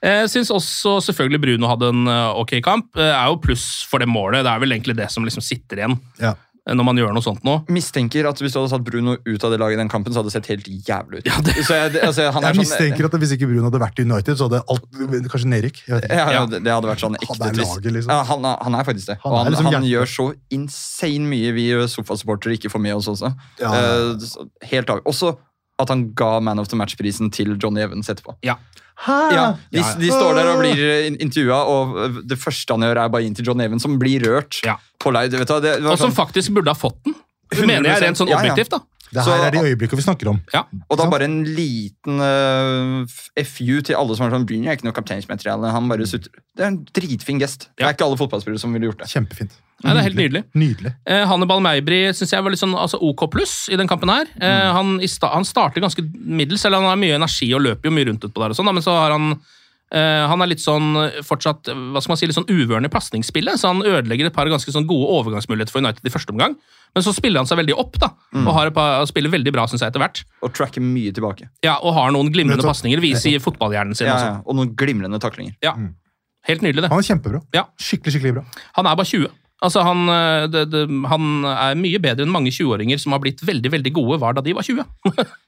Jeg 0.02 0.32
syns 0.34 0.50
også 0.54 0.98
selvfølgelig 1.12 1.44
Bruno 1.46 1.70
hadde 1.70 1.92
en 1.94 2.10
eh, 2.10 2.42
ok 2.42 2.58
kamp. 2.66 2.90
Eh, 2.98 3.12
er 3.14 3.30
jo 3.30 3.38
pluss 3.44 3.68
for 3.90 4.02
det 4.02 4.10
målet. 4.10 4.42
Det 4.48 4.52
er 4.56 4.66
vel 4.66 4.76
egentlig 4.76 4.98
det 4.98 5.12
som 5.14 5.28
liksom 5.28 5.46
sitter 5.46 5.84
igjen 5.84 6.00
Ja. 6.22 6.34
Eh, 6.68 6.74
når 6.76 6.88
man 6.88 7.00
gjør 7.02 7.14
noe 7.16 7.26
sånt 7.26 7.44
nå. 7.48 7.56
Mistenker 7.74 8.28
at 8.30 8.40
hvis 8.42 8.56
du 8.56 8.60
hadde 8.62 8.72
satt 8.74 8.86
Bruno 8.88 9.16
ut 9.18 9.46
av 9.46 9.54
det 9.54 9.60
laget 9.62 9.78
i 9.78 9.82
den 9.82 9.92
kampen, 9.92 10.14
så 10.14 10.22
hadde 10.22 10.32
det 10.32 10.36
sett 10.38 10.50
helt 10.52 10.68
jævlig 10.88 11.24
ut. 11.24 11.30
Så 11.68 11.78
jeg, 11.78 11.94
altså, 12.02 12.30
han 12.36 12.44
er 12.44 12.52
Jeg 12.54 12.60
sånn, 12.60 12.64
mistenker 12.66 13.10
at 13.10 13.18
hvis 13.24 13.36
ikke 13.38 13.50
Bruno 13.52 13.68
hadde 13.70 13.82
vært 13.84 14.02
i 14.02 14.08
United, 14.08 14.40
så 14.40 14.50
hadde 14.50 14.64
alt 14.74 14.90
Kanskje 15.34 15.62
ikke. 15.70 15.86
ja, 16.10 16.26
ja, 16.40 16.44
det 16.50 16.64
det 16.66 16.72
hadde 16.74 16.90
vært 16.90 17.04
sånn 17.04 17.18
ekte 17.20 17.38
Han 17.40 17.56
twist. 17.56 17.76
laget, 17.78 17.94
liksom. 18.00 18.12
Ja, 18.14 18.24
han, 18.28 18.46
er, 18.48 18.60
han 18.68 18.78
er 18.80 18.88
faktisk 18.88 19.12
det. 19.12 19.18
Han 19.24 19.32
og 19.32 19.40
er 19.40 19.44
han, 19.44 19.56
liksom 19.56 19.72
han 19.74 19.88
gjør 19.90 20.12
så 20.14 20.28
insane 20.54 21.30
mye 21.30 21.56
vi 21.56 21.66
sofasupportere 21.92 22.58
ikke 22.58 22.72
får 22.74 22.84
med 22.84 22.96
oss 23.00 23.10
også. 23.12 23.34
Ja. 23.62 23.74
Eh, 23.74 24.14
så 24.24 24.48
helt 24.72 24.94
av. 24.94 25.04
Også 25.10 25.36
at 25.82 25.90
han 25.90 26.14
ga 26.14 26.40
Man 26.40 26.60
of 26.60 26.68
the 26.70 26.78
Match-prisen 26.78 27.32
til 27.34 27.56
Johnny 27.58 27.82
Evans 27.82 28.10
etterpå. 28.10 28.36
Ja. 28.46 28.58
Ja, 29.08 29.56
de, 29.74 29.82
de 30.00 30.10
står 30.14 30.36
der 30.38 30.52
og 30.52 30.60
blir 30.62 30.80
in- 31.08 31.18
intervjua, 31.20 31.64
og 31.66 31.96
øh, 31.98 32.20
det 32.30 32.38
første 32.40 32.72
han 32.76 32.86
gjør, 32.86 33.00
er 33.04 33.10
bare 33.10 33.26
inn 33.26 33.34
til 33.36 33.46
John 33.50 33.60
Evans, 33.60 33.82
som 33.84 33.98
blir 34.00 34.22
rørt 34.24 34.60
Ja. 34.64 34.76
på 35.02 35.12
live. 35.12 35.40
Vet 35.42 35.50
du, 35.50 35.54
det, 35.60 35.74
det 35.80 35.84
var 35.84 35.92
Og 35.96 35.98
som 36.00 36.12
sånn, 36.12 36.16
faktisk 36.20 36.54
burde 36.54 36.70
ha 36.72 36.78
fått 36.78 37.00
den. 37.04 37.16
Mener 37.68 37.90
jeg 37.90 38.02
rent 38.06 38.18
sånn 38.22 38.30
Ja, 38.30 38.38
ja. 38.38 38.54
objektivt, 38.54 38.70
da. 38.70 38.80
Det 39.14 39.24
Så- 39.24 39.34
er 39.38 39.52
de 39.54 39.62
øyeblikkene 39.62 40.00
vi 40.02 40.06
snakker 40.08 40.30
om. 40.32 40.42
Ja. 40.54 40.64
og 40.90 40.98
da 40.98 41.06
bare 41.10 41.28
en 41.30 41.44
liten 41.46 42.20
uh, 42.20 43.06
FU 43.46 43.82
til 43.86 43.96
alle 43.96 44.16
som 44.18 44.26
er 44.26 44.34
sånn 44.34 44.46
Bryn 44.50 44.66
er 44.68 44.76
ikke 44.78 44.88
noe 44.88 44.96
kapteinsmateriale. 44.98 45.72
Han 45.72 45.88
bare 45.92 46.08
sutrer. 46.10 46.34
Det 46.58 46.64
er 46.66 46.72
en 46.72 46.82
dritfin 46.94 47.40
gest. 47.42 47.70
Det 47.78 47.86
er 47.86 47.94
ikke 47.94 48.06
alle 48.08 48.18
fotballspillere 48.18 48.60
som 48.60 48.74
ville 48.74 48.90
gjort 48.90 49.04
det. 49.06 49.08
Kjempefint. 49.14 49.56
Nei, 49.84 49.94
det 49.94 50.00
er 50.00 50.08
helt 50.08 50.20
nydelig. 50.22 50.44
Nydelig. 50.56 50.94
Eh, 51.06 51.26
Hannibal 51.28 51.60
Meibri 51.60 52.14
synes 52.14 52.32
jeg 52.32 52.44
var 52.46 52.54
litt 52.54 52.62
sånn 52.62 52.76
altså, 52.78 53.00
OK 53.04 53.26
pluss 53.34 53.68
i 53.74 53.76
den 53.76 53.88
kampen 53.90 54.10
her. 54.14 54.30
Eh, 54.40 54.70
han, 54.72 55.00
i 55.04 55.08
sta 55.12 55.34
han 55.34 55.44
starter 55.46 55.82
ganske 55.84 56.06
middels, 56.24 56.64
eller 56.66 56.80
han 56.80 56.88
har 56.94 57.02
mye 57.02 57.18
energi 57.18 57.50
og 57.54 57.62
løper 57.66 57.90
jo 57.90 57.92
mye 57.98 58.08
rundt 58.08 58.24
utpå 58.24 58.40
der, 58.46 58.54
og 58.54 58.56
sånn, 58.56 58.72
men 58.74 58.82
så 58.86 58.96
har 58.96 59.12
han 59.12 59.34
eh, 59.34 59.38
han 60.30 60.42
er 60.42 60.50
litt 60.50 60.64
sånn 60.64 60.96
eh, 60.98 61.20
fortsatt 61.26 61.70
eh, 61.70 61.82
hva 61.94 62.02
skal 62.02 62.14
man 62.14 62.20
si, 62.22 62.30
litt 62.30 62.38
sånn 62.38 62.48
uvørende 62.50 62.90
i 62.90 62.94
pasningsspillet, 62.94 63.60
så 63.62 63.70
han 63.74 63.84
ødelegger 63.86 64.30
et 64.30 64.36
par 64.36 64.50
ganske 64.50 64.74
sånn 64.74 64.88
gode 64.90 65.10
overgangsmuligheter 65.20 65.74
for 65.76 65.84
United 65.86 66.08
i 66.08 66.14
første 66.14 66.34
omgang. 66.34 66.56
Men 66.94 67.06
så 67.06 67.14
spiller 67.16 67.42
han 67.42 67.50
seg 67.50 67.58
veldig 67.58 67.76
opp 67.82 67.96
da, 68.02 68.12
og 68.38 68.52
har 68.54 68.70
et 68.70 68.76
par, 68.78 69.06
spiller 69.10 69.32
veldig 69.34 69.54
bra 69.56 69.64
synes 69.70 69.82
jeg 69.82 69.90
etter 69.94 70.02
hvert. 70.04 70.20
Og 70.46 70.54
tracker 70.54 70.82
mye 70.86 71.14
tilbake. 71.14 71.48
Ja, 71.66 71.80
Og 71.82 71.96
har 71.98 72.12
noen 72.14 72.30
glimrende 72.34 72.62
pasninger. 72.66 73.02
Viser 73.02 73.40
fotballhjernen 73.42 73.98
sin. 73.98 74.06
Ja, 74.12 74.14
også. 74.20 74.28
ja. 74.30 74.42
Og 74.46 74.58
noen 74.60 74.76
glimrende 74.78 75.18
taklinger. 75.22 75.56
Ja. 75.66 75.74
Helt 76.46 76.62
nydelig, 76.62 76.84
det. 76.86 76.92
Han 76.92 77.02
er 77.02 77.08
kjempebra. 77.08 77.42
Ja. 77.56 77.64
Skikkelig, 77.82 78.14
skikkelig 78.18 78.36
bra. 78.38 78.44
Han 78.78 78.90
er 78.90 78.98
bare 79.00 79.10
20. 79.10 79.32
Altså, 79.64 79.84
han, 79.88 80.02
eh, 80.12 80.46
det, 80.52 80.66
det, 80.74 80.82
han 81.08 81.46
er 81.48 81.78
mye 81.80 82.00
bedre 82.04 82.26
enn 82.26 82.34
mange 82.34 82.52
20-åringer 82.52 83.00
som 83.00 83.16
har 83.16 83.22
blitt 83.24 83.40
veldig 83.48 83.72
veldig 83.72 83.94
gode 83.96 84.20
var 84.20 84.36
da 84.36 84.44
de 84.44 84.56
var 84.58 84.66
20. 84.68 84.84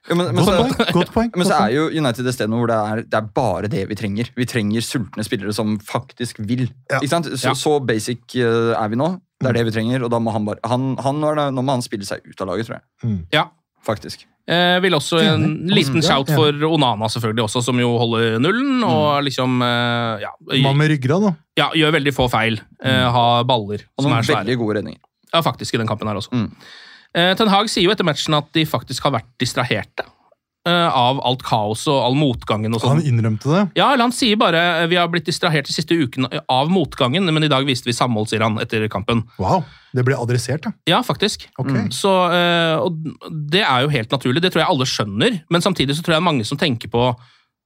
Ja, 0.05 0.16
men, 0.16 0.30
men, 0.38 0.43
så. 0.45 0.55
Godt 0.95 1.11
poeng. 1.16 1.32
men 1.36 1.47
så 1.49 1.57
er 1.66 1.74
jo 1.74 1.88
United 1.89 2.28
et 2.30 2.38
sted 2.38 2.51
hvor 2.53 2.70
det 2.70 2.78
er, 2.78 3.03
det 3.09 3.20
er 3.20 3.30
bare 3.36 3.70
det 3.72 3.84
vi 3.89 3.97
trenger. 3.99 4.30
Vi 4.38 4.47
trenger 4.49 4.86
sultne 4.86 5.26
spillere 5.26 5.55
som 5.57 5.76
faktisk 5.84 6.39
vil. 6.45 6.68
Ja. 6.91 7.01
Ikke 7.01 7.11
sant? 7.11 7.32
Så, 7.34 7.49
Ja. 7.49 7.55
så 7.57 7.80
basic 7.84 8.38
eh, 8.39 8.72
er 8.78 8.93
vi 8.93 8.99
nå. 9.01 9.16
Det 9.41 9.49
er 9.51 9.57
det 9.59 9.66
vi 9.68 9.76
trenger, 9.76 10.05
og 10.07 10.13
da 10.13 10.22
må 10.24 10.32
han 10.32 10.45
bare 10.47 10.61
han, 10.63 10.93
han, 11.03 11.20
nå, 11.20 11.59
må 11.59 11.76
han 11.76 11.84
spille 11.84 12.07
seg 12.07 12.24
ut 12.24 12.39
av 12.39 12.53
laget, 12.53 12.70
tror 12.70 12.80
jeg. 12.80 13.20
Ja. 13.36 13.49
Faktisk. 13.86 14.24
Eh, 14.46 14.78
vil 14.84 14.93
også 14.93 15.18
en 15.24 15.46
liten 15.74 16.04
shout 16.06 16.30
for 16.30 16.54
Onana, 16.70 17.08
selvfølgelig, 17.10 17.48
også, 17.48 17.64
som 17.66 17.80
jo 17.82 17.96
holder 17.98 18.38
nullen. 18.43 18.84
Og 18.86 19.26
liksom 19.26 19.58
eh, 19.66 20.22
ja, 20.26 20.32
Mann 20.62 20.78
med 20.78 20.91
ryggrad, 20.93 21.26
da. 21.26 21.32
ja, 21.58 21.70
gjør 21.82 21.96
veldig 21.98 22.14
få 22.14 22.28
feil. 22.30 22.60
Eh, 22.84 23.06
har 23.18 23.46
baller 23.50 23.88
Og 23.98 24.06
som 24.06 24.14
er 24.14 24.22
svære. 24.28 24.43
veldig 24.43 24.58
gode 24.62 24.78
redninger. 24.80 25.02
Ja, 25.34 25.41
faktisk, 25.46 25.74
i 25.74 25.82
den 25.82 25.89
kampen 25.89 26.08
her 26.08 26.20
også. 26.22 26.30
Mm. 26.36 26.52
Eh, 27.16 27.32
Ten 27.39 27.50
Hag 27.50 27.72
sier 27.72 27.88
jo 27.88 27.96
etter 27.96 28.06
matchen 28.08 28.38
at 28.38 28.52
de 28.54 28.68
faktisk 28.70 29.08
har 29.08 29.16
vært 29.18 29.32
distraherte 29.41 30.06
eh, 30.06 30.14
av 30.72 31.20
alt 31.26 31.43
kaoset 31.45 31.91
og 31.93 31.99
all 32.07 32.16
motgangen 32.18 32.74
og 32.74 32.82
Han 32.82 32.99
sånn. 32.99 33.07
innrømte 33.11 33.51
det. 33.51 33.63
Ja, 33.78 33.91
eller 33.93 34.07
han 34.07 34.16
sier 34.16 34.39
bare 34.41 34.61
eh, 34.82 34.88
vi 34.91 34.97
har 34.97 35.09
blitt 35.13 35.28
distrahert 35.30 35.68
de 35.70 35.76
siste 35.76 35.93
ukene 35.93 36.30
av 36.49 36.72
motgangen, 36.74 37.26
men 37.34 37.45
i 37.45 37.51
dag 37.51 37.66
viste 37.68 37.89
vi 37.89 37.93
samhold, 37.93 38.30
sier 38.32 38.41
han 38.41 38.57
etter 38.63 38.88
kampen. 38.89 39.24
Wow. 39.38 39.63
Det 39.95 40.03
ble 40.03 40.18
adressert, 40.20 40.66
da? 40.66 40.74
Ja, 40.89 41.03
faktisk. 41.05 41.47
Ok. 41.61 41.72
Så, 41.95 42.11
eh, 42.36 42.76
og 42.82 42.97
det 43.32 43.63
er 43.63 43.86
jo 43.86 43.93
helt 43.93 44.11
naturlig, 44.11 44.41
det 44.43 44.51
tror 44.51 44.66
jeg 44.66 44.72
alle 44.74 44.89
skjønner, 44.89 45.39
men 45.49 45.63
samtidig 45.63 45.95
så 45.95 46.03
tror 46.03 46.18
jeg 46.18 46.26
mange 46.28 46.45
som 46.47 46.59
tenker 46.59 46.91
på 46.91 47.07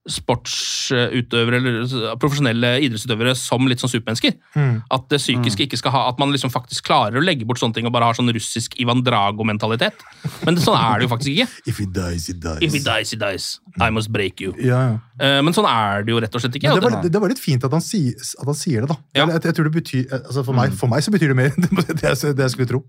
sportsutøvere 0.08 1.58
eller 1.60 2.14
profesjonelle 2.20 2.70
idrettsutøvere 2.86 3.34
som 3.36 3.66
litt 3.68 3.82
sånn 3.82 3.90
supermennesker. 3.92 4.32
Mm. 4.56 4.78
At 4.96 5.10
det 5.12 5.18
psykiske 5.20 5.66
ikke 5.66 5.78
skal 5.80 5.92
ha, 5.92 6.06
at 6.08 6.20
man 6.22 6.32
liksom 6.32 6.52
faktisk 6.52 6.86
klarer 6.88 7.20
å 7.20 7.24
legge 7.24 7.44
bort 7.48 7.60
sånne 7.60 7.76
ting 7.76 7.88
og 7.88 7.92
bare 7.92 8.08
har 8.08 8.16
sånn 8.16 8.32
russisk 8.32 8.78
Ivan 8.80 9.04
Drago-mentalitet. 9.04 10.00
Men 10.46 10.56
det, 10.56 10.64
sånn 10.64 10.78
er 10.78 11.02
det 11.02 11.08
jo 11.08 11.12
faktisk 11.12 11.34
ikke. 11.34 11.48
If 11.70 11.82
he 11.82 11.86
dies, 11.86 12.30
he 12.30 12.36
dies. 12.38 12.64
If 12.64 12.78
he 12.78 12.80
dies, 12.86 13.12
he 13.12 13.20
dies. 13.20 13.50
I 13.76 13.90
must 13.92 14.12
break 14.14 14.40
you. 14.40 14.54
Ja, 14.56 14.80
ja. 14.88 14.96
Eh, 15.20 15.42
men 15.44 15.56
sånn 15.56 15.68
er 15.68 16.08
det 16.08 16.16
jo 16.16 16.24
rett 16.24 16.32
og 16.32 16.46
slett 16.46 16.56
ikke. 16.56 16.72
Det, 16.80 16.86
var, 16.86 16.96
det, 17.04 17.22
var 17.26 17.34
litt 17.34 17.42
fint 17.42 17.68
at 17.68 17.76
han, 17.76 17.84
sier, 17.84 18.16
at 18.16 18.48
han 18.48 18.56
sier 18.56 18.86
det, 18.86 18.94
da. 18.94 18.98
Ja. 19.12 19.28
Jeg, 19.28 19.44
jeg, 19.50 19.58
tror 19.58 19.68
det 19.68 19.76
betyr, 19.76 20.08
altså 20.22 20.46
for, 20.48 20.56
meg, 20.56 20.72
for 20.80 20.92
meg 20.92 21.04
så 21.04 21.12
betyr 21.12 21.34
det 21.34 21.38
mer 21.42 21.52
enn 21.60 21.68
det 21.92 22.08
jeg 22.08 22.56
skulle 22.56 22.70
tro. 22.72 22.82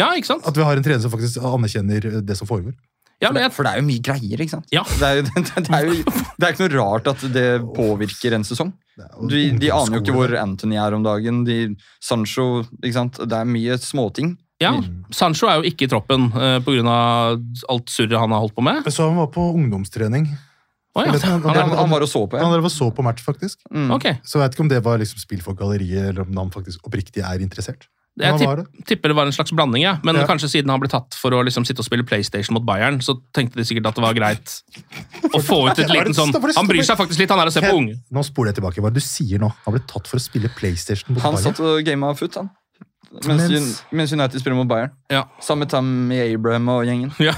ja, 0.00 0.08
ikke 0.16 0.32
sant? 0.32 0.48
At 0.48 0.56
vi 0.56 0.64
har 0.64 0.80
en 0.80 0.86
trener 0.86 1.04
som 1.04 1.12
faktisk 1.12 1.44
anerkjenner 1.44 2.24
det 2.24 2.40
som 2.40 2.48
foregår. 2.48 2.72
Ja, 3.24 3.32
For 3.32 3.40
det, 3.40 3.48
for 3.56 3.66
det 3.66 3.72
er 3.72 3.80
jo 3.80 3.86
mye 3.88 4.04
greier, 4.04 4.44
ikke 4.44 4.54
sant? 4.54 4.70
Ja. 4.74 4.84
Det, 5.00 5.08
er 5.08 5.18
jo, 5.18 5.26
det, 5.32 5.64
er 5.64 5.88
jo, 5.88 5.96
det 6.38 6.46
er 6.46 6.54
ikke 6.54 6.64
noe 6.66 6.74
rart 6.76 7.10
at 7.10 7.26
det 7.34 7.48
påvirker 7.74 8.36
en 8.36 8.46
sesong. 8.46 8.70
De, 9.26 9.42
de 9.58 9.70
aner 9.74 9.98
jo 9.98 10.04
ikke 10.04 10.14
hvor. 10.14 10.32
Anthony 10.38 10.78
er 10.78 10.94
om 10.96 11.04
dagen. 11.04 11.42
De, 11.48 11.58
Sancho, 12.04 12.64
ikke 12.78 12.94
sant? 12.96 13.20
Det 13.24 13.38
er 13.40 13.48
mye 13.48 13.78
småting. 13.82 14.36
ja, 14.62 14.76
Sancho 15.12 15.48
er 15.50 15.60
jo 15.60 15.68
ikke 15.68 15.88
i 15.88 15.90
troppen 15.90 16.28
uh, 16.36 16.58
pga. 16.64 16.98
alt 17.72 17.90
surret 17.90 18.14
han 18.20 18.32
har 18.32 18.44
holdt 18.44 18.54
på 18.56 18.64
med. 18.64 18.84
Jeg 18.86 18.94
så 18.96 19.08
han 19.10 19.18
var 19.18 19.32
på 19.34 19.48
ungdomstrening. 19.58 20.28
Oh, 20.94 21.02
ja. 21.02 21.10
Vet 21.10 21.24
han, 21.26 21.42
Han, 21.42 21.56
han, 21.58 21.72
han 21.74 21.90
var 21.90 22.04
og 22.06 22.08
så 22.08 22.22
på, 22.30 22.38
han 22.38 22.52
var 22.52 22.62
og 22.62 22.70
så 22.70 22.86
på 22.94 23.02
match, 23.02 23.24
faktisk. 23.26 23.58
Mm. 23.74 23.90
Okay. 23.96 24.20
Så 24.22 24.38
jeg 24.38 24.44
vet 24.44 24.54
ikke 24.54 24.62
om 24.68 24.70
det 24.70 24.78
var 24.84 25.00
liksom 25.02 25.18
spill 25.18 25.42
for 25.42 25.58
galleriet, 25.58 26.12
eller 26.12 26.22
om 26.22 26.38
han 26.38 26.54
faktisk 26.54 26.86
oppriktig 26.86 27.24
er 27.26 27.42
interessert. 27.42 27.88
Jeg 28.16 28.38
tipp, 28.38 28.50
det. 28.60 28.84
tipper 28.86 29.10
det 29.10 29.16
var 29.18 29.26
en 29.26 29.32
slags 29.34 29.50
blanding, 29.50 29.82
ja. 29.82 29.96
men 30.06 30.14
Ja. 30.14 30.22
kanskje 30.28 30.46
siden 30.52 30.70
han 30.70 30.78
ble 30.78 30.86
tatt 30.88 31.16
for 31.18 31.34
å 31.34 31.40
liksom 31.42 31.64
sitte 31.66 31.80
og 31.82 31.86
spille 31.88 32.04
PlayStation 32.06 32.54
mot 32.54 32.62
Bayern, 32.64 33.00
så 33.02 33.16
tenkte 33.34 33.56
de 33.58 33.64
sikkert 33.66 33.88
at 33.90 33.96
det 33.98 34.04
var 34.04 34.14
greit 34.14 34.52
å 35.34 35.40
få 35.42 35.58
ut 35.70 35.78
et 35.82 35.90
liten 35.90 36.14
sånn 36.14 36.30
Han 36.54 36.68
bryr 36.70 36.84
seg 36.86 36.96
faktisk 37.00 37.18
litt, 37.18 37.30
han 37.34 37.40
er 37.42 37.50
og 37.50 37.52
ser 37.56 37.66
på 37.66 37.74
unge. 37.74 37.96
Nå 38.14 38.22
spoler 38.22 38.52
jeg 38.52 38.60
tilbake. 38.60 38.78
Hva 38.80 38.92
er 38.92 38.94
det 38.94 39.02
du 39.02 39.06
sier 39.08 39.42
nå? 39.42 39.50
Han 39.64 39.74
ble 39.74 39.82
tatt 39.90 40.06
for 40.06 40.16
å 40.18 40.22
spille 40.22 40.48
PlayStation 40.54 41.14
mot 41.16 41.22
Han 41.26 41.34
Bayern. 41.34 41.42
satt 41.48 41.60
og 41.66 41.82
gama 41.84 42.14
foot, 42.14 42.34
han. 42.38 42.50
Mens, 43.26 43.50
Mens- 43.50 43.82
mens 43.92 44.12
United 44.12 44.40
spiller 44.40 44.56
mot 44.58 44.68
Bayern. 44.70 44.90
Ja. 45.10 45.24
Sammen 45.40 45.66
med 45.66 45.70
Tammy 45.70 46.20
Abraham 46.34 46.68
og 46.68 46.84
gjengen. 46.86 47.12
Ja. 47.22 47.34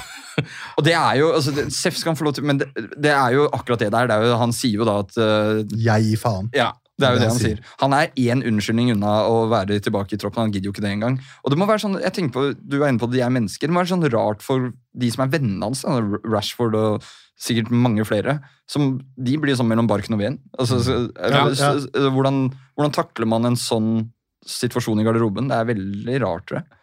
Og 0.76 0.84
det 0.84 0.92
er 0.92 1.16
jo, 1.16 1.30
altså, 1.32 1.52
Seff 1.72 1.96
skal 1.96 2.10
han 2.12 2.16
få 2.20 2.24
lov 2.28 2.34
til, 2.36 2.44
men 2.44 2.58
det, 2.60 2.66
det 3.00 3.08
er 3.16 3.32
jo 3.32 3.46
akkurat 3.48 3.78
det 3.80 3.90
der. 3.92 4.06
Det 4.06 4.16
er 4.18 4.24
jo, 4.28 4.36
han 4.36 4.52
sier 4.52 4.76
jo 4.82 4.84
da 4.84 4.98
at 5.00 5.16
uh, 5.16 5.64
Jeg 5.72 6.04
gir 6.10 6.18
faen. 6.20 6.50
Ja, 6.52 6.74
det 6.97 7.07
er 7.07 7.12
jo 7.12 7.20
det 7.20 7.28
han 7.28 7.40
sier. 7.40 7.59
Han 7.82 7.92
er 7.92 8.12
én 8.16 8.40
unnskyldning 8.49 8.94
unna 8.94 9.18
å 9.28 9.44
være 9.53 9.76
tilbake 9.84 10.16
i 10.16 10.20
troppen. 10.20 10.47
Han 10.47 10.55
gidder 10.55 10.70
jo 10.70 10.72
ikke 10.74 10.84
det 10.84 10.94
engang. 10.94 11.18
Og 11.44 11.53
det 11.53 11.59
må 11.61 11.68
være 11.68 11.82
sånn, 11.84 11.99
jeg 12.01 12.14
tenker 12.16 12.32
på, 12.32 12.44
Du 12.57 12.78
er 12.80 12.88
inne 12.88 13.03
på 13.03 13.09
at 13.11 13.12
de 13.12 13.20
er 13.20 13.34
mennesker. 13.34 13.68
Det 13.68 13.76
må 13.76 13.82
være 13.82 13.92
sånn 13.92 14.09
rart 14.14 14.44
for 14.44 14.70
de 14.97 15.11
som 15.12 15.26
er 15.26 15.32
vennene 15.34 15.68
hans, 15.68 15.84
Rashford 16.24 16.78
og 16.80 17.09
sikkert 17.36 17.68
mange 17.74 18.07
flere. 18.09 18.38
Som, 18.70 18.97
de 19.20 19.36
blir 19.40 19.59
sånn 19.59 19.68
mellom 19.68 19.88
barken 19.90 20.16
og 20.16 20.22
veden. 20.22 20.40
Altså, 20.57 20.80
så, 20.84 20.99
Ja, 21.20 21.44
ja. 21.53 21.74
hvordan, 22.14 22.47
hvordan 22.78 22.97
takler 22.97 23.28
man 23.28 23.53
en 23.53 23.61
sånn 23.61 24.09
situasjon 24.47 25.03
i 25.03 25.07
garderoben? 25.07 25.51
Det 25.53 25.59
er 25.61 25.68
veldig 25.74 26.20
rart, 26.24 26.49
tror 26.49 26.62
jeg. 26.62 26.75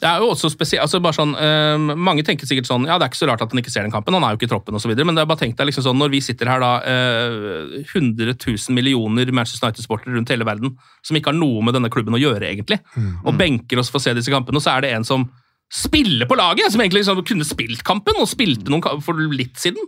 Det 0.00 0.08
er 0.08 0.20
jo 0.20 0.30
også 0.34 0.50
spesielt, 0.52 0.82
altså 0.84 1.00
bare 1.02 1.16
sånn, 1.16 1.34
eh, 1.40 1.96
Mange 1.96 2.24
tenker 2.26 2.48
sikkert 2.48 2.68
sånn 2.68 2.84
Ja, 2.88 2.98
det 3.00 3.06
er 3.06 3.12
ikke 3.12 3.20
så 3.22 3.28
rart 3.30 3.44
at 3.44 3.52
han 3.54 3.62
ikke 3.62 3.72
ser 3.72 3.86
den 3.86 3.94
kampen, 3.94 4.16
han 4.16 4.26
er 4.26 4.34
jo 4.34 4.40
ikke 4.40 4.48
i 4.50 4.52
troppen 4.52 4.76
osv. 4.76 4.92
Men 4.92 5.16
det 5.16 5.24
er 5.24 5.30
bare 5.30 5.40
tenk 5.40 5.56
deg 5.58 5.70
liksom 5.70 5.86
sånn, 5.88 6.00
når 6.00 6.12
vi 6.12 6.22
sitter 6.24 6.50
her 6.52 6.60
da 6.62 6.72
eh, 6.84 7.80
100 7.86 8.36
000 8.36 8.76
millioner 8.76 9.32
Manchester 9.32 9.70
United-sportere 9.70 10.16
rundt 10.16 10.32
hele 10.32 10.48
verden 10.48 10.74
som 11.04 11.16
ikke 11.16 11.32
har 11.32 11.38
noe 11.38 11.64
med 11.64 11.76
denne 11.76 11.90
klubben 11.92 12.16
å 12.16 12.20
gjøre, 12.20 12.44
egentlig, 12.50 12.80
og 13.24 13.36
benker 13.40 13.80
oss 13.80 13.90
for 13.92 14.00
å 14.00 14.04
se 14.04 14.12
disse 14.16 14.32
kampene, 14.32 14.60
og 14.60 14.64
så 14.64 14.76
er 14.76 14.84
det 14.84 14.92
en 14.96 15.06
som 15.06 15.24
spiller 15.70 16.26
på 16.26 16.36
laget, 16.36 16.72
som 16.72 16.80
egentlig 16.82 17.04
liksom 17.04 17.22
kunne 17.24 17.46
spilt 17.46 17.84
kampen, 17.86 18.16
og 18.18 18.28
spilte 18.28 18.72
noen 18.72 19.00
for 19.04 19.14
litt 19.32 19.56
siden, 19.60 19.80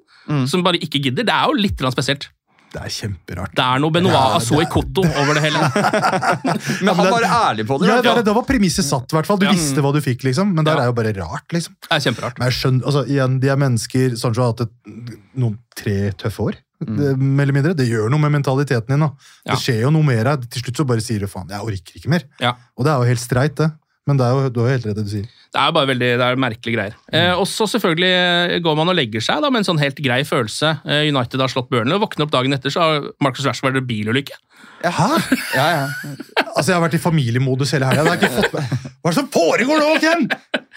som 0.49 0.63
bare 0.65 0.79
ikke 0.81 1.01
gidder. 1.03 1.27
Det 1.27 1.35
er 1.35 1.51
jo 1.51 1.59
litt 1.59 1.83
spesielt. 1.93 2.29
Det 2.73 2.81
er 2.81 2.89
kjemperart. 2.89 3.53
Det 3.53 3.65
er 3.65 3.81
noe 3.85 3.93
Benoit 3.93 4.15
Ja, 4.15 4.21
det 4.23 4.33
er- 4.33 4.41
Asoikoto 4.41 5.03
over 5.05 5.35
det 5.37 5.43
hele. 5.45 5.61
Men 6.87 6.95
han 6.97 7.11
var 7.13 7.27
ærlig 7.29 7.67
på 7.69 7.79
det. 7.81 7.89
Ja, 7.91 8.01
det 8.17 8.25
Da 8.25 8.33
var 8.33 8.47
premisset 8.49 8.87
satt, 8.87 9.13
i 9.13 9.17
hvert 9.19 9.27
fall. 9.29 9.39
Du 9.43 9.47
Ja. 9.47 9.53
visste 9.53 9.83
hva 9.85 9.93
du 9.93 10.01
fikk, 10.01 10.25
liksom. 10.25 10.55
Men 10.55 10.65
det 10.65 10.73
Ja. 10.75 10.83
er 10.83 10.87
jo 10.89 10.93
bare 10.97 11.13
rart, 11.21 11.49
liksom. 11.53 11.77
Det 11.85 11.91
er 11.93 12.01
kjemperart. 12.11 12.39
Men 12.39 12.49
jeg 12.51 12.57
skjønner, 12.61 12.85
altså 12.89 13.05
igjen, 13.07 13.41
De 13.41 13.49
er 13.49 13.57
mennesker. 13.57 14.17
Sancho 14.17 14.41
har 14.43 14.53
hatt 14.55 14.63
et, 14.63 14.71
noen 15.37 15.59
tre 15.77 16.13
tøffe 16.17 16.41
år. 16.49 16.55
Det, 16.83 17.17
mer 17.17 17.45
eller 17.45 17.53
mindre. 17.55 17.77
det 17.77 17.87
gjør 17.89 18.09
noe 18.11 18.19
med 18.19 18.33
mentaliteten 18.43 18.89
din. 18.89 18.99
da. 19.01 19.11
Ja. 19.47 19.55
Det 19.55 19.61
skjer 19.63 19.81
jo 19.83 19.91
noe 19.91 20.03
mer 20.03 20.25
her. 20.25 20.37
Til 20.39 20.63
slutt 20.63 20.77
så 20.81 20.87
bare 20.87 21.01
sier 21.01 21.21
du 21.21 21.27
faen, 21.29 21.49
jeg 21.49 21.61
orker 21.61 21.95
ikke 22.01 22.09
mer. 22.09 22.23
Ja. 22.41 22.55
Og 22.77 22.85
det 22.85 22.91
er 22.91 22.99
jo 22.99 23.05
helt 23.07 23.21
streit, 23.21 23.55
det. 23.55 23.71
Men 24.11 24.19
det 24.19 24.27
er 24.27 24.33
jo, 24.35 24.49
du 24.51 24.57
har 24.61 24.67
jo 24.67 24.75
helt 24.75 24.87
rett 24.89 24.97
det 24.99 25.05
du 25.07 25.11
sier. 25.13 25.27
Det 25.53 25.61
er 25.63 25.75
bare 25.77 25.87
veldig 25.93 26.07
det 26.19 26.27
er 26.27 26.39
merkelige 26.41 26.75
greier. 26.75 26.95
Eh, 27.15 27.35
og 27.39 27.45
så 27.47 27.69
selvfølgelig 27.71 28.63
går 28.65 28.79
man 28.81 28.91
og 28.91 28.97
legger 28.99 29.23
seg 29.23 29.43
da, 29.45 29.51
med 29.53 29.63
en 29.63 29.69
sånn 29.69 29.79
helt 29.83 30.01
grei 30.03 30.23
følelse. 30.27 30.73
Eh, 30.83 31.05
United 31.13 31.39
har 31.45 31.53
slått 31.53 31.69
Burnley, 31.71 31.95
og 31.95 32.03
våkner 32.09 32.27
opp 32.27 32.33
dagen 32.35 32.57
etter, 32.57 32.73
så 32.75 32.83
har 32.83 33.07
Marcus 33.23 33.47
Rashford 33.47 33.77
vært 33.79 33.87
bilulykke. 33.87 34.35
Hæ? 34.83 35.07
Ja, 35.55 35.67
ja. 35.71 35.85
Altså, 36.57 36.73
Jeg 36.73 36.75
har 36.75 36.83
vært 36.83 36.97
i 36.99 37.03
familiemodus 37.05 37.71
hele 37.77 37.87
helga. 37.87 38.03
Hva 38.11 38.17
er 38.19 39.13
det 39.13 39.15
som 39.21 39.29
foregår 39.31 39.79
nå, 39.85 39.93
Ken?! 40.03 40.27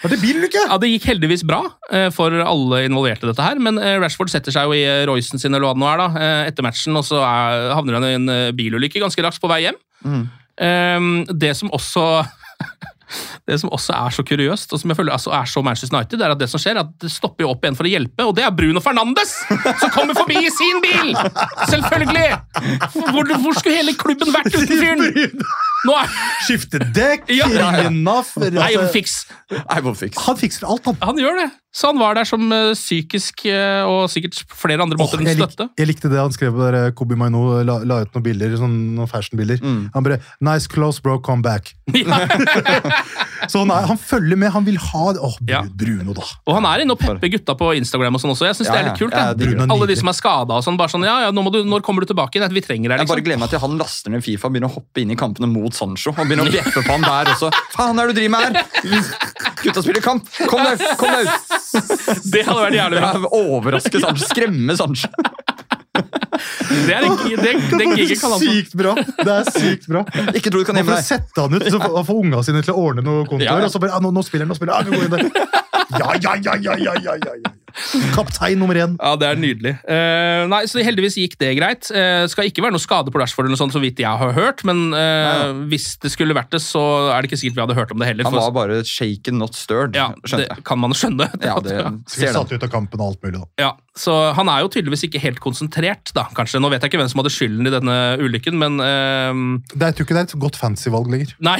Var 0.04 0.12
det 0.12 0.20
bilulykke? 0.22 0.62
Ja, 0.70 0.78
Det 0.78 0.92
gikk 0.92 1.08
heldigvis 1.10 1.42
bra 1.48 1.62
eh, 1.90 2.10
for 2.14 2.30
alle 2.46 2.84
involverte 2.86 3.26
i 3.26 3.30
dette 3.32 3.42
her, 3.42 3.58
men 3.58 3.80
eh, 3.82 3.96
Rashford 4.02 4.30
setter 4.30 4.54
seg 4.54 4.68
jo 4.70 4.76
i 4.76 4.84
eh, 4.86 5.02
Roycen 5.08 5.40
sin 5.42 5.50
eller 5.56 5.66
hva 5.66 5.74
det 5.74 5.82
nå 5.82 5.88
er 5.90 6.02
da, 6.04 6.08
eh, 6.20 6.40
etter 6.52 6.66
matchen, 6.68 6.94
og 7.00 7.06
så 7.08 7.24
er, 7.26 7.70
havner 7.74 7.98
han 7.98 8.06
i 8.06 8.14
en 8.20 8.28
eh, 8.30 8.50
bilulykke 8.54 9.02
ganske 9.02 9.24
raskt 9.26 9.42
på 9.42 9.50
vei 9.50 9.64
hjem. 9.66 9.80
Eh, 10.62 11.08
Det 11.34 11.56
som 11.58 11.72
også 11.74 12.06
Det 13.46 13.58
som 13.62 13.72
også 13.74 13.94
er 13.96 14.16
så 14.16 14.24
kuriøst, 14.26 14.72
og 14.72 14.82
som 14.82 14.92
jeg 14.92 14.98
føler 14.98 15.14
altså 15.16 15.32
er 15.36 15.50
så 15.50 15.62
Manchester 15.62 15.96
United, 15.96 16.22
er 16.22 16.34
at 16.34 16.40
det 16.40 16.50
som 16.50 16.62
skjer, 16.62 16.78
er 16.78 16.86
at 16.86 16.94
det 17.02 17.12
stopper 17.12 17.46
jo 17.46 17.52
opp 17.52 17.64
igjen 17.64 17.78
for 17.78 17.88
å 17.88 17.92
hjelpe, 17.92 18.26
og 18.26 18.34
det 18.38 18.46
er 18.46 18.54
Bruno 18.56 18.82
Fernandes 18.84 19.36
som 19.82 19.92
kommer 19.94 20.16
forbi 20.18 20.40
i 20.42 20.52
sin 20.54 20.82
bil! 20.84 21.14
Selvfølgelig! 21.70 22.26
Hvor, 22.96 23.32
hvor 23.42 23.58
skulle 23.58 23.78
hele 23.78 23.96
klubben 23.98 24.34
vært 24.34 24.54
uten 24.54 24.76
fyren? 24.80 25.32
Nå 25.86 25.94
er 25.98 26.16
Skifte 26.46 26.80
dekk, 26.94 27.30
Ja. 27.34 27.46
ringe 27.50 27.90
NAF 27.94 28.34
Nei, 28.42 28.72
altså. 28.76 30.10
Han 30.26 30.38
fikser 30.40 30.66
alt, 30.66 30.86
han. 30.88 30.98
Han 31.02 31.20
gjør 31.20 31.40
det. 31.44 31.48
Så 31.76 31.90
han 31.90 31.98
var 32.00 32.16
der 32.16 32.24
som 32.24 32.40
eh, 32.56 32.72
psykisk 32.72 33.44
eh, 33.50 33.84
og 33.84 34.06
sikkert 34.08 34.38
flere 34.48 34.80
andre 34.80 34.96
måter 34.96 35.20
enn 35.20 35.28
oh, 35.28 35.32
jeg, 35.34 35.40
lik, 35.42 35.74
jeg 35.76 35.88
likte 35.90 36.08
det 36.08 36.22
han 36.22 36.32
skrev 36.32 36.56
på 36.56 36.62
der, 36.64 36.94
Kobi 36.96 37.18
Maino 37.20 37.42
la, 37.68 37.76
la 37.84 37.98
ut 38.00 38.16
noen 38.16 38.24
bilder, 38.24 38.54
sånn, 38.56 38.78
noen 38.96 39.10
fashionbilder. 39.10 39.60
Han 39.92 40.06
bare 40.06 40.22
'Nice 40.40 40.72
close, 40.72 41.02
bro, 41.04 41.18
come 41.20 41.44
back'. 41.44 41.74
Så 43.50 43.60
han, 43.62 43.70
er, 43.70 43.86
han 43.90 43.98
følger 44.00 44.38
med, 44.40 44.50
han 44.54 44.64
vil 44.66 44.78
ha 44.80 45.04
det. 45.12 45.20
Åh, 45.20 45.36
oh, 45.36 45.50
Ja. 45.50 45.62
Bruno, 45.68 46.14
da. 46.16 46.24
Og 46.48 46.56
han 46.56 46.66
er 46.70 46.84
inne 46.84 46.96
og 46.96 47.00
pepper 47.00 47.30
gutta 47.32 47.56
på 47.58 47.70
Instagram 47.78 48.16
og 48.16 48.22
sånn 48.22 48.32
også. 48.32 48.48
Jeg 48.48 48.58
synes 48.58 48.72
det 48.72 48.78
er 48.78 48.88
litt 48.88 48.96
ja. 48.96 49.00
kult. 49.02 49.16
Ja, 49.16 49.34
det 49.36 49.68
Alle 49.68 49.88
de 49.90 49.96
som 50.00 50.10
er 50.10 50.16
skada 50.16 50.58
og 50.58 50.64
sånn. 50.64 50.78
Bare 50.80 50.92
sånn, 50.92 51.04
ja, 51.06 51.18
ja, 51.26 51.34
nå 51.34 51.44
må 51.44 51.52
du, 51.54 51.60
når 51.68 51.84
kommer 51.86 52.04
du 52.04 52.10
tilbake? 52.10 52.40
Nei, 52.42 52.48
vi 52.56 52.64
trenger 52.64 52.94
deg, 52.94 53.04
Jeg 53.04 53.10
bare 53.10 53.20
liksom. 53.20 53.28
gleder 53.28 53.42
meg 53.44 53.52
til 53.52 53.62
han 53.66 53.76
laster 53.80 54.14
ned 54.14 54.24
Fifa 54.24 54.48
og 54.48 54.56
begynner 54.56 54.72
å 54.72 54.78
hoppe 54.78 55.04
inn 55.04 55.12
i 55.12 55.18
kampene 55.18 55.50
mot 55.50 55.75
Sancho. 55.76 56.12
Og 56.16 56.22
begynner 56.24 56.48
å 56.48 56.52
bjeffe 56.52 56.82
på 56.86 56.92
han 56.96 57.04
der 57.06 57.32
også. 57.34 57.50
Faen, 57.76 57.98
er 58.00 58.08
det 58.10 58.16
du 58.16 58.20
driver 58.20 58.34
med 58.34 58.40
her? 58.46 58.52
Gutta 59.62 59.82
spiller 59.84 60.04
kamp! 60.04 60.28
Kom 60.50 60.64
deg 60.64 60.80
ut! 60.80 60.86
Kom 61.00 61.12
deg 61.12 61.28
ut! 61.28 61.34
Det 62.32 62.42
hadde 62.46 62.60
vært 62.64 62.78
jævlig 62.80 63.02
bra. 63.04 63.32
Overraske 63.42 64.00
Sancho. 64.02 64.28
Skremme 64.32 64.76
Sancho. 64.78 65.12
Det 65.96 66.92
er 66.92 67.04
en- 67.06 67.16
det, 67.40 67.52
det 67.78 67.86
gigget 67.96 68.20
kan 68.20 68.30
han 68.34 68.40
få. 68.40 68.44
Sykt 68.52 68.74
bra! 68.76 68.92
Det 68.96 69.32
er 69.32 69.44
sykt 69.54 69.86
bra. 69.88 70.02
Ikke 70.36 70.50
tro 70.52 70.60
du 70.60 70.64
kan 70.68 70.76
Man 70.76 70.82
gjemme 70.84 70.92
får 70.92 71.00
deg. 71.00 71.06
sette 71.08 71.40
han 71.46 71.54
ut, 71.56 71.64
så 71.72 71.80
får 71.80 71.94
han 71.96 72.06
får 72.10 72.18
unga 72.24 72.42
sine 72.44 72.62
til 72.66 72.74
å 72.74 72.82
ordne 72.90 73.04
noe 73.06 73.24
kontoer. 73.24 73.46
Ja, 73.48 73.56
ja. 73.62 73.68
Og 73.68 73.72
så 73.72 73.80
bare, 73.82 73.94
ja, 73.96 74.00
nå, 74.04 74.10
nå 74.12 74.24
spiller 74.26 74.44
han, 74.44 74.52
nå 74.52 74.58
spiller 74.58 74.76
han. 74.76 74.90
Vi 74.90 74.96
går 74.96 75.06
inn 75.06 75.14
der. 75.16 75.24
Ja, 75.96 76.12
ja, 76.20 76.34
ja, 76.42 76.56
ja, 76.60 76.76
ja, 76.76 76.94
ja, 77.00 77.14
ja, 77.16 77.36
ja. 77.40 77.54
Kaptein 78.16 78.60
nummer 78.60 78.78
én. 78.78 78.96
Ja, 78.96 79.14
det 79.20 79.28
er 79.28 79.40
nydelig. 79.40 79.74
Uh, 79.84 80.46
nei, 80.50 80.62
så 80.70 80.82
Heldigvis 80.84 81.18
gikk 81.20 81.36
det 81.40 81.52
greit. 81.58 81.90
Uh, 81.92 82.24
skal 82.30 82.48
ikke 82.48 82.64
være 82.64 82.76
noe 82.76 82.82
skade 82.82 83.12
på 83.12 83.20
Rashford, 83.20 83.46
eller 83.46 83.56
noe 83.56 83.62
sånt, 83.62 83.74
så 83.76 83.82
vidt 83.82 84.00
jeg 84.02 84.22
har 84.22 84.34
hørt, 84.36 84.62
men 84.66 84.88
eh, 84.96 85.52
hvis 85.70 85.94
det 86.02 86.10
skulle 86.12 86.36
vært 86.36 86.52
det, 86.54 86.60
så 86.64 86.82
er 87.12 87.22
det 87.22 87.30
ikke 87.30 87.40
sikkert 87.40 87.58
vi 87.58 87.64
hadde 87.64 87.78
hørt 87.78 87.92
om 87.94 88.02
det 88.02 88.10
heller. 88.10 88.28
Han 88.28 88.38
var 88.38 88.54
bare 88.54 88.78
shaken, 88.86 89.40
not 89.42 89.56
stirred. 89.58 89.96
ja, 89.96 90.10
Skjønte 90.24 90.46
det 90.46 90.64
kan 90.66 90.80
man 90.80 90.94
skjønne. 90.96 91.28
Ja, 91.42 91.56
det 91.62 91.76
Vi 92.16 92.30
satt 92.32 92.52
ut 92.52 92.62
av 92.62 92.72
kampen 92.72 93.02
og 93.02 93.12
alt 93.12 93.24
mulig, 93.24 93.40
da. 93.40 93.48
Ja, 93.60 93.72
så 93.96 94.14
Han 94.36 94.50
er 94.52 94.62
jo 94.64 94.70
tydeligvis 94.72 95.06
ikke 95.08 95.20
helt 95.22 95.40
konsentrert, 95.42 96.12
da, 96.16 96.26
kanskje. 96.36 96.60
Nå 96.62 96.70
vet 96.72 96.84
jeg 96.84 96.92
ikke 96.92 97.00
hvem 97.00 97.10
som 97.12 97.22
hadde 97.22 97.34
skylden 97.34 97.68
i 97.68 97.74
denne 97.74 97.98
ulykken, 98.22 98.58
men 98.60 98.80
uh, 98.80 99.60
Det 99.72 99.80
er, 99.80 99.90
jeg 99.90 99.98
tror 99.98 100.08
ikke 100.08 100.18
det 100.18 100.22
er 100.22 100.30
et 100.30 100.38
godt 100.46 100.60
fancy-valg 100.60 101.12
lenger. 101.12 101.36
Nei. 101.44 101.58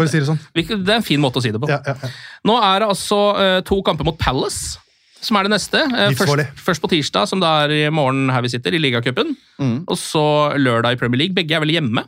Å 0.00 0.06
si 0.08 0.20
det 0.20 0.28
sånn. 0.28 0.40
Det 0.56 0.64
er 0.70 0.98
en 0.98 1.06
fin 1.06 1.20
måte 1.20 1.40
å 1.40 1.44
si 1.44 1.52
det 1.52 1.60
på. 1.60 1.68
Ja, 1.70 1.80
ja, 1.86 1.96
ja. 2.00 2.12
Nå 2.48 2.56
er 2.64 2.82
det 2.82 2.88
altså 2.94 3.18
uh, 3.36 3.58
to 3.66 3.80
kamper 3.86 4.06
mot 4.08 4.18
Palace, 4.20 4.80
som 5.20 5.36
er 5.36 5.46
det 5.48 5.52
neste. 5.54 5.82
Eh, 5.84 6.14
først, 6.16 6.54
først 6.64 6.82
på 6.84 6.90
tirsdag, 6.92 7.28
som 7.28 7.40
det 7.42 7.48
er 7.64 7.74
i 7.76 7.82
morgen 7.94 8.30
her 8.32 8.42
vi 8.46 8.48
sitter, 8.52 8.74
i 8.74 8.80
ligacupen. 8.82 9.34
Mm. 9.60 9.76
Og 9.86 9.96
så 10.00 10.24
lørdag 10.58 10.96
i 10.96 11.00
Premier 11.00 11.18
League. 11.24 11.36
Begge 11.36 11.56
er 11.58 11.62
vel 11.64 11.74
hjemme. 11.76 12.06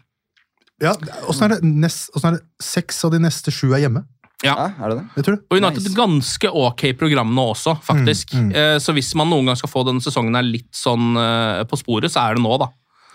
Ja, 0.83 0.97
Åssen 1.31 1.53
er, 1.53 1.61
er 1.61 2.33
det 2.35 2.41
seks 2.65 3.05
av 3.07 3.13
de 3.15 3.21
neste 3.23 3.53
sju 3.55 3.69
er 3.77 3.85
hjemme? 3.85 4.03
Ja, 4.43 4.57
er 4.83 4.91
det 4.91 4.97
det? 4.99 5.05
Det 5.15 5.23
tror 5.27 5.37
du? 5.37 5.43
Og 5.53 5.61
United 5.61 5.85
Nice. 5.85 5.95
ganske 5.95 6.51
ok 6.51 6.81
program 6.99 7.31
nå 7.37 7.45
også, 7.53 7.77
faktisk. 7.87 8.33
Mm, 8.35 8.49
mm. 8.49 8.57
Eh, 8.59 8.79
Så 8.83 8.91
hvis 8.97 9.13
man 9.15 9.31
noen 9.31 9.47
gang 9.47 9.59
skal 9.61 9.71
få 9.71 9.85
denne 9.87 10.03
sesongen 10.03 10.35
her 10.35 10.43
litt 10.43 10.73
sånn 10.75 11.13
eh, 11.21 11.61
på 11.71 11.79
sporet, 11.79 12.11
så 12.11 12.25
er 12.25 12.35
det 12.35 12.43
nå, 12.43 12.57
da. 12.59 12.67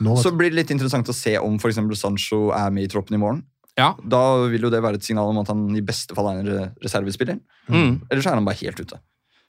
Nå, 0.06 0.14
Så 0.24 0.32
blir 0.32 0.54
det 0.54 0.62
litt 0.62 0.72
interessant 0.72 1.10
å 1.12 1.16
se 1.18 1.34
om 1.42 1.58
for 1.60 1.74
eksempel 1.74 1.98
Sancho 2.00 2.54
er 2.56 2.72
med 2.72 2.86
i 2.88 2.92
troppen 2.94 3.18
i 3.18 3.20
morgen. 3.20 3.42
Ja. 3.78 3.92
Da 4.00 4.22
vil 4.48 4.64
jo 4.70 4.72
det 4.72 4.80
være 4.82 5.02
et 5.02 5.04
signal 5.06 5.34
om 5.34 5.42
at 5.44 5.52
han 5.52 5.68
i 5.76 5.84
beste 5.86 6.16
fall 6.16 6.32
er 6.32 6.40
en 6.40 6.48
re- 6.48 6.72
reservespiller. 6.86 7.42
Mm. 7.68 7.98
Ellers 8.10 8.26
er 8.30 8.38
han 8.40 8.48
bare 8.48 8.62
helt 8.64 8.80
ute. 8.80 9.02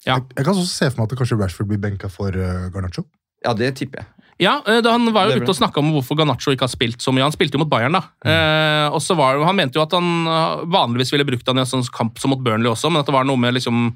Ja. 0.08 0.16
Jeg, 0.16 0.30
jeg 0.38 0.44
kan 0.48 0.54
også 0.54 0.68
se 0.72 0.90
for 0.90 1.02
meg 1.02 1.08
at 1.08 1.14
det 1.14 1.20
kanskje 1.20 1.40
Rashford 1.40 1.70
blir 1.70 1.82
benka 1.82 2.10
for 2.12 2.32
uh, 2.32 2.68
Garnaccio. 2.72 3.04
Ja, 3.44 3.52
det 3.54 3.74
tipper 3.78 4.02
jeg. 4.02 4.18
Ja, 4.38 4.60
eh, 4.66 4.78
da 4.82 4.94
Han 4.94 5.10
var 5.14 5.28
jo 5.28 5.40
ute 5.42 5.50
og 5.50 5.58
snakka 5.58 5.82
om 5.82 5.90
hvorfor 5.96 6.18
Ganacho 6.18 6.54
ikke 6.54 6.66
har 6.68 6.72
spilt 6.72 7.02
så 7.02 7.10
mye. 7.14 7.26
Han 7.26 7.34
spilte 7.34 7.58
jo 7.58 7.64
mot 7.64 7.70
Bayern, 7.70 7.96
da. 7.98 8.04
Eh, 8.22 8.86
og 8.94 9.02
så 9.02 9.16
var, 9.18 9.40
Han 9.42 9.58
mente 9.58 9.78
jo 9.78 9.82
at 9.82 9.94
han 9.94 10.30
eh, 10.30 10.62
vanligvis 10.70 11.10
ville 11.14 11.26
brukt 11.26 11.46
han 11.50 11.58
i 11.58 11.64
en 11.64 11.70
sånn 11.70 11.86
kamp 11.94 12.22
som 12.22 12.32
mot 12.34 12.42
Burnley 12.42 12.70
også, 12.70 12.90
men 12.90 13.02
at 13.02 13.10
det 13.10 13.16
var 13.16 13.26
noe 13.26 13.40
med 13.40 13.58
liksom 13.58 13.90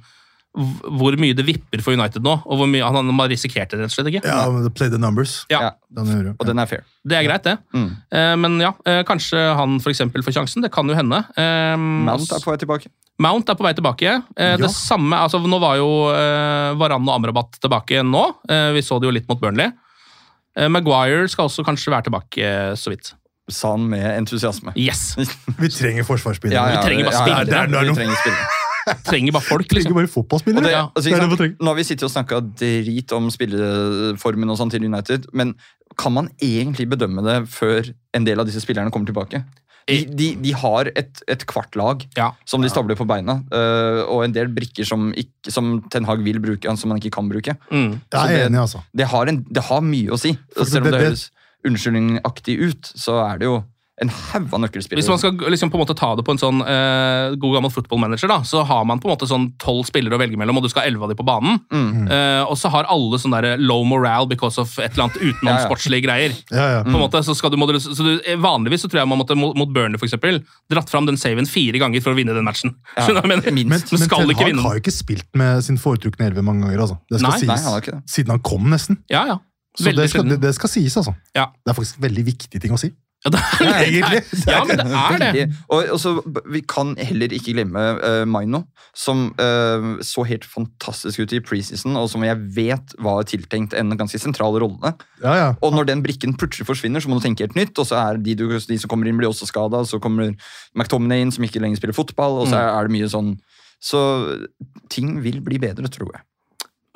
hvor 0.52 1.14
mye 1.16 1.32
det 1.34 1.46
vipper 1.46 1.80
for 1.80 1.94
United 1.96 2.20
nå, 2.22 2.34
og 2.44 2.58
hvor 2.60 2.66
mye 2.68 2.84
han, 2.84 3.08
han 3.08 3.30
risikerte 3.30 3.78
det 3.78 3.86
rett 3.86 3.92
og 3.92 3.94
slett 3.96 4.10
ikke. 4.12 4.20
Ja, 4.28 4.42
men 4.52 4.66
Play 4.76 4.90
the 4.92 4.98
numbers. 5.00 5.46
Ja, 5.50 5.60
Ja. 5.62 5.70
Og 6.38 6.44
den 6.46 6.58
er 6.60 6.66
fair. 6.68 6.82
Det 7.04 7.16
er 7.18 7.24
greit, 7.24 7.42
det. 7.44 7.54
Mm. 7.74 7.88
Eh, 8.12 8.34
men 8.36 8.58
ja, 8.60 8.72
eh, 8.88 9.02
kanskje 9.08 9.40
han 9.56 9.78
for 9.80 9.90
eksempel 9.92 10.22
får 10.24 10.36
sjansen. 10.36 10.62
Det 10.64 10.70
kan 10.72 10.88
jo 10.88 10.94
hende. 10.96 11.22
Eh, 11.36 11.76
Mount 11.76 12.30
er 12.32 12.40
på 12.44 12.52
vei 12.52 12.58
tilbake. 12.60 12.88
Mount 13.20 13.48
er 13.48 13.54
på 13.58 13.64
vei 13.64 13.72
tilbake. 13.76 14.12
Eh, 14.36 14.52
Ja. 14.52 14.56
Det 14.60 14.70
samme, 14.72 15.16
altså 15.16 15.40
Nå 15.40 15.58
var 15.60 15.76
jo 15.80 15.88
eh, 16.12 16.74
Varan 16.80 17.08
og 17.08 17.14
Amrabat 17.16 17.58
tilbake 17.60 18.02
nå. 18.04 18.24
Eh, 18.48 18.70
vi 18.76 18.80
så 18.84 19.00
det 19.00 19.08
jo 19.08 19.16
litt 19.16 19.28
mot 19.28 19.40
Burnley. 19.40 19.72
Eh, 20.56 20.68
Maguire 20.68 21.28
skal 21.32 21.48
også 21.48 21.64
kanskje 21.64 21.92
være 21.92 22.08
tilbake, 22.10 22.40
eh, 22.44 22.72
så 22.76 22.92
vidt. 22.92 23.14
Sa 23.50 23.72
han 23.74 23.88
med 23.90 24.04
entusiasme. 24.20 24.72
Yes! 24.76 25.16
Vi 25.58 25.68
trenger 25.68 26.04
forsvarsspillere. 26.06 26.54
Ja, 26.56 26.68
ja, 26.76 26.80
Vi 26.80 26.86
trenger 26.88 27.08
bare 27.10 27.12
ja, 27.12 27.18
ja, 27.18 27.24
spillere. 27.24 27.44
Det 27.44 27.56
er- 27.58 27.66
det 27.66 27.76
er 27.76 27.94
Vi 27.96 28.06
noe. 28.06 28.60
Trenger 29.06 29.32
bare 29.36 29.46
folk, 29.46 29.68
liksom. 29.70 29.92
trenger 29.92 30.00
bare 30.00 30.10
fotballspillere. 30.12 30.64
Det, 30.66 30.72
Ja, 30.74 30.84
altså, 30.90 31.08
det 31.10 31.18
er 31.22 31.36
det. 31.36 31.50
Nå 31.60 31.72
har 31.72 31.78
vi 31.78 31.84
sittet 31.86 32.06
og 32.08 32.12
snakka 32.14 32.40
drit 32.58 33.12
om 33.16 33.30
spilleformen 33.32 34.50
og 34.52 34.58
sånn 34.60 34.72
til 34.72 34.84
United, 34.88 35.28
men 35.32 35.54
kan 36.00 36.14
man 36.16 36.30
egentlig 36.42 36.88
bedømme 36.88 37.22
det 37.26 37.40
før 37.52 37.92
en 38.16 38.24
del 38.24 38.40
av 38.40 38.46
disse 38.48 38.62
spillerne 38.64 38.90
kommer 38.94 39.06
tilbake? 39.10 39.42
De, 39.90 39.96
de, 40.06 40.28
de 40.38 40.52
har 40.54 40.88
et, 40.94 41.22
et 41.26 41.42
kvart 41.50 41.74
lag 41.74 42.04
Ja. 42.16 42.28
som 42.46 42.62
de 42.62 42.68
stabler 42.70 42.94
på 42.94 43.02
beina, 43.10 43.40
øh, 43.50 44.02
og 44.06 44.22
en 44.24 44.32
del 44.32 44.46
brikker 44.54 44.86
som, 44.86 45.08
ikke, 45.18 45.50
som 45.50 45.72
Ten 45.90 46.06
Hag 46.06 46.22
vil 46.22 46.38
bruke, 46.40 46.70
som 46.78 46.92
man 46.94 47.00
ikke 47.02 47.10
kan 47.18 47.28
bruke. 47.28 47.56
Mm. 47.72 47.96
Er 48.14 48.28
det- 48.30 48.44
enig, 48.46 48.60
altså. 48.62 48.82
Det 48.94 49.08
har, 49.10 49.26
en, 49.26 49.42
det 49.50 49.64
har 49.66 49.80
mye 49.82 50.14
å 50.14 50.18
si. 50.22 50.36
For 50.54 50.64
Selv 50.70 50.86
om 50.86 50.92
det- 50.94 51.02
høres 51.02 51.30
unnskyldningaktig 51.66 52.56
ut, 52.62 52.92
så 52.98 53.18
er 53.26 53.38
det 53.42 53.46
jo 53.50 53.58
en 54.02 54.10
haug 54.12 54.52
av 54.52 54.62
nøkkelspillere. 54.64 55.02
Hvis 55.02 55.10
man 55.10 55.20
skal 55.20 55.54
liksom 55.54 55.70
på 55.72 55.78
en 55.78 55.84
måte 55.84 55.96
ta 55.98 56.12
det 56.18 56.24
på 56.26 56.34
en 56.34 56.40
sånn 56.40 56.62
uh, 56.64 57.34
god 57.40 57.56
gammel 57.56 57.72
footballmanager, 57.74 58.30
da, 58.30 58.40
så 58.46 58.64
har 58.68 58.84
man 58.88 59.00
på 59.02 59.08
en 59.08 59.14
måte 59.14 59.28
sånn 59.30 59.50
tolv 59.62 59.86
spillere 59.88 60.18
å 60.18 60.20
velge 60.22 60.38
mellom, 60.40 60.58
og 60.58 60.66
du 60.66 60.70
skal 60.72 60.84
ha 60.84 60.90
elleve 60.90 61.06
av 61.06 61.12
dem 61.12 61.20
på 61.20 61.26
banen. 61.26 61.60
Mm. 61.72 62.08
Eh, 62.12 62.42
og 62.44 62.56
så 62.58 62.70
har 62.72 62.88
alle 62.92 63.18
sånn 63.20 63.34
der 63.34 63.60
low 63.62 63.84
morale 63.88 64.28
because 64.30 64.60
of 64.60 64.74
et 64.78 64.94
eller 64.94 65.06
annet 65.06 65.20
utenomsportslige 65.22 66.04
greier. 66.06 66.34
Ja, 66.50 66.66
ja. 66.78 66.80
På 66.86 66.94
en 66.94 67.02
måte, 67.04 67.22
så 67.26 67.36
skal 67.38 67.52
du, 67.54 67.58
så 67.82 68.06
du, 68.06 68.12
vanligvis 68.42 68.84
så 68.84 68.90
tror 68.90 69.02
jeg 69.02 69.12
man 69.12 69.20
måtte 69.22 69.36
mot, 69.38 69.54
mot 69.58 69.70
Burnley 69.72 70.00
for 70.00 70.08
eksempel, 70.08 70.42
dratt 70.72 70.90
fram 70.92 71.08
den 71.08 71.20
saven 71.20 71.48
fire 71.48 71.80
ganger 71.82 72.04
for 72.04 72.14
å 72.14 72.18
vinne 72.18 72.36
den 72.36 72.46
matchen. 72.48 72.76
Ja. 72.96 73.08
Men, 73.32 73.40
Men 73.44 73.68
men 73.70 73.80
skal 73.80 74.26
Ten 74.26 74.58
Hag 74.58 74.64
har 74.64 74.76
jo 74.76 74.82
ikke 74.82 74.94
spilt 74.94 75.28
med 75.38 75.62
sin 75.64 75.78
foretrukne 75.80 76.26
elve 76.28 76.42
mange 76.44 76.66
ganger. 76.66 76.82
altså. 76.84 76.98
Det 77.08 77.20
skal 77.20 77.30
Nei, 77.30 77.38
sies. 77.40 77.48
nei, 77.48 77.60
han 77.62 77.86
det. 77.86 77.98
Siden 78.10 78.34
han 78.34 78.42
kom, 78.44 78.66
nesten. 78.72 78.98
Ja, 79.12 79.22
ja. 79.28 79.38
Så 79.78 79.92
det 79.96 80.10
skal, 80.12 80.26
det, 80.28 80.36
det 80.42 80.52
skal 80.56 80.68
sies, 80.68 80.96
altså. 81.00 81.14
Ja. 81.36 81.46
Det 81.64 81.72
er 81.72 81.76
faktisk 81.78 82.00
veldig 82.02 82.24
viktig 82.26 82.60
ting 82.60 82.74
å 82.74 82.80
si. 82.80 82.90
Ja, 83.22 83.30
det 83.30 83.40
er, 83.40 83.84
Egentlig. 83.86 84.20
Ja, 84.50 84.62
men 84.66 84.80
det 84.80 84.86
er 84.98 85.22
det. 85.22 85.44
Og, 85.68 85.84
og 85.94 85.98
så, 86.02 86.14
Vi 86.50 86.62
kan 86.66 86.96
heller 86.98 87.30
ikke 87.34 87.54
glemme 87.54 87.84
uh, 88.02 88.24
Maino, 88.26 88.64
som 88.98 89.28
uh, 89.38 90.00
så 90.02 90.24
helt 90.26 90.46
fantastisk 90.48 91.22
ut 91.22 91.34
i 91.36 91.42
preseason, 91.44 91.94
og 92.00 92.10
som 92.10 92.24
jeg 92.26 92.40
vet 92.56 92.96
var 93.02 93.22
tiltenkt 93.30 93.76
en 93.78 93.94
ganske 93.98 94.18
sentral 94.18 94.58
rolle. 94.58 94.94
Ja, 95.22 95.36
ja. 95.38 95.48
Og 95.62 95.76
når 95.76 95.92
den 95.92 96.02
brikken 96.02 96.34
plutselig 96.34 96.66
forsvinner, 96.66 97.02
så 97.02 97.12
må 97.12 97.20
du 97.20 97.26
tenke 97.28 97.46
helt 97.46 97.58
nytt. 97.58 97.78
Og 97.78 97.86
så 97.92 98.00
er 98.00 98.18
de, 98.18 98.34
du, 98.38 98.48
de 98.50 98.80
som 98.80 98.90
kommer 98.90 99.06
inn, 99.06 99.20
blir 99.20 99.30
også 99.30 99.46
skada. 99.50 99.84
Så 99.86 100.02
kommer 100.02 100.34
McTominay 100.74 101.22
inn, 101.22 101.32
som 101.34 101.46
ikke 101.46 101.62
lenger 101.62 101.78
spiller 101.78 101.96
fotball. 101.96 102.42
Og 102.42 102.50
så 102.50 102.58
er, 102.58 102.72
er 102.74 102.90
det 102.90 102.96
mye 102.98 103.10
sånn 103.12 103.36
Så 103.82 104.02
ting 104.90 105.16
vil 105.22 105.40
bli 105.42 105.62
bedre, 105.62 105.90
tror 105.90 106.10
jeg. 106.10 106.26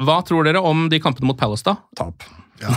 Hva 0.05 0.19
tror 0.27 0.45
dere 0.45 0.61
om 0.61 0.87
de 0.93 1.01
kampene 1.01 1.29
mot 1.31 1.39
Palace, 1.39 1.65
da? 1.67 1.79
Tap. 1.99 2.27
Ja, 2.57 2.71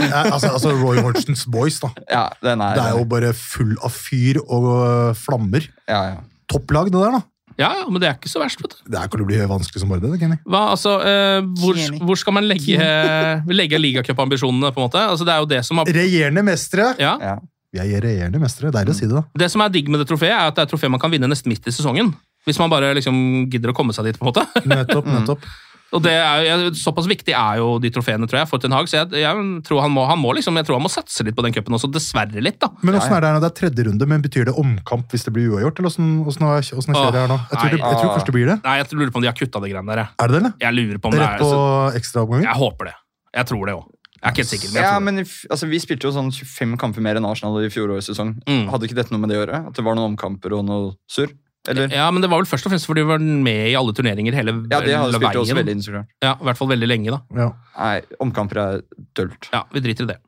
ja 0.00 0.20
altså, 0.30 0.54
altså 0.54 0.70
Roy 0.72 0.96
Hodgsons 1.04 1.42
Boys, 1.52 1.76
da. 1.82 1.90
Ja, 2.08 2.22
den 2.40 2.62
er, 2.64 2.78
Det 2.78 2.84
er 2.86 2.94
jo 2.96 3.02
bare 3.10 3.34
full 3.36 3.74
av 3.84 3.92
fyr 3.92 4.38
og 4.40 4.68
øh, 4.72 5.10
flammer. 5.20 5.66
ja, 5.84 5.98
ja. 6.14 6.22
Topplag, 6.48 6.88
det 6.92 7.00
der, 7.00 7.18
da. 7.18 7.20
Ja, 7.60 7.68
ja, 7.78 7.84
men 7.88 8.00
det 8.00 8.08
er 8.08 8.16
ikke 8.16 8.28
så 8.32 8.40
verst, 8.40 8.60
vet 8.60 8.72
du. 8.72 8.78
Det 8.90 8.98
her 8.98 9.10
kan 9.12 9.20
jo 9.20 9.26
bli 9.28 9.38
vanskelig 9.48 9.82
som 9.82 9.92
bare 9.92 10.02
det. 10.02 10.16
Kenny. 10.20 10.36
Hva, 10.48 10.62
altså, 10.74 10.96
eh, 11.04 11.44
hvor, 11.60 11.78
hvor 12.08 12.18
skal 12.20 12.36
man 12.36 12.48
legge, 12.48 12.88
legge 13.60 13.80
ligacupambisjonene, 13.80 14.72
på 14.72 14.80
en 14.80 14.88
måte? 14.88 15.02
Altså, 15.12 15.28
det 15.28 15.34
er 15.36 15.44
jo 15.44 15.50
det 15.52 15.60
som 15.68 15.80
har 15.80 15.92
Regjerende 16.00 16.44
mestere! 16.46 16.94
ja. 17.00 17.18
ja. 17.20 17.36
Vi 17.74 17.82
er 17.82 18.04
regjerende 18.04 18.38
mestere. 18.38 18.70
Deilig 18.70 18.92
å 18.92 18.94
si 18.94 19.06
det, 19.08 19.16
da. 19.16 19.24
Det 19.42 19.48
som 19.50 19.62
er 19.64 19.72
digg 19.74 19.88
med 19.90 19.98
det 19.98 20.06
trofeet, 20.06 20.30
er 20.30 20.46
at 20.46 20.54
det 20.54 20.62
er 20.62 20.68
et 20.68 20.70
trofé 20.70 20.86
man 20.92 21.00
kan 21.02 21.10
vinne 21.10 21.26
nesten 21.26 21.50
midt 21.50 21.66
i 21.66 21.72
sesongen. 21.74 22.12
Hvis 22.46 22.60
man 22.62 22.70
bare 22.70 22.92
liksom 22.94 23.16
gidder 23.50 23.72
å 23.72 23.74
komme 23.74 23.90
seg 23.96 24.06
dit, 24.06 24.18
på 24.20 24.22
en 24.22 24.30
måte. 24.30 24.44
Nettopp, 24.62 25.08
nettopp. 25.10 25.48
Og 25.94 26.02
det 26.02 26.12
er, 26.16 26.42
jo- 26.48 26.70
Såpass 26.74 27.06
viktig 27.06 27.34
er 27.36 27.58
jo 27.60 27.78
de 27.78 27.90
trofeene, 27.90 28.26
tror 28.26 28.40
jeg, 28.40 28.48
for 28.50 28.58
Ten 28.58 28.72
Hag. 28.72 28.88
Så 28.90 28.98
jeg, 29.02 29.20
jeg 29.22 29.62
tror 29.66 29.82
han 29.84 29.92
må, 29.94 30.06
han 30.08 30.18
må 30.18 30.32
liksom, 30.34 30.56
jeg 30.58 30.66
tror 30.66 30.80
han 30.80 30.86
må 30.86 30.90
satse 30.90 31.22
litt 31.22 31.36
på 31.36 31.44
den 31.46 31.54
cupen 31.54 31.76
også, 31.76 31.90
dessverre 31.92 32.42
litt, 32.42 32.58
da. 32.58 32.70
Men 32.82 32.98
åssen 32.98 33.14
er 33.14 33.20
det 33.22 33.30
her 33.30 33.36
nå? 33.38 33.42
Det 33.44 33.50
er 33.52 33.58
tredje 33.60 33.86
runde, 33.86 34.08
men 34.10 34.24
betyr 34.24 34.48
det 34.50 34.56
omkamp 34.58 35.10
hvis 35.14 35.26
det 35.28 35.34
blir 35.36 35.52
uavgjort? 35.54 35.78
Eller 35.78 35.90
hvordan, 35.94 36.10
hvordan, 36.26 36.48
hvordan 36.50 36.98
skjer 36.98 37.14
det 37.14 37.22
her 37.22 37.30
nå? 37.30 37.38
Jeg 37.44 37.58
tror, 37.60 37.70
det, 37.70 37.80
jeg 37.84 38.00
tror 38.00 38.12
først 38.16 38.30
det 38.30 38.36
blir 38.38 38.50
det. 38.50 38.58
Nei, 38.64 38.76
jeg 38.80 38.98
lurer 38.98 39.14
på 39.14 39.20
om 39.22 39.26
de 39.26 39.30
har 39.30 39.38
kutta 39.38 39.62
det 39.62 39.70
greiene 39.74 39.94
der. 39.94 40.06
Er 40.18 40.32
det 40.32 40.34
det, 40.34 40.40
eller? 40.42 40.56
Jeg 40.64 40.78
lurer 40.80 40.98
på 40.98 41.12
om 41.12 41.14
det 41.14 41.22
Rett 41.22 41.36
er 41.36 41.44
på 41.44 41.98
ekstraomganger? 42.00 42.48
Jeg 42.48 42.58
håper 42.64 42.90
det. 42.90 42.96
Jeg 43.34 43.50
tror 43.52 43.70
det 43.70 43.76
òg. 43.78 43.86
Jeg 44.24 44.30
er 44.30 44.32
ikke 44.32 44.40
helt 44.40 44.52
sikker, 44.54 44.68
men 44.72 44.78
jeg 44.80 44.84
ja, 44.86 44.90
tror 44.94 45.00
det. 45.04 45.04
men 45.04 45.52
altså, 45.52 45.66
Vi 45.68 45.78
spilte 45.84 46.06
jo 46.08 46.12
sånn 46.16 46.30
25 46.32 46.76
kamper 46.80 47.02
mer 47.04 47.18
enn 47.20 47.26
Arsenal 47.28 47.58
i 47.60 47.68
fjorårets 47.68 48.08
sesong. 48.08 48.30
Mm. 48.48 48.70
Hadde 48.72 48.88
ikke 48.88 48.96
dette 48.96 49.12
noe 49.12 49.20
med 49.20 49.28
det 49.28 49.36
å 49.36 49.42
gjøre? 49.42 49.58
At 49.68 49.76
det 49.76 49.84
var 49.84 49.98
noen 49.98 50.14
omkamper 50.14 50.54
og 50.56 50.64
noe 50.64 50.94
surr? 51.12 51.34
Eller? 51.68 51.88
Ja, 51.96 52.10
men 52.12 52.20
det 52.20 52.28
var 52.28 52.42
vel 52.42 52.48
først 52.50 52.66
og 52.68 52.74
fremst 52.74 52.84
fordi 52.88 53.00
vi 53.04 53.08
var 53.08 53.22
med 53.24 53.70
i 53.70 53.74
alle 53.78 53.94
turneringer 53.96 54.34
hele, 54.36 54.52
Ja, 54.68 54.82
det 54.84 54.92
hadde 54.98 55.16
spilt 55.16 55.38
også 55.40 55.48
veien. 55.54 55.60
veldig 55.62 55.74
instruert. 55.78 56.10
Ja, 56.22 56.34
I 56.36 56.44
hvert 56.50 56.60
fall 56.60 56.68
veldig 56.74 56.88
lenge, 56.90 57.14
da. 57.14 57.20
Ja. 57.40 57.48
Nei, 57.78 57.94
omkamper 58.20 58.60
er 58.60 58.80
dølt. 59.16 59.48
Ja, 59.52 59.62
Vi 59.72 59.80
driter 59.80 60.04
i 60.04 60.12
det. 60.12 60.18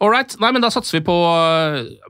All 0.00 0.08
right. 0.08 0.32
Nei, 0.40 0.50
men 0.56 0.62
da 0.64 0.70
satser 0.72 0.96
vi 0.96 1.02
på 1.04 1.12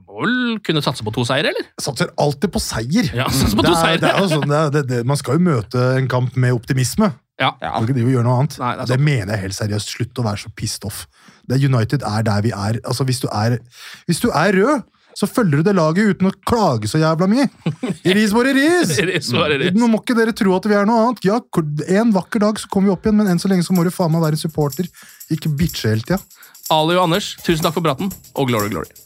Må 0.06 0.22
vel 0.22 0.58
kunne 0.62 0.82
satse 0.84 1.02
på 1.02 1.12
to 1.14 1.24
seier, 1.26 1.48
eller? 1.50 1.66
Satser 1.82 2.12
alltid 2.22 2.52
på 2.54 2.62
seier. 2.62 3.08
Ja, 3.16 3.26
satser 3.26 3.58
på 3.58 3.64
det 3.66 3.72
to 3.72 3.80
er, 3.82 3.98
det 4.00 4.10
er 4.12 4.20
jo 4.22 4.28
sånn, 4.30 4.46
det 4.48 4.58
er, 4.60 4.70
det, 4.76 4.82
det, 4.92 5.00
man 5.08 5.18
skal 5.18 5.40
jo 5.40 5.44
møte 5.48 5.82
en 5.98 6.06
kamp 6.12 6.36
med 6.38 6.54
optimisme. 6.56 7.10
Ja. 7.42 7.50
Ja. 7.60 7.74
Man 7.74 7.82
kan 7.84 7.90
ikke 7.90 7.98
drive 7.98 8.08
og 8.12 8.14
gjøre 8.16 8.26
noe 8.28 8.36
annet. 8.40 8.54
Nei, 8.62 8.70
det 8.78 8.84
er 8.86 8.92
det, 8.94 9.00
mener 9.10 9.34
jeg 9.34 9.44
helt 9.48 9.58
seriøst. 9.58 9.90
Slutt 9.98 10.22
å 10.22 10.24
være 10.24 10.40
så 10.46 10.52
pissed 10.56 10.86
off. 10.88 11.02
Det 11.50 11.58
United 11.66 12.06
er 12.06 12.22
der 12.26 12.46
vi 12.46 12.54
er. 12.54 12.78
Altså, 12.86 13.04
hvis 13.08 13.20
du 13.20 13.26
er, 13.34 13.58
hvis 14.08 14.22
du 14.22 14.30
er 14.30 14.56
rød, 14.56 14.86
så 15.16 15.28
følger 15.30 15.62
du 15.62 15.64
det 15.64 15.72
laget 15.78 16.12
uten 16.12 16.28
å 16.28 16.34
klage 16.48 16.90
så 16.90 17.00
jævla 17.00 17.28
mye. 17.30 17.46
Ris 18.18 18.34
vår 18.36 18.50
ris! 18.58 18.92
ris, 19.08 19.30
vår 19.32 19.56
ris. 19.62 19.76
Nå 19.76 19.88
må 19.88 20.02
ikke 20.02 20.18
dere 20.18 20.36
tro 20.36 20.52
at 20.58 20.68
vi 20.68 20.76
er 20.76 20.88
noe 20.88 21.06
annet. 21.06 21.24
Ja, 21.24 21.40
En 22.02 22.12
vakker 22.12 22.44
dag 22.44 22.60
så 22.60 22.68
kommer 22.68 22.90
vi 22.90 22.96
opp 22.96 23.08
igjen, 23.08 23.16
men 23.22 23.32
enn 23.32 23.40
så 23.40 23.48
lenge 23.52 23.64
så 23.64 23.76
må 23.76 23.86
du 23.86 23.92
faen 23.94 24.12
meg 24.12 24.26
være 24.26 24.40
supporter. 24.40 24.90
Ikke 25.32 25.52
bitche 25.52 25.94
hele 25.94 26.04
tida. 26.04 26.20
Ali 26.68 26.98
og 26.98 27.06
Anders, 27.06 27.32
tusen 27.46 27.64
takk 27.64 27.78
for 27.78 27.86
praten, 27.86 28.10
og 28.34 28.50
glory, 28.50 28.72
glory. 28.72 29.05